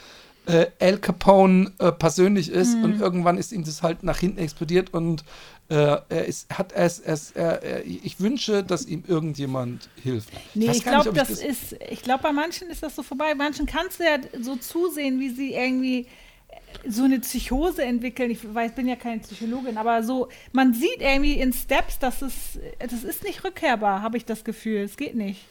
äh, 0.48 0.68
Al 0.80 0.98
Capone 0.98 1.72
äh, 1.80 1.92
persönlich 1.92 2.52
ist 2.52 2.76
und 2.76 3.02
irgendwann 3.02 3.38
ist 3.38 3.52
ihm 3.52 3.64
das 3.64 3.84
halt 3.84 4.04
nach 4.04 4.18
hinten 4.18 4.40
explodiert 4.40 4.94
und 4.94 5.24
äh, 5.70 5.98
er 6.10 6.26
ist, 6.26 6.50
hat 6.58 6.72
es, 6.74 7.00
es 7.00 7.32
er, 7.32 7.62
er, 7.62 7.86
ich 7.86 8.20
wünsche, 8.20 8.64
dass 8.64 8.86
ihm 8.86 9.04
irgendjemand 9.08 9.90
hilft. 10.02 10.30
Nee, 10.54 10.72
ich 10.72 10.84
glaube, 10.84 11.10
ob 11.10 11.16
das 11.16 11.30
ist, 11.30 11.76
ich 11.90 12.02
glaube, 12.04 12.24
bei 12.24 12.32
manchen 12.32 12.70
ist 12.70 12.84
das 12.84 12.96
so 12.96 13.04
vorbei. 13.04 13.36
Manchen 13.36 13.66
kannst 13.66 14.00
du 14.00 14.04
ja 14.04 14.18
so 14.42 14.56
zusehen, 14.56 15.20
wie 15.20 15.30
sie 15.30 15.54
irgendwie 15.54 16.08
so 16.88 17.04
eine 17.04 17.20
Psychose 17.20 17.84
entwickeln. 17.84 18.32
Ich 18.32 18.54
weiß, 18.54 18.76
bin 18.76 18.88
ja 18.88 18.96
keine 18.96 19.20
Psychologin, 19.20 19.78
aber 19.78 20.04
so, 20.04 20.30
man 20.54 20.74
sieht 20.74 21.02
irgendwie 21.02 21.34
in 21.34 21.52
Steps, 21.54 22.00
dass 22.00 22.22
es, 22.22 22.60
das 22.80 23.04
ist 23.04 23.24
nicht 23.24 23.44
rückkehrbar, 23.44 24.02
habe 24.02 24.18
ich 24.18 24.26
das 24.26 24.44
Gefühl. 24.44 24.82
Es 24.82 24.96
geht 24.96 25.16
nicht. 25.16 25.46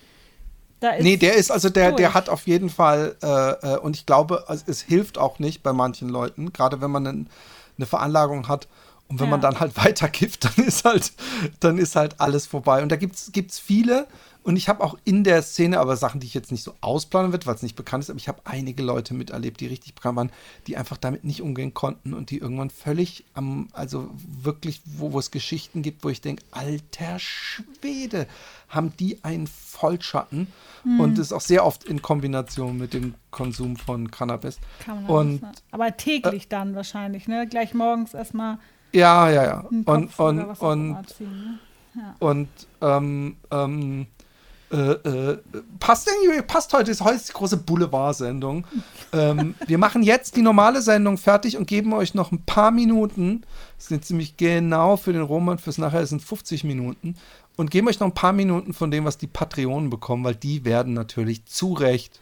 Da 0.81 0.99
Nee, 0.99 1.17
der 1.17 1.35
ist 1.35 1.51
also 1.51 1.69
der, 1.69 1.93
der 1.93 2.09
durch. 2.09 2.15
hat 2.15 2.29
auf 2.29 2.47
jeden 2.47 2.69
Fall 2.69 3.17
äh, 3.23 3.75
äh, 3.75 3.79
und 3.79 3.97
ich 3.97 4.07
glaube, 4.07 4.45
also 4.49 4.65
es 4.67 4.83
hilft 4.83 5.19
auch 5.19 5.39
nicht 5.39 5.63
bei 5.63 5.73
manchen 5.73 6.09
Leuten, 6.09 6.53
gerade 6.53 6.81
wenn 6.81 6.91
man 6.91 7.07
einen, 7.07 7.31
eine 7.79 7.87
Veranlagung 7.87 8.49
hat 8.49 8.69
und 9.09 9.19
wenn 9.21 9.27
Ja. 9.27 9.31
man 9.33 9.41
dann 9.41 9.61
halt 9.61 9.77
weiter 9.85 10.09
kifft, 10.09 10.45
dann 10.45 10.65
ist 10.67 10.85
halt 10.85 11.13
dann 11.61 11.79
ist 11.79 11.97
halt 11.97 12.21
alles 12.21 12.47
vorbei 12.47 12.83
und 12.83 12.91
da 12.91 12.97
gibt's 12.97 13.31
gibt's 13.33 13.59
viele 13.59 14.07
und 14.43 14.55
ich 14.57 14.69
habe 14.69 14.85
auch 14.85 14.97
in 15.05 15.25
der 15.25 15.43
Szene, 15.43 15.81
aber 15.81 15.97
Sachen, 15.97 16.21
die 16.21 16.27
ich 16.29 16.35
jetzt 16.35 16.53
nicht 16.53 16.63
so 16.63 16.73
ausplanen 16.81 17.33
wird, 17.33 17.49
weil 17.49 17.57
es 17.57 17.63
nicht 17.63 17.75
bekannt 17.75 18.05
ist, 18.05 18.11
aber 18.11 18.19
ich 18.19 18.29
habe 18.29 18.41
einige 18.45 18.81
Leute 18.81 19.13
miterlebt, 19.13 19.61
die 19.61 19.67
richtig 19.67 19.97
bekannt 19.97 20.17
waren, 20.17 20.31
die 20.69 20.77
einfach 20.77 20.97
damit 20.99 21.25
nicht 21.25 21.43
umgehen 21.43 21.75
konnten 21.75 22.15
und 22.15 22.31
die 22.31 22.39
irgendwann 22.39 22.71
völlig 22.71 23.25
am, 23.35 23.67
also 23.73 24.09
wirklich, 24.41 24.83
wo, 24.85 25.13
wo 25.13 25.19
es 25.19 25.33
Geschichten 25.33 25.83
gibt, 25.83 26.05
wo 26.05 26.11
ich 26.11 26.21
denke, 26.21 26.45
alter 26.53 27.19
Schwede, 27.19 28.29
haben 28.69 28.93
die 28.99 29.23
einen 29.25 29.49
Vollschatten 29.49 30.47
und 30.99 31.19
das 31.19 31.27
ist 31.29 31.33
auch 31.33 31.41
sehr 31.41 31.65
oft 31.67 31.83
in 31.83 32.01
Kombination 32.01 32.79
mit 32.79 32.95
dem 32.95 33.15
Konsum 33.33 33.77
von 33.77 34.13
Cannabis. 34.13 34.59
Kann 34.79 35.03
man 35.03 35.11
Und? 35.11 35.43
Aber 35.73 35.97
täglich 35.97 36.47
dann 36.47 36.77
wahrscheinlich, 36.77 37.27
ne? 37.27 37.49
Gleich 37.49 37.75
morgens 37.75 38.15
erstmal 38.15 38.59
ja, 38.97 39.31
ja, 39.31 39.45
ja. 39.45 39.65
Und, 39.85 40.19
und, 40.19 40.61
und 40.61 41.09
ziehen. 41.09 41.59
Ne? 41.95 42.15
Und 42.19 42.49
ähm, 42.83 43.37
ähm, 43.51 44.07
äh, 44.71 44.77
äh, 44.77 45.39
passt 45.79 46.09
irgendwie, 46.09 46.43
passt 46.43 46.73
heute, 46.73 46.91
ist 46.91 47.01
heute 47.01 47.21
die 47.25 47.33
große 47.33 47.57
Boulevard-Sendung. 47.59 48.67
ähm, 49.13 49.55
wir 49.67 49.79
machen 49.79 50.03
jetzt 50.03 50.37
die 50.37 50.43
normale 50.43 50.83
Sendung 50.83 51.19
fertig 51.19 51.57
und 51.57 51.67
geben 51.67 51.93
euch 51.93 52.15
noch 52.15 52.33
ein 52.33 52.43
paar 52.45 52.71
Minuten. 52.71 53.43
Das 53.79 53.89
sind 53.89 54.05
ziemlich 54.05 54.37
genau 54.37 54.97
für 54.97 55.13
den 55.13 55.23
Roman, 55.23 55.59
fürs 55.59 55.79
nachher 55.79 56.05
sind 56.07 56.23
50 56.23 56.65
Minuten. 56.65 57.17
Und 57.57 57.71
geben 57.71 57.89
euch 57.89 58.01
noch 58.01 58.09
ein 58.09 58.15
paar 58.15 58.33
Minuten 58.33 58.75
von 58.75 58.91
dem, 58.91 59.05
was 59.05 59.19
die 59.19 59.29
Patreonen 59.29 59.89
bekommen, 59.89 60.25
weil 60.25 60.35
die 60.35 60.65
werden 60.65 60.93
natürlich 60.93 61.47
zu 61.47 61.73
Recht 61.73 62.21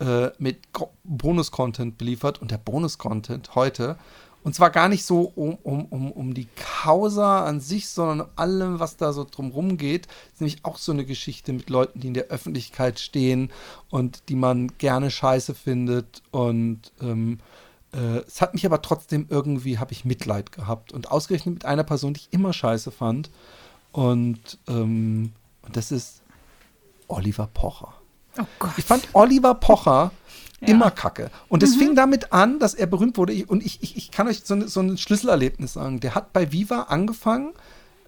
äh, 0.00 0.30
mit 0.38 0.58
Bonus-Content 1.04 1.98
beliefert. 1.98 2.40
Und 2.40 2.50
der 2.50 2.58
Bonus-Content 2.58 3.54
heute, 3.54 3.96
und 4.44 4.54
zwar 4.54 4.68
gar 4.68 4.90
nicht 4.90 5.06
so 5.06 5.32
um, 5.34 5.54
um, 5.62 5.86
um, 5.86 6.12
um 6.12 6.34
die 6.34 6.46
Causa 6.54 7.46
an 7.46 7.60
sich, 7.60 7.88
sondern 7.88 8.20
um 8.20 8.32
allem, 8.36 8.78
was 8.78 8.98
da 8.98 9.14
so 9.14 9.24
drumrum 9.24 9.78
geht. 9.78 10.06
Ist 10.34 10.42
nämlich 10.42 10.58
auch 10.64 10.76
so 10.76 10.92
eine 10.92 11.06
Geschichte 11.06 11.54
mit 11.54 11.70
Leuten, 11.70 12.00
die 12.00 12.08
in 12.08 12.14
der 12.14 12.26
Öffentlichkeit 12.26 13.00
stehen 13.00 13.50
und 13.88 14.28
die 14.28 14.34
man 14.34 14.68
gerne 14.76 15.10
scheiße 15.10 15.54
findet. 15.54 16.22
Und 16.30 16.92
ähm, 17.00 17.38
äh, 17.94 18.18
es 18.18 18.42
hat 18.42 18.52
mich 18.52 18.66
aber 18.66 18.82
trotzdem 18.82 19.26
irgendwie, 19.30 19.78
habe 19.78 19.92
ich 19.92 20.04
Mitleid 20.04 20.52
gehabt. 20.52 20.92
Und 20.92 21.10
ausgerechnet 21.10 21.54
mit 21.54 21.64
einer 21.64 21.84
Person, 21.84 22.12
die 22.12 22.20
ich 22.20 22.32
immer 22.32 22.52
scheiße 22.52 22.90
fand. 22.90 23.30
Und, 23.92 24.58
ähm, 24.68 25.32
und 25.62 25.74
das 25.74 25.90
ist 25.90 26.20
Oliver 27.08 27.46
Pocher. 27.46 27.94
Oh 28.38 28.44
Gott. 28.58 28.72
Ich 28.76 28.84
fand 28.84 29.08
Oliver 29.14 29.54
Pocher 29.54 30.10
Ja. 30.66 30.74
immer 30.74 30.90
kacke. 30.90 31.30
Und 31.48 31.62
es 31.62 31.76
fing 31.76 31.94
damit 31.94 32.32
an, 32.32 32.58
dass 32.58 32.74
er 32.74 32.86
berühmt 32.86 33.16
wurde. 33.16 33.32
Ich- 33.32 33.48
Und 33.48 33.64
ich, 33.64 33.82
ich, 33.82 33.96
ich 33.96 34.10
kann 34.10 34.26
euch 34.28 34.42
so, 34.44 34.54
ein- 34.54 34.68
so 34.68 34.80
ein 34.80 34.98
Schlüsselerlebnis 34.98 35.74
sagen. 35.74 36.00
Der 36.00 36.14
hat 36.14 36.32
bei 36.32 36.52
Viva 36.52 36.82
angefangen. 36.88 37.52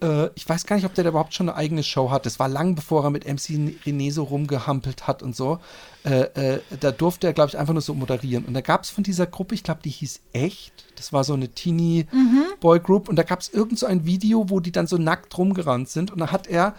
Äh, 0.03 0.29
ich 0.35 0.47
weiß 0.47 0.67
gar 0.67 0.77
nicht, 0.77 0.85
ob 0.85 0.93
der 0.95 1.05
da 1.05 1.11
überhaupt 1.11 1.33
schon 1.33 1.49
eine 1.49 1.57
eigene 1.57 1.83
Show 1.83 2.11
hat. 2.11 2.27
Das 2.27 2.39
war 2.39 2.49
lang 2.49 2.75
bevor 2.75 3.05
er 3.05 3.11
mit 3.11 3.25
MC 3.27 3.73
René 3.87 4.13
so 4.13 4.25
rumgehampelt 4.25 5.07
hat 5.07 5.23
und 5.23 5.35
so. 5.35 5.59
Äh, 6.05 6.57
äh, 6.57 6.61
da 6.81 6.93
durfte 6.93 7.27
er, 7.27 7.33
glaube 7.33 7.49
ich, 7.49 7.57
einfach 7.59 7.73
nur 7.73 7.81
so 7.83 7.95
moderieren. 7.95 8.45
Und 8.45 8.53
da 8.53 8.61
gab 8.61 8.83
es 8.85 8.91
von 8.91 9.05
dieser 9.05 9.27
Gruppe, 9.27 9.55
ich 9.55 9.63
glaube, 9.63 9.81
die 9.83 9.89
hieß 9.91 10.21
Echt. 10.35 10.85
Das 10.97 11.13
war 11.15 11.25
so 11.25 11.33
eine 11.33 11.49
Teenie-Boy-Group. 11.49 13.09
Und 13.09 13.17
da 13.17 13.23
gab 13.23 13.41
es 13.41 13.49
irgend 13.49 13.79
so 13.79 13.87
ein 13.87 14.05
Video, 14.05 14.51
wo 14.51 14.61
die 14.61 14.73
dann 14.73 14.87
so 14.87 14.99
nackt 14.99 15.37
rumgerannt 15.39 15.89
sind. 15.89 16.11
Und 16.11 16.19
da 16.19 16.31
hat 16.33 16.47
er 16.47 16.75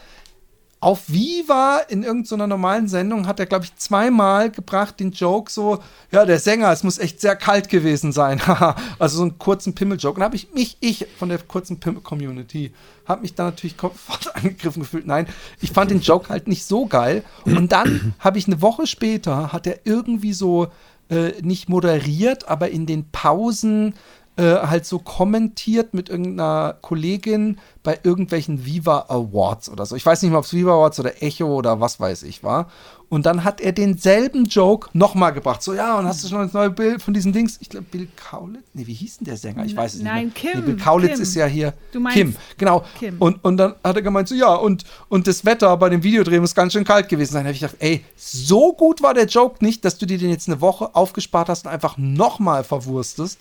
auf 0.79 1.09
Viva 1.09 1.79
in 1.89 2.03
irgendeiner 2.03 2.45
normalen 2.45 2.87
Sendung 2.87 3.25
hat 3.25 3.39
er, 3.39 3.47
glaube 3.47 3.65
ich, 3.65 3.75
zweimal 3.77 4.51
gebracht 4.51 4.99
den 4.99 5.11
Joke 5.11 5.51
so, 5.51 5.79
ja, 6.11 6.23
der 6.23 6.37
Sänger, 6.39 6.71
es 6.71 6.83
muss 6.83 6.99
echt 6.99 7.19
sehr 7.19 7.35
kalt 7.35 7.69
gewesen 7.69 8.11
sein. 8.11 8.41
Also 8.99 9.17
so 9.17 9.23
einen 9.23 9.37
kurzen 9.37 9.73
Pimmel-Joke. 9.73 10.17
Und 10.17 10.23
habe 10.23 10.35
ich 10.35 10.53
mich, 10.53 10.77
ich 10.79 11.07
von 11.17 11.29
der 11.29 11.39
kurzen 11.39 11.79
Pimmel-Community, 11.79 12.73
habe 13.05 13.21
mich 13.21 13.33
da 13.33 13.45
natürlich 13.45 13.75
sofort 13.81 14.35
angegriffen 14.35 14.83
gefühlt. 14.83 15.07
Nein, 15.07 15.27
ich 15.61 15.71
fand 15.71 15.91
den 15.91 16.01
Joke 16.01 16.29
halt 16.29 16.47
nicht 16.47 16.65
so 16.65 16.85
geil. 16.85 17.23
Und 17.45 17.71
dann 17.71 18.13
habe 18.19 18.37
ich 18.37 18.47
eine 18.47 18.61
Woche 18.61 18.87
später, 18.87 19.51
hat 19.53 19.67
er 19.67 19.79
irgendwie 19.85 20.33
so 20.33 20.67
äh, 21.09 21.41
nicht 21.41 21.69
moderiert, 21.69 22.47
aber 22.47 22.69
in 22.69 22.85
den 22.85 23.09
Pausen 23.11 23.93
äh, 24.37 24.43
halt 24.67 24.85
so 24.85 24.99
kommentiert 24.99 25.93
mit 25.93 26.09
irgendeiner 26.09 26.75
Kollegin 26.81 27.57
bei 27.83 27.99
irgendwelchen 28.03 28.65
Viva 28.65 29.05
Awards 29.09 29.69
oder 29.69 29.85
so. 29.85 29.95
Ich 29.95 30.05
weiß 30.05 30.21
nicht 30.21 30.31
mal, 30.31 30.39
ob 30.39 30.45
es 30.45 30.53
Viva 30.53 30.73
Awards 30.73 30.99
oder 30.99 31.23
Echo 31.23 31.45
oder 31.45 31.79
was 31.79 31.99
weiß 31.99 32.23
ich 32.23 32.43
war. 32.43 32.67
Und 33.09 33.25
dann 33.25 33.45
hat 33.45 33.61
er 33.61 33.71
denselben 33.71 34.45
Joke 34.45 34.89
nochmal 34.91 35.31
gebracht. 35.31 35.63
So, 35.63 35.73
ja, 35.73 35.97
und 35.97 36.05
hast 36.05 36.21
du 36.23 36.27
schon 36.27 36.39
das 36.39 36.51
neue 36.51 36.69
Bild 36.69 37.01
von 37.01 37.13
diesen 37.13 37.31
Dings? 37.31 37.57
Ich 37.61 37.69
glaube, 37.69 37.85
Bill 37.89 38.09
Kaulitz? 38.17 38.63
Nee, 38.73 38.85
wie 38.85 38.93
hieß 38.93 39.19
denn 39.19 39.25
der 39.27 39.37
Sänger? 39.37 39.63
Ich 39.63 39.77
weiß 39.77 39.93
es 39.93 40.01
Nein, 40.01 40.25
nicht. 40.25 40.43
mehr. 40.43 40.51
Kim, 40.53 40.61
Nee, 40.61 40.65
Bill 40.73 40.83
Kaulitz 40.83 41.13
Kim. 41.13 41.21
ist 41.21 41.33
ja 41.35 41.45
hier. 41.45 41.73
Du 41.93 42.01
meinst 42.01 42.17
Kim, 42.17 42.35
genau. 42.57 42.83
Kim. 42.99 43.15
Und, 43.19 43.41
und 43.45 43.55
dann 43.55 43.75
hat 43.81 43.95
er 43.95 44.01
gemeint, 44.01 44.27
so, 44.27 44.35
ja, 44.35 44.53
und, 44.53 44.83
und 45.07 45.25
das 45.25 45.45
Wetter 45.45 45.77
bei 45.77 45.87
dem 45.87 46.03
Videodreh 46.03 46.41
muss 46.41 46.53
ganz 46.53 46.73
schön 46.73 46.83
kalt 46.83 47.07
gewesen 47.07 47.31
sein. 47.31 47.43
Da 47.45 47.47
habe 47.47 47.53
ich 47.53 47.61
gedacht, 47.61 47.77
ey, 47.79 48.03
so 48.17 48.73
gut 48.73 49.01
war 49.01 49.13
der 49.13 49.27
Joke 49.27 49.63
nicht, 49.63 49.85
dass 49.85 49.97
du 49.97 50.05
dir 50.05 50.17
den 50.17 50.29
jetzt 50.29 50.49
eine 50.49 50.59
Woche 50.59 50.93
aufgespart 50.93 51.47
hast 51.47 51.65
und 51.65 51.71
einfach 51.71 51.97
nochmal 51.97 52.65
verwurstest. 52.65 53.39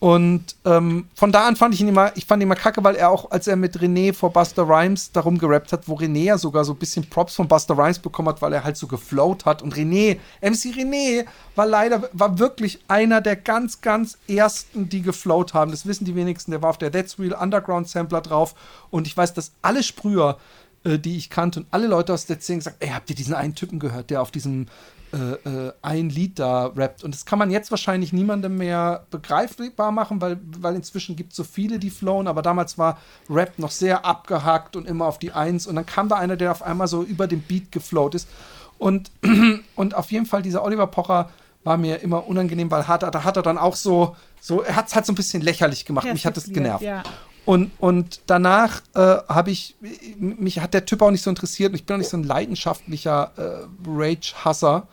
Und 0.00 0.54
ähm, 0.64 1.08
von 1.14 1.32
da 1.32 1.48
an 1.48 1.56
fand 1.56 1.74
ich 1.74 1.80
ihn 1.80 1.88
immer, 1.88 2.16
ich 2.16 2.24
fand 2.24 2.40
ihn 2.40 2.46
immer 2.46 2.54
kacke, 2.54 2.84
weil 2.84 2.94
er 2.94 3.10
auch, 3.10 3.32
als 3.32 3.48
er 3.48 3.56
mit 3.56 3.76
René 3.78 4.14
vor 4.14 4.32
Buster 4.32 4.62
Rhymes 4.62 5.10
darum 5.10 5.38
gerappt 5.38 5.72
hat, 5.72 5.88
wo 5.88 5.96
René 5.96 6.24
ja 6.24 6.38
sogar 6.38 6.64
so 6.64 6.72
ein 6.72 6.78
bisschen 6.78 7.10
Props 7.10 7.34
von 7.34 7.48
Buster 7.48 7.76
Rhymes 7.76 7.98
bekommen 7.98 8.28
hat, 8.28 8.40
weil 8.40 8.52
er 8.52 8.62
halt 8.62 8.76
so 8.76 8.86
geflowt 8.86 9.44
hat. 9.44 9.60
Und 9.60 9.74
René, 9.74 10.18
MC 10.40 10.72
René, 10.76 11.26
war 11.56 11.66
leider, 11.66 12.08
war 12.12 12.38
wirklich 12.38 12.78
einer 12.86 13.20
der 13.20 13.34
ganz, 13.34 13.80
ganz 13.80 14.18
ersten, 14.28 14.88
die 14.88 15.02
geflowt 15.02 15.52
haben. 15.52 15.72
Das 15.72 15.84
wissen 15.84 16.04
die 16.04 16.14
wenigsten. 16.14 16.52
Der 16.52 16.62
war 16.62 16.70
auf 16.70 16.78
der 16.78 16.92
That's 16.92 17.18
Real 17.18 17.32
Underground 17.32 17.88
Sampler 17.88 18.20
drauf. 18.20 18.54
Und 18.90 19.08
ich 19.08 19.16
weiß, 19.16 19.34
dass 19.34 19.50
alle 19.62 19.82
Sprüher, 19.82 20.38
äh, 20.84 20.98
die 20.98 21.16
ich 21.16 21.30
kannte 21.30 21.60
und 21.60 21.66
alle 21.70 21.86
Leute 21.86 22.12
aus 22.12 22.26
der 22.26 22.40
Szene 22.40 22.58
gesagt, 22.58 22.76
ey, 22.80 22.90
habt 22.90 23.10
ihr 23.10 23.16
diesen 23.16 23.34
einen 23.34 23.54
Typen 23.54 23.78
gehört, 23.78 24.10
der 24.10 24.22
auf 24.22 24.30
diesem 24.30 24.66
äh, 25.10 25.16
äh, 25.48 25.72
ein 25.80 26.10
Lied 26.10 26.38
da 26.38 26.66
rappt. 26.66 27.02
Und 27.02 27.14
das 27.14 27.24
kann 27.24 27.38
man 27.38 27.50
jetzt 27.50 27.70
wahrscheinlich 27.70 28.12
niemandem 28.12 28.58
mehr 28.58 29.06
begreifbar 29.10 29.90
machen, 29.90 30.20
weil, 30.20 30.38
weil 30.58 30.74
inzwischen 30.74 31.16
gibt 31.16 31.30
es 31.30 31.36
so 31.36 31.44
viele, 31.44 31.78
die 31.78 31.88
flowen, 31.88 32.26
aber 32.26 32.42
damals 32.42 32.76
war 32.76 32.98
Rap 33.30 33.58
noch 33.58 33.70
sehr 33.70 34.04
abgehakt 34.04 34.76
und 34.76 34.86
immer 34.86 35.06
auf 35.06 35.18
die 35.18 35.32
Eins. 35.32 35.66
Und 35.66 35.76
dann 35.76 35.86
kam 35.86 36.10
da 36.10 36.16
einer, 36.16 36.36
der 36.36 36.50
auf 36.52 36.62
einmal 36.62 36.88
so 36.88 37.02
über 37.02 37.26
den 37.26 37.40
Beat 37.40 37.72
geflowt 37.72 38.16
ist. 38.16 38.28
Und, 38.76 39.10
und 39.76 39.94
auf 39.94 40.12
jeden 40.12 40.26
Fall, 40.26 40.42
dieser 40.42 40.62
Oliver 40.62 40.86
Pocher 40.86 41.30
war 41.64 41.78
mir 41.78 42.02
immer 42.02 42.26
unangenehm, 42.26 42.70
weil 42.70 42.86
hat, 42.86 43.02
da 43.02 43.24
hat 43.24 43.36
er 43.36 43.42
dann 43.42 43.56
auch 43.56 43.76
so, 43.76 44.14
so 44.40 44.60
er 44.60 44.76
hat 44.76 44.88
es 44.88 44.94
halt 44.94 45.06
so 45.06 45.12
ein 45.12 45.16
bisschen 45.16 45.42
lächerlich 45.42 45.86
gemacht. 45.86 46.06
Mich 46.12 46.26
hat 46.26 46.36
das 46.36 46.44
Persifliert, 46.44 46.80
genervt. 46.80 46.84
ja. 46.84 47.02
Und, 47.48 47.70
und 47.78 48.20
danach 48.26 48.82
äh, 48.94 49.00
habe 49.00 49.50
ich, 49.50 49.74
mich 50.18 50.60
hat 50.60 50.74
der 50.74 50.84
Typ 50.84 51.00
auch 51.00 51.10
nicht 51.10 51.22
so 51.22 51.30
interessiert. 51.30 51.74
Ich 51.74 51.86
bin 51.86 51.94
auch 51.94 51.98
nicht 51.98 52.10
so 52.10 52.18
ein 52.18 52.22
leidenschaftlicher 52.22 53.32
äh, 53.38 53.88
Rage-Hasser. 53.88 54.86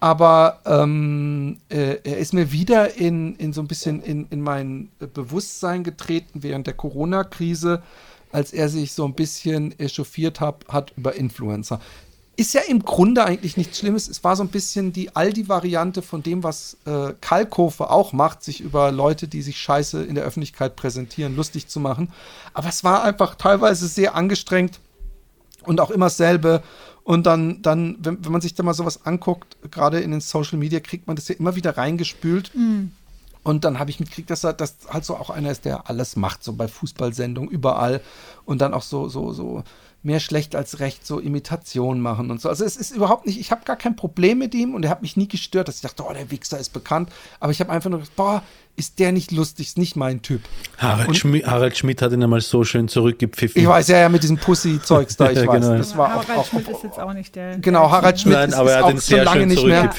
Aber 0.00 0.58
ähm, 0.66 1.58
äh, 1.68 1.98
er 2.02 2.18
ist 2.18 2.34
mir 2.34 2.50
wieder 2.50 2.96
in, 2.96 3.36
in 3.36 3.52
so 3.52 3.60
ein 3.60 3.68
bisschen 3.68 4.02
in, 4.02 4.26
in 4.30 4.40
mein 4.40 4.88
Bewusstsein 5.14 5.84
getreten 5.84 6.42
während 6.42 6.66
der 6.66 6.74
Corona-Krise, 6.74 7.84
als 8.32 8.52
er 8.52 8.68
sich 8.68 8.92
so 8.92 9.04
ein 9.04 9.14
bisschen 9.14 9.78
echauffiert 9.78 10.40
hat, 10.40 10.64
hat 10.66 10.92
über 10.96 11.14
Influencer. 11.14 11.80
Ist 12.40 12.54
ja 12.54 12.62
im 12.62 12.82
Grunde 12.82 13.22
eigentlich 13.22 13.58
nichts 13.58 13.80
Schlimmes. 13.80 14.08
Es 14.08 14.24
war 14.24 14.34
so 14.34 14.42
ein 14.42 14.48
bisschen 14.48 14.94
die 14.94 15.14
Aldi-Variante 15.14 16.00
von 16.00 16.22
dem, 16.22 16.42
was 16.42 16.78
äh, 16.86 17.12
Kalkofe 17.20 17.90
auch 17.90 18.14
macht, 18.14 18.42
sich 18.42 18.62
über 18.62 18.90
Leute, 18.92 19.28
die 19.28 19.42
sich 19.42 19.60
scheiße 19.60 20.02
in 20.02 20.14
der 20.14 20.24
Öffentlichkeit 20.24 20.74
präsentieren, 20.74 21.36
lustig 21.36 21.68
zu 21.68 21.80
machen. 21.80 22.10
Aber 22.54 22.70
es 22.70 22.82
war 22.82 23.04
einfach 23.04 23.34
teilweise 23.34 23.86
sehr 23.88 24.14
angestrengt 24.14 24.80
und 25.64 25.82
auch 25.82 25.90
immer 25.90 26.06
dasselbe. 26.06 26.62
Und 27.04 27.26
dann, 27.26 27.60
dann 27.60 27.98
wenn, 28.00 28.24
wenn 28.24 28.32
man 28.32 28.40
sich 28.40 28.54
da 28.54 28.62
mal 28.62 28.72
sowas 28.72 29.04
anguckt, 29.04 29.58
gerade 29.70 30.00
in 30.00 30.10
den 30.10 30.22
Social 30.22 30.56
Media, 30.56 30.80
kriegt 30.80 31.08
man 31.08 31.16
das 31.16 31.28
ja 31.28 31.34
immer 31.34 31.56
wieder 31.56 31.76
reingespült. 31.76 32.52
Und 33.42 33.66
dann 33.66 33.78
habe 33.78 33.90
ich 33.90 34.00
mitgekriegt, 34.00 34.30
dass 34.30 34.44
er 34.44 34.54
das 34.54 34.76
halt 34.88 35.04
so 35.04 35.14
auch 35.14 35.28
einer 35.28 35.50
ist, 35.50 35.66
der 35.66 35.90
alles 35.90 36.16
macht, 36.16 36.42
so 36.42 36.54
bei 36.54 36.68
Fußballsendungen 36.68 37.50
überall. 37.50 38.00
Und 38.46 38.62
dann 38.62 38.72
auch 38.72 38.82
so, 38.82 39.10
so, 39.10 39.34
so 39.34 39.62
mehr 40.02 40.20
schlecht 40.20 40.56
als 40.56 40.80
recht 40.80 41.06
so 41.06 41.18
Imitationen 41.18 42.02
machen 42.02 42.30
und 42.30 42.40
so. 42.40 42.48
Also 42.48 42.64
es 42.64 42.76
ist 42.76 42.90
überhaupt 42.90 43.26
nicht, 43.26 43.38
ich 43.38 43.50
habe 43.50 43.64
gar 43.64 43.76
kein 43.76 43.96
Problem 43.96 44.38
mit 44.38 44.54
ihm 44.54 44.74
und 44.74 44.84
er 44.84 44.90
hat 44.90 45.02
mich 45.02 45.16
nie 45.16 45.28
gestört, 45.28 45.68
dass 45.68 45.76
ich 45.76 45.82
dachte, 45.82 46.04
oh, 46.08 46.12
der 46.12 46.30
Wichser 46.30 46.58
ist 46.58 46.72
bekannt. 46.72 47.10
Aber 47.38 47.52
ich 47.52 47.60
habe 47.60 47.70
einfach 47.70 47.90
nur 47.90 48.00
gedacht, 48.00 48.16
boah, 48.16 48.42
ist 48.76 48.98
der 48.98 49.12
nicht 49.12 49.30
lustig, 49.30 49.66
ist 49.68 49.78
nicht 49.78 49.94
mein 49.96 50.22
Typ. 50.22 50.40
Harald, 50.78 51.16
Schmi 51.16 51.40
Harald 51.40 51.76
Schmidt 51.76 52.00
hat 52.00 52.12
ihn 52.12 52.22
einmal 52.22 52.40
so 52.40 52.64
schön 52.64 52.88
zurückgepfiffen. 52.88 53.60
Ich 53.60 53.68
weiß 53.68 53.88
ja, 53.88 53.98
ja, 53.98 54.08
mit 54.08 54.22
diesem 54.22 54.38
Pussy-Zeugs 54.38 55.16
da, 55.16 55.30
ich 55.30 55.38
Ja, 55.38 55.46
weiß. 55.46 55.60
genau. 55.60 55.76
Das 55.76 55.96
war 55.96 56.08
Harald 56.10 56.30
auch, 56.30 56.36
auch, 56.38 56.46
Schmidt 56.46 56.68
ist 56.68 56.82
jetzt 56.84 56.98
auch 56.98 57.12
nicht 57.12 57.34
der. 57.36 57.58
Genau, 57.58 57.90
Harald 57.90 58.18
Schmidt 58.20 58.34
Nein, 58.36 58.48
ist, 58.48 58.54
aber 58.54 58.72
er 58.72 58.82
auch 58.84 58.88
hat 58.88 58.94
ihn 58.94 59.00
schon 59.00 59.08
sehr 59.16 59.24
lange 59.24 59.40
schön 59.40 59.48
nicht 59.48 59.64
mehr, 59.66 59.90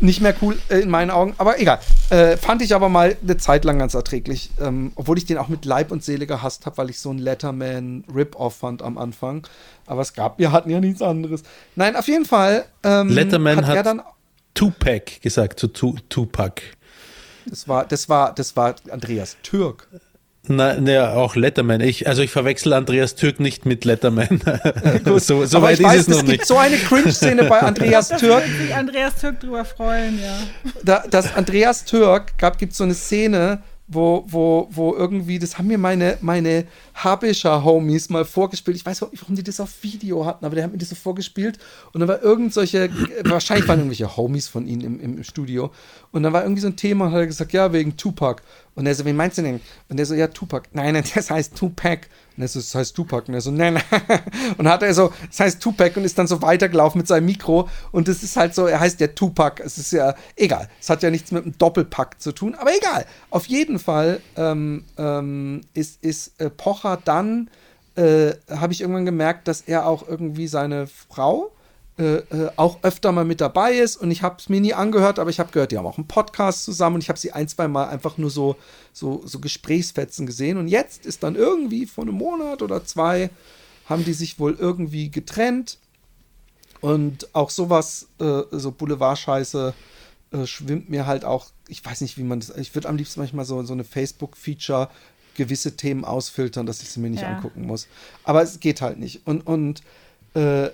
nicht 0.00 0.20
mehr 0.20 0.34
cool 0.42 0.58
äh, 0.68 0.80
in 0.80 0.90
meinen 0.90 1.10
Augen. 1.10 1.34
Aber 1.38 1.58
egal. 1.60 1.78
Äh, 2.10 2.36
fand 2.36 2.60
ich 2.62 2.74
aber 2.74 2.88
mal 2.90 3.16
eine 3.22 3.36
Zeit 3.38 3.64
lang 3.64 3.78
ganz 3.78 3.94
erträglich. 3.94 4.50
Ähm, 4.60 4.92
obwohl 4.96 5.16
ich 5.18 5.24
den 5.24 5.38
auch 5.38 5.48
mit 5.48 5.64
Leib 5.64 5.90
und 5.90 6.04
Seele 6.04 6.26
gehasst 6.26 6.66
habe, 6.66 6.76
weil 6.78 6.90
ich 6.90 7.00
so 7.00 7.10
einen 7.10 7.20
Letterman-Rip-Off 7.20 8.56
fand 8.56 8.82
am 8.82 8.98
Anfang. 8.98 9.46
Aber 9.86 10.02
es 10.02 10.12
gab, 10.14 10.38
wir 10.38 10.52
hatten 10.52 10.70
ja 10.70 10.80
nichts 10.80 11.00
anderes. 11.02 11.42
Nein, 11.74 11.96
auf 11.96 12.06
jeden 12.08 12.24
Fall. 12.24 12.64
Ähm, 12.82 13.08
Letterman 13.08 13.64
hat 13.66 13.72
er 13.74 13.78
hat- 13.78 13.86
dann. 13.86 14.02
Tupac 14.54 15.20
gesagt 15.22 15.60
zu 15.60 15.68
Tu- 15.68 15.96
Tupac. 16.08 16.62
Das 17.48 17.68
war, 17.68 17.86
das 17.86 18.08
war, 18.08 18.34
das 18.34 18.56
war 18.56 18.74
Andreas 18.90 19.36
Türk. 19.42 19.88
Nein, 20.48 20.86
ja, 20.86 21.12
auch 21.12 21.34
Letterman. 21.34 21.80
Ich, 21.80 22.06
also 22.06 22.22
ich 22.22 22.30
verwechsel 22.30 22.72
Andreas 22.72 23.16
Türk 23.16 23.40
nicht 23.40 23.66
mit 23.66 23.84
Letterman. 23.84 24.40
so 25.18 25.44
so 25.44 25.56
aber 25.56 25.66
weit 25.66 25.80
ich 25.80 25.84
weiß, 25.84 25.94
ist 25.94 26.00
es 26.02 26.08
es 26.08 26.08
noch 26.08 26.18
gibt 26.24 26.28
nicht. 26.38 26.46
so 26.46 26.56
eine 26.56 26.76
Cringe-Szene 26.76 27.44
bei 27.44 27.60
Andreas 27.60 28.08
Da 28.10 28.16
Türk. 28.16 28.46
wird 28.46 28.60
sich 28.60 28.74
Andreas 28.74 29.16
Türk 29.20 29.40
drüber 29.40 29.64
freuen, 29.64 30.20
ja. 30.22 30.38
da, 30.84 31.04
das 31.10 31.34
Andreas 31.34 31.84
Türk 31.84 32.38
gab 32.38 32.58
gibt 32.58 32.74
so 32.74 32.84
eine 32.84 32.94
Szene, 32.94 33.60
wo, 33.88 34.24
wo, 34.26 34.68
wo 34.70 34.94
irgendwie, 34.94 35.38
das 35.38 35.58
haben 35.58 35.68
mir 35.68 35.78
meine, 35.78 36.18
meine 36.20 36.66
Habischer 36.94 37.64
Homies 37.64 38.08
mal 38.08 38.24
vorgespielt. 38.24 38.76
Ich 38.76 38.84
weiß 38.84 39.02
nicht, 39.02 39.22
warum 39.22 39.36
die 39.36 39.44
das 39.44 39.60
auf 39.60 39.82
Video 39.82 40.26
hatten, 40.26 40.44
aber 40.44 40.56
die 40.56 40.62
haben 40.62 40.72
mir 40.72 40.78
das 40.78 40.88
so 40.88 40.96
vorgespielt. 40.96 41.58
Und 41.92 42.00
dann 42.00 42.08
war 42.08 42.20
irgend 42.22 42.52
solche, 42.52 42.90
wahrscheinlich 43.24 43.68
waren 43.68 43.78
irgendwelche 43.78 44.16
Homies 44.16 44.48
von 44.48 44.66
ihnen 44.66 44.82
im, 44.82 45.00
im 45.00 45.24
Studio. 45.24 45.70
Und 46.10 46.24
dann 46.24 46.32
war 46.32 46.42
irgendwie 46.42 46.62
so 46.62 46.68
ein 46.68 46.76
Thema 46.76 47.06
und 47.06 47.12
hat 47.12 47.20
er 47.20 47.26
gesagt, 47.26 47.52
ja, 47.52 47.72
wegen 47.72 47.96
Tupac. 47.96 48.42
Und 48.74 48.86
er 48.86 48.94
so, 48.94 49.04
wen 49.04 49.16
meinst 49.16 49.38
du 49.38 49.42
denn? 49.42 49.60
Und 49.88 50.00
er 50.00 50.06
so, 50.06 50.14
ja, 50.14 50.26
Tupac. 50.26 50.68
Nein, 50.72 50.94
nein, 50.94 51.04
das 51.14 51.30
heißt 51.30 51.54
Tupac. 51.56 52.08
Und 52.36 52.42
er 52.42 52.48
so, 52.48 52.60
das 52.60 52.74
heißt 52.74 52.94
Tupac. 52.94 53.28
Und 53.28 53.34
er 53.34 53.40
so, 53.40 53.50
nein, 53.50 53.74
nein. 53.74 54.20
Und 54.58 54.68
hat 54.68 54.82
er 54.82 54.92
so, 54.94 55.12
das 55.28 55.40
heißt 55.40 55.62
Tupac 55.62 55.96
und 55.96 56.04
ist 56.04 56.18
dann 56.18 56.26
so 56.26 56.42
weitergelaufen 56.42 56.98
mit 56.98 57.08
seinem 57.08 57.26
Mikro. 57.26 57.68
Und 57.92 58.08
das 58.08 58.22
ist 58.22 58.36
halt 58.36 58.54
so, 58.54 58.66
er 58.66 58.80
heißt 58.80 59.00
ja 59.00 59.08
Tupac. 59.08 59.62
Es 59.62 59.78
ist 59.78 59.92
ja 59.92 60.14
egal. 60.36 60.68
Es 60.80 60.90
hat 60.90 61.02
ja 61.02 61.10
nichts 61.10 61.32
mit 61.32 61.44
einem 61.44 61.56
Doppelpack 61.58 62.20
zu 62.20 62.32
tun, 62.32 62.54
aber 62.54 62.70
egal. 62.76 63.06
Auf 63.30 63.46
jeden 63.46 63.78
Fall 63.78 64.20
ähm, 64.36 64.84
ähm, 64.98 65.62
ist, 65.74 66.02
ist 66.02 66.40
äh, 66.40 66.50
Pocher 66.50 66.98
dann, 67.04 67.50
äh, 67.96 68.32
habe 68.50 68.72
ich 68.72 68.82
irgendwann 68.82 69.06
gemerkt, 69.06 69.48
dass 69.48 69.62
er 69.62 69.86
auch 69.86 70.06
irgendwie 70.06 70.48
seine 70.48 70.86
Frau 70.86 71.52
äh, 71.98 72.16
äh, 72.16 72.50
auch 72.56 72.82
öfter 72.82 73.10
mal 73.12 73.24
mit 73.24 73.40
dabei 73.40 73.72
ist 73.72 73.96
und 73.96 74.10
ich 74.10 74.22
habe 74.22 74.36
es 74.38 74.48
mir 74.50 74.60
nie 74.60 74.74
angehört, 74.74 75.18
aber 75.18 75.30
ich 75.30 75.40
habe 75.40 75.50
gehört, 75.50 75.72
die 75.72 75.78
haben 75.78 75.86
auch 75.86 75.96
einen 75.96 76.06
Podcast 76.06 76.64
zusammen 76.64 76.96
und 76.96 77.02
ich 77.02 77.08
habe 77.08 77.18
sie 77.18 77.32
ein, 77.32 77.48
zwei 77.48 77.68
Mal 77.68 77.88
einfach 77.88 78.18
nur 78.18 78.28
so, 78.30 78.56
so, 78.92 79.22
so 79.24 79.38
Gesprächsfetzen 79.38 80.26
gesehen 80.26 80.58
und 80.58 80.68
jetzt 80.68 81.06
ist 81.06 81.22
dann 81.22 81.36
irgendwie 81.36 81.86
vor 81.86 82.04
einem 82.04 82.14
Monat 82.14 82.60
oder 82.60 82.84
zwei 82.84 83.30
haben 83.86 84.04
die 84.04 84.12
sich 84.12 84.38
wohl 84.38 84.54
irgendwie 84.58 85.10
getrennt 85.10 85.78
und 86.80 87.34
auch 87.34 87.50
sowas, 87.50 88.08
äh, 88.20 88.42
so 88.50 88.72
Boulevardscheiße 88.72 89.72
äh, 90.32 90.46
schwimmt 90.46 90.90
mir 90.90 91.06
halt 91.06 91.24
auch, 91.24 91.46
ich 91.68 91.84
weiß 91.84 92.02
nicht, 92.02 92.18
wie 92.18 92.24
man 92.24 92.40
das, 92.40 92.50
ich 92.56 92.74
würde 92.74 92.88
am 92.88 92.96
liebsten 92.96 93.20
manchmal 93.20 93.44
so, 93.44 93.62
so 93.62 93.72
eine 93.72 93.84
Facebook-Feature 93.84 94.90
gewisse 95.34 95.76
Themen 95.76 96.04
ausfiltern, 96.04 96.66
dass 96.66 96.82
ich 96.82 96.90
sie 96.90 97.00
mir 97.00 97.10
nicht 97.10 97.22
Ja. 97.22 97.28
angucken 97.28 97.66
muss. 97.66 97.88
Aber 98.24 98.42
es 98.42 98.60
geht 98.60 98.80
halt 98.80 98.98
nicht. 98.98 99.26
Und, 99.26 99.46
und 99.46 99.82
äh, 100.34 100.66
äh, 100.66 100.70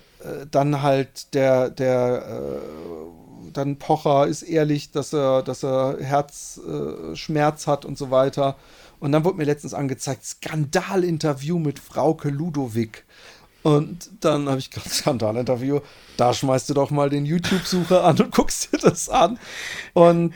dann 0.51 0.83
halt 0.83 1.35
der, 1.35 1.71
der, 1.71 2.25
äh, 2.29 3.53
dann 3.53 3.79
Pocher 3.79 4.27
ist 4.27 4.43
ehrlich, 4.43 4.91
dass 4.91 5.13
er, 5.13 5.43
dass 5.43 5.63
er 5.65 5.99
Herzschmerz 6.01 7.67
äh, 7.67 7.71
hat 7.71 7.85
und 7.85 7.99
so 7.99 8.11
weiter. 8.11 8.57
Und 9.01 9.13
dann 9.13 9.25
wurde 9.25 9.37
mir 9.37 9.45
letztens 9.45 9.75
angezeigt, 9.75 10.25
Skandalinterview 10.25 11.59
mit 11.59 11.79
Frauke 11.79 12.31
Ludowig. 12.31 13.05
Und 13.63 14.11
dann 14.21 14.49
habe 14.49 14.59
ich 14.59 14.71
gedacht, 14.71 14.91
Skandalinterview, 14.93 15.81
da 16.17 16.33
schmeißt 16.33 16.71
du 16.71 16.75
doch 16.75 16.91
mal 16.91 17.11
den 17.11 17.27
YouTube-Sucher 17.27 18.05
an 18.05 18.21
und 18.21 18.31
guckst 18.35 18.73
dir 18.73 18.79
das 18.79 19.09
an. 19.09 19.39
Und 19.93 20.35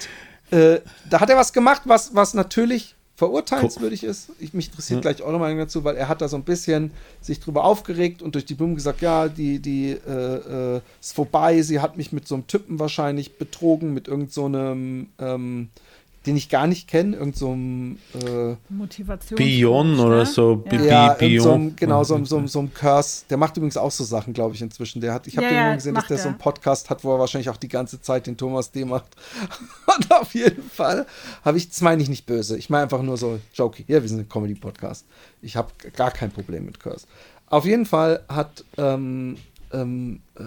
äh, 0.50 0.80
da 1.08 1.20
hat 1.20 1.30
er 1.30 1.36
was 1.36 1.52
gemacht, 1.52 1.82
was, 1.84 2.14
was 2.14 2.34
natürlich 2.34 2.95
verurteilenswürdig 3.16 4.04
ist. 4.04 4.30
Ich, 4.38 4.52
mich 4.52 4.68
interessiert 4.68 5.00
gleich 5.00 5.22
eure 5.22 5.38
Meinung 5.38 5.58
dazu, 5.58 5.84
weil 5.84 5.96
er 5.96 6.08
hat 6.08 6.20
da 6.20 6.28
so 6.28 6.36
ein 6.36 6.44
bisschen 6.44 6.90
sich 7.22 7.40
drüber 7.40 7.64
aufgeregt 7.64 8.20
und 8.20 8.34
durch 8.34 8.44
die 8.44 8.54
Blumen 8.54 8.74
gesagt, 8.74 9.00
ja, 9.00 9.28
die, 9.28 9.58
die 9.58 9.92
äh, 9.92 10.76
äh, 10.76 10.80
ist 11.00 11.14
vorbei, 11.14 11.62
sie 11.62 11.80
hat 11.80 11.96
mich 11.96 12.12
mit 12.12 12.28
so 12.28 12.34
einem 12.34 12.46
Typen 12.46 12.78
wahrscheinlich 12.78 13.38
betrogen, 13.38 13.94
mit 13.94 14.06
irgend 14.06 14.32
so 14.32 14.46
ähm, 14.46 15.70
den 16.26 16.36
ich 16.36 16.48
gar 16.48 16.66
nicht 16.66 16.88
kenne, 16.88 17.16
irgend 17.16 17.36
so 17.36 17.52
einem 17.52 17.98
äh, 18.14 18.56
Motivation. 18.68 19.36
Bion 19.36 19.98
oder 20.00 20.26
so. 20.26 20.64
Ja. 20.70 20.80
Ja, 20.82 21.12
Bi- 21.14 21.24
irgend 21.26 21.42
so 21.42 21.48
Bion. 21.50 21.60
einem, 21.60 21.76
genau, 21.76 22.04
so, 22.04 22.24
so, 22.24 22.46
so 22.46 22.58
ein 22.60 22.74
Curse. 22.74 23.24
Der 23.30 23.36
macht 23.36 23.56
übrigens 23.56 23.76
auch 23.76 23.90
so 23.90 24.04
Sachen, 24.04 24.32
glaube 24.32 24.54
ich, 24.54 24.62
inzwischen. 24.62 25.00
Der 25.00 25.12
hat, 25.14 25.26
ich 25.26 25.36
habe 25.36 25.44
Ja, 25.46 25.50
den 25.52 25.56
ja, 25.56 25.74
gesehen, 25.74 25.94
dass 25.94 26.02
macht 26.02 26.10
der 26.10 26.18
so 26.18 26.28
einen 26.28 26.38
Podcast 26.38 26.90
hat, 26.90 27.04
wo 27.04 27.12
er 27.14 27.18
wahrscheinlich 27.18 27.48
auch 27.50 27.56
die 27.56 27.68
ganze 27.68 28.00
Zeit 28.00 28.26
den 28.26 28.36
Thomas 28.36 28.70
D 28.72 28.84
macht. 28.84 29.16
Und 29.96 30.12
auf 30.12 30.34
jeden 30.34 30.68
Fall 30.68 31.06
habe 31.44 31.58
ich, 31.58 31.68
das 31.68 31.80
meine 31.80 32.02
ich 32.02 32.08
nicht 32.08 32.26
böse. 32.26 32.56
Ich 32.58 32.68
meine 32.70 32.84
einfach 32.84 33.02
nur 33.02 33.16
so 33.16 33.38
jokey. 33.54 33.84
Ja, 33.88 34.02
wir 34.02 34.08
sind 34.08 34.18
ein 34.20 34.28
Comedy-Podcast. 34.28 35.06
Ich 35.42 35.56
habe 35.56 35.68
gar 35.94 36.10
kein 36.10 36.30
Problem 36.30 36.64
mit 36.66 36.80
Curse. 36.80 37.06
Auf 37.48 37.64
jeden 37.64 37.86
Fall 37.86 38.24
hat, 38.28 38.64
ähm, 38.76 39.36
ähm, 39.80 40.20
äh, 40.38 40.42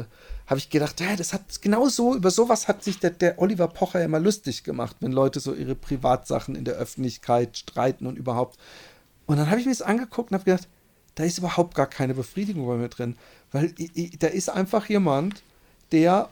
äh, 0.00 0.04
habe 0.46 0.58
ich 0.58 0.70
gedacht, 0.70 1.00
ja, 1.00 1.16
das 1.16 1.32
hat 1.32 1.60
genau 1.60 1.88
so, 1.88 2.14
über 2.14 2.30
sowas 2.30 2.68
hat 2.68 2.82
sich 2.84 2.98
der, 3.00 3.10
der 3.10 3.38
Oliver 3.38 3.68
Pocher 3.68 3.98
ja 4.00 4.06
immer 4.06 4.20
lustig 4.20 4.64
gemacht, 4.64 4.96
wenn 5.00 5.12
Leute 5.12 5.40
so 5.40 5.54
ihre 5.54 5.74
Privatsachen 5.74 6.54
in 6.54 6.64
der 6.64 6.74
Öffentlichkeit 6.74 7.56
streiten 7.56 8.06
und 8.06 8.16
überhaupt. 8.16 8.58
Und 9.26 9.36
dann 9.38 9.50
habe 9.50 9.60
ich 9.60 9.66
mir 9.66 9.72
das 9.72 9.82
angeguckt 9.82 10.30
und 10.30 10.36
habe 10.38 10.44
gedacht, 10.50 10.68
da 11.16 11.24
ist 11.24 11.38
überhaupt 11.38 11.74
gar 11.74 11.86
keine 11.86 12.14
Befriedigung 12.14 12.66
bei 12.66 12.76
mir 12.76 12.88
drin. 12.88 13.16
Weil 13.52 13.74
i- 13.78 13.90
i- 13.94 14.16
da 14.18 14.28
ist 14.28 14.48
einfach 14.50 14.88
jemand, 14.88 15.42
der 15.92 16.28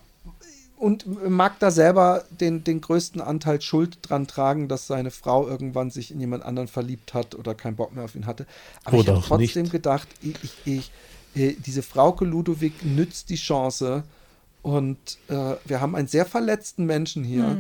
und 0.79 1.07
mag 1.31 1.59
da 1.59 1.71
selber 1.71 2.25
den, 2.31 2.63
den 2.63 2.83
größten 2.83 3.21
Anteil 3.23 3.63
Schuld 3.63 3.99
dran 4.03 4.27
tragen, 4.27 4.69
dass 4.69 4.87
seine 4.87 5.11
Frau 5.11 5.49
irgendwann 5.49 5.91
sich 5.91 6.11
in 6.11 6.21
jemand 6.21 6.45
anderen 6.45 6.69
verliebt 6.69 7.15
hat 7.15 7.35
oder 7.35 7.55
keinen 7.55 7.77
Bock 7.77 7.95
mehr 7.95 8.05
auf 8.05 8.15
ihn 8.15 8.27
hatte. 8.27 8.47
Aber 8.85 8.97
ich 8.97 9.05
Oder 9.05 9.13
habe 9.13 9.21
auch 9.21 9.27
trotzdem 9.27 9.63
nicht. 9.63 9.73
gedacht, 9.73 10.07
ich, 10.21 10.35
ich, 10.45 10.53
ich, 10.67 10.91
äh, 11.37 11.55
diese 11.55 11.83
Frauke 11.83 12.25
Ludowig 12.25 12.85
nützt 12.85 13.31
die 13.31 13.37
Chance 13.37 14.03
und 14.63 14.99
äh, 15.29 15.55
wir 15.65 15.81
haben 15.81 15.95
einen 15.95 16.09
sehr 16.09 16.27
verletzten 16.27 16.87
Menschen 16.87 17.23
hier, 17.23 17.57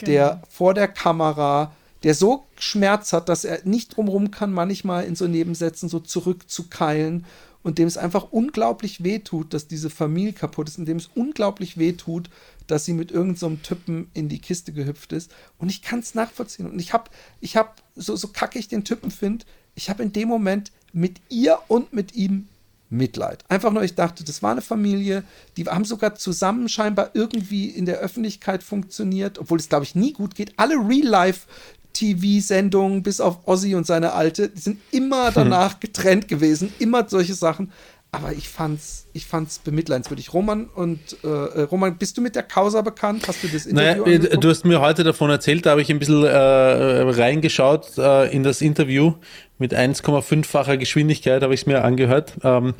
der 0.00 0.42
vor 0.48 0.72
der 0.72 0.88
Kamera, 0.88 1.72
der 2.02 2.14
so 2.14 2.46
Schmerz 2.58 3.12
hat, 3.12 3.28
dass 3.28 3.44
er 3.44 3.60
nicht 3.64 3.96
drumherum 3.96 4.30
kann, 4.30 4.52
manchmal 4.52 5.04
in 5.04 5.16
so 5.16 5.26
Nebensätzen 5.26 5.88
so 5.88 6.00
zurückzukeilen 6.00 7.26
und 7.62 7.78
dem 7.78 7.88
es 7.88 7.98
einfach 7.98 8.28
unglaublich 8.30 9.02
wehtut, 9.02 9.52
dass 9.52 9.66
diese 9.66 9.90
Familie 9.90 10.32
kaputt 10.32 10.68
ist 10.68 10.78
und 10.78 10.86
dem 10.86 10.98
es 10.98 11.10
unglaublich 11.14 11.78
wehtut, 11.78 12.30
dass 12.68 12.84
sie 12.84 12.92
mit 12.92 13.10
irgendeinem 13.10 13.58
so 13.58 13.62
Typen 13.62 14.10
in 14.14 14.28
die 14.28 14.38
Kiste 14.38 14.72
gehüpft 14.72 15.12
ist. 15.12 15.30
Und 15.58 15.68
ich 15.68 15.82
kann 15.82 15.98
es 15.98 16.14
nachvollziehen. 16.14 16.70
Und 16.70 16.78
ich 16.78 16.92
habe, 16.92 17.10
ich 17.40 17.56
habe, 17.56 17.70
so, 17.96 18.14
so 18.16 18.28
kacke 18.28 18.58
ich 18.58 18.68
den 18.68 18.84
Typen 18.84 19.10
finde, 19.10 19.44
ich 19.74 19.90
habe 19.90 20.02
in 20.02 20.12
dem 20.12 20.28
Moment 20.28 20.72
mit 20.92 21.20
ihr 21.28 21.58
und 21.68 21.92
mit 21.92 22.14
ihm 22.14 22.48
Mitleid. 22.88 23.44
Einfach 23.48 23.72
nur, 23.72 23.82
ich 23.82 23.94
dachte, 23.94 24.24
das 24.24 24.42
war 24.42 24.52
eine 24.52 24.62
Familie, 24.62 25.24
die 25.56 25.64
haben 25.64 25.84
sogar 25.84 26.14
zusammen 26.14 26.68
scheinbar 26.68 27.10
irgendwie 27.14 27.70
in 27.70 27.86
der 27.86 27.98
Öffentlichkeit 27.98 28.62
funktioniert, 28.62 29.38
obwohl 29.38 29.58
es, 29.58 29.68
glaube 29.68 29.84
ich, 29.84 29.94
nie 29.94 30.12
gut 30.12 30.34
geht. 30.34 30.54
Alle 30.56 30.76
Real-Life-TV-Sendungen, 30.76 33.02
bis 33.02 33.20
auf 33.20 33.46
Ozzy 33.46 33.74
und 33.74 33.86
seine 33.86 34.12
alte, 34.12 34.48
die 34.50 34.60
sind 34.60 34.80
immer 34.92 35.30
danach 35.32 35.80
getrennt 35.80 36.28
gewesen, 36.28 36.72
immer 36.78 37.08
solche 37.08 37.34
Sachen. 37.34 37.72
Aber 38.12 38.32
ich 38.32 38.48
fand's, 38.48 39.06
ich 39.12 39.26
fand's 39.26 39.58
bemitleidenswürdig. 39.58 40.32
Roman 40.32 40.66
und 40.74 40.98
äh, 41.22 41.26
äh, 41.26 41.62
Roman, 41.62 41.98
bist 41.98 42.16
du 42.16 42.22
mit 42.22 42.34
der 42.34 42.44
Causa 42.44 42.80
bekannt? 42.80 43.28
Hast 43.28 43.42
du 43.42 43.48
das 43.48 43.66
Interview 43.66 43.90
Naja, 43.90 44.02
angeguckt? 44.04 44.44
du 44.44 44.48
hast 44.48 44.64
mir 44.64 44.80
heute 44.80 45.04
davon 45.04 45.28
erzählt, 45.28 45.66
da 45.66 45.72
habe 45.72 45.82
ich 45.82 45.90
ein 45.90 45.98
bisschen 45.98 46.24
äh, 46.24 46.28
reingeschaut 46.30 47.98
äh, 47.98 48.34
in 48.34 48.42
das 48.42 48.62
Interview 48.62 49.14
mit 49.58 49.74
1,5-facher 49.74 50.76
Geschwindigkeit, 50.78 51.42
habe 51.42 51.52
ich 51.52 51.60
es 51.60 51.66
mir 51.66 51.84
angehört. 51.84 52.32
Ähm, 52.42 52.74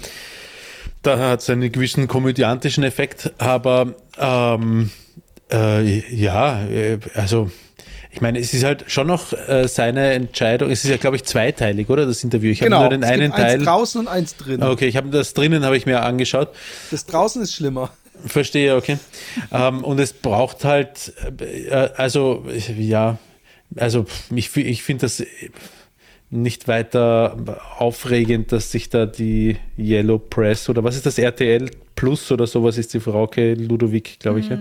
da 1.03 1.19
hat 1.19 1.41
es 1.41 1.51
einen 1.51 1.71
gewissen 1.71 2.09
komödiantischen 2.09 2.83
Effekt, 2.83 3.33
aber 3.39 3.95
ähm, 4.19 4.91
äh, 5.53 6.15
ja, 6.15 6.65
äh, 6.65 6.99
also 7.15 7.51
ich 8.17 8.23
meine, 8.23 8.39
es 8.39 8.55
ist 8.55 8.65
halt 8.65 8.87
schon 8.87 9.09
noch 9.09 9.35
äh, 9.35 9.69
seine 9.69 10.15
Entscheidung. 10.15 10.71
Es 10.71 10.85
ist 10.85 10.91
ja, 10.91 10.97
glaube 10.97 11.17
ich, 11.17 11.25
zweiteilig, 11.25 11.91
oder? 11.91 12.07
Das 12.07 12.25
Interview. 12.25 12.51
Ich 12.51 12.63
habe 12.63 12.71
nur 12.71 12.89
den 12.89 13.03
Genau, 13.03 13.13
einen 13.13 13.31
eins 13.31 13.37
Teil. 13.37 13.59
draußen 13.59 14.01
und 14.01 14.09
eins 14.09 14.37
drin. 14.37 14.63
Okay, 14.63 14.87
ich 14.87 14.97
habe 14.97 15.11
das 15.11 15.35
drinnen, 15.35 15.67
habe 15.67 15.77
ich 15.77 15.85
mir 15.85 16.03
angeschaut. 16.03 16.49
Das 16.91 17.05
draußen 17.05 17.43
ist 17.43 17.53
schlimmer. 17.53 17.91
Verstehe, 18.25 18.75
okay. 18.75 18.97
ähm, 19.53 19.85
und 19.85 20.01
es 20.01 20.15
braucht 20.15 20.65
halt, 20.65 21.13
äh, 21.39 21.91
also 21.97 22.47
ja, 22.79 23.19
also 23.77 24.07
ich, 24.35 24.57
ich 24.57 24.83
finde 24.83 25.03
das, 25.03 25.23
nicht 26.31 26.69
weiter 26.69 27.37
aufregend, 27.79 28.51
dass 28.51 28.73
sich 28.73 28.89
da 28.89 29.05
die 29.05 29.59
Yellow 29.79 30.19
Press 30.19 30.71
oder 30.71 30.83
was 30.83 30.97
ist 30.97 31.05
das 31.05 31.19
RTL 31.19 31.71
Plus 31.97 32.31
oder 32.31 32.47
sowas 32.47 32.79
ist 32.79 32.95
die 32.95 33.01
Frauke 33.01 33.55
Ludovic, 33.55 34.21
glaube 34.21 34.41
ich. 34.41 34.49
Ja. 34.49 34.59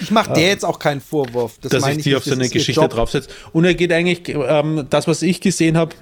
Ich 0.00 0.10
mache 0.10 0.32
der 0.32 0.48
jetzt 0.48 0.64
auch 0.64 0.78
keinen 0.78 1.00
Vorwurf. 1.00 1.58
Das 1.60 1.72
dass 1.72 1.86
ich 1.88 1.98
die 1.98 2.10
nicht, 2.10 2.16
auf 2.16 2.24
so 2.24 2.30
das 2.30 2.38
eine 2.38 2.48
Geschichte 2.48 2.80
Job. 2.80 2.90
draufsetzt. 2.90 3.28
Und 3.52 3.64
er 3.64 3.74
geht 3.74 3.92
eigentlich, 3.92 4.28
ähm, 4.28 4.86
das, 4.88 5.06
was 5.08 5.22
ich 5.22 5.40
gesehen 5.40 5.76
habe, 5.76 5.94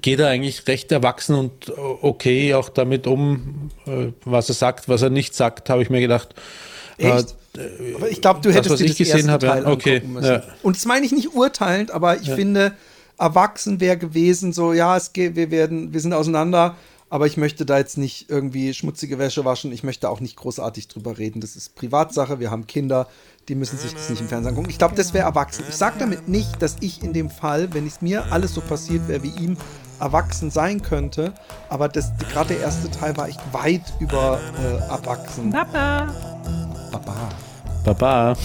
geht 0.00 0.18
er 0.18 0.28
eigentlich 0.28 0.66
recht 0.66 0.90
erwachsen 0.90 1.36
und 1.36 1.72
okay 1.76 2.54
auch 2.54 2.70
damit 2.70 3.06
um, 3.06 3.70
äh, 3.86 4.08
was 4.24 4.48
er 4.48 4.54
sagt, 4.54 4.88
was 4.88 5.02
er 5.02 5.10
nicht 5.10 5.34
sagt, 5.34 5.70
habe 5.70 5.82
ich 5.82 5.90
mir 5.90 6.00
gedacht. 6.00 6.34
Echt? 6.98 7.34
Aber 7.94 8.10
ich 8.10 8.20
glaube, 8.20 8.40
du 8.40 8.48
das, 8.48 8.56
hättest 8.56 8.72
was 8.72 8.78
dir 8.78 8.86
ich 8.86 8.96
das 8.96 8.98
gesehen 8.98 9.30
habe, 9.30 9.46
ja. 9.46 9.66
Okay, 9.66 10.02
ja. 10.22 10.42
Und 10.62 10.76
das 10.76 10.84
meine 10.86 11.06
ich 11.06 11.12
nicht 11.12 11.34
urteilend, 11.34 11.90
aber 11.90 12.20
ich 12.20 12.30
finde, 12.30 12.72
erwachsen 13.18 13.80
wäre 13.80 13.96
gewesen, 13.96 14.52
so, 14.52 14.72
ja, 14.72 14.96
es 14.96 15.12
geht, 15.12 15.36
wir 15.36 15.50
werden, 15.50 15.92
wir 15.92 16.00
sind 16.00 16.12
auseinander, 16.12 16.76
aber 17.08 17.26
ich 17.26 17.36
möchte 17.36 17.64
da 17.64 17.78
jetzt 17.78 17.98
nicht 17.98 18.30
irgendwie 18.30 18.74
schmutzige 18.74 19.18
Wäsche 19.18 19.44
waschen. 19.44 19.70
Ich 19.72 19.84
möchte 19.84 20.08
auch 20.10 20.20
nicht 20.20 20.36
großartig 20.36 20.88
drüber 20.88 21.18
reden. 21.18 21.40
Das 21.40 21.54
ist 21.54 21.74
Privatsache. 21.76 22.40
Wir 22.40 22.50
haben 22.50 22.66
Kinder, 22.66 23.06
die 23.48 23.54
müssen 23.54 23.78
sich 23.78 23.92
das 23.92 24.10
nicht 24.10 24.20
im 24.20 24.28
Fernsehen 24.28 24.50
angucken. 24.50 24.70
Ich 24.70 24.78
glaube, 24.78 24.96
das 24.96 25.14
wäre 25.14 25.24
erwachsen. 25.24 25.64
Ich 25.68 25.76
sage 25.76 25.96
damit 25.98 26.28
nicht, 26.28 26.60
dass 26.60 26.76
ich 26.80 27.02
in 27.02 27.12
dem 27.12 27.30
Fall, 27.30 27.72
wenn 27.74 27.86
es 27.86 28.00
mir 28.02 28.32
alles 28.32 28.54
so 28.54 28.60
passiert 28.60 29.06
wäre 29.06 29.22
wie 29.22 29.30
ihm, 29.30 29.56
erwachsen 30.00 30.50
sein 30.50 30.82
könnte. 30.82 31.32
Aber 31.68 31.88
das, 31.88 32.10
gerade 32.30 32.54
der 32.54 32.60
erste 32.60 32.90
Teil 32.90 33.16
war 33.16 33.28
echt 33.28 33.40
weit 33.52 33.82
über 34.00 34.40
äh, 34.58 34.90
erwachsen. 34.90 35.50
Papa. 35.50 36.12
Baba. 36.90 37.28
Baba. 37.84 38.36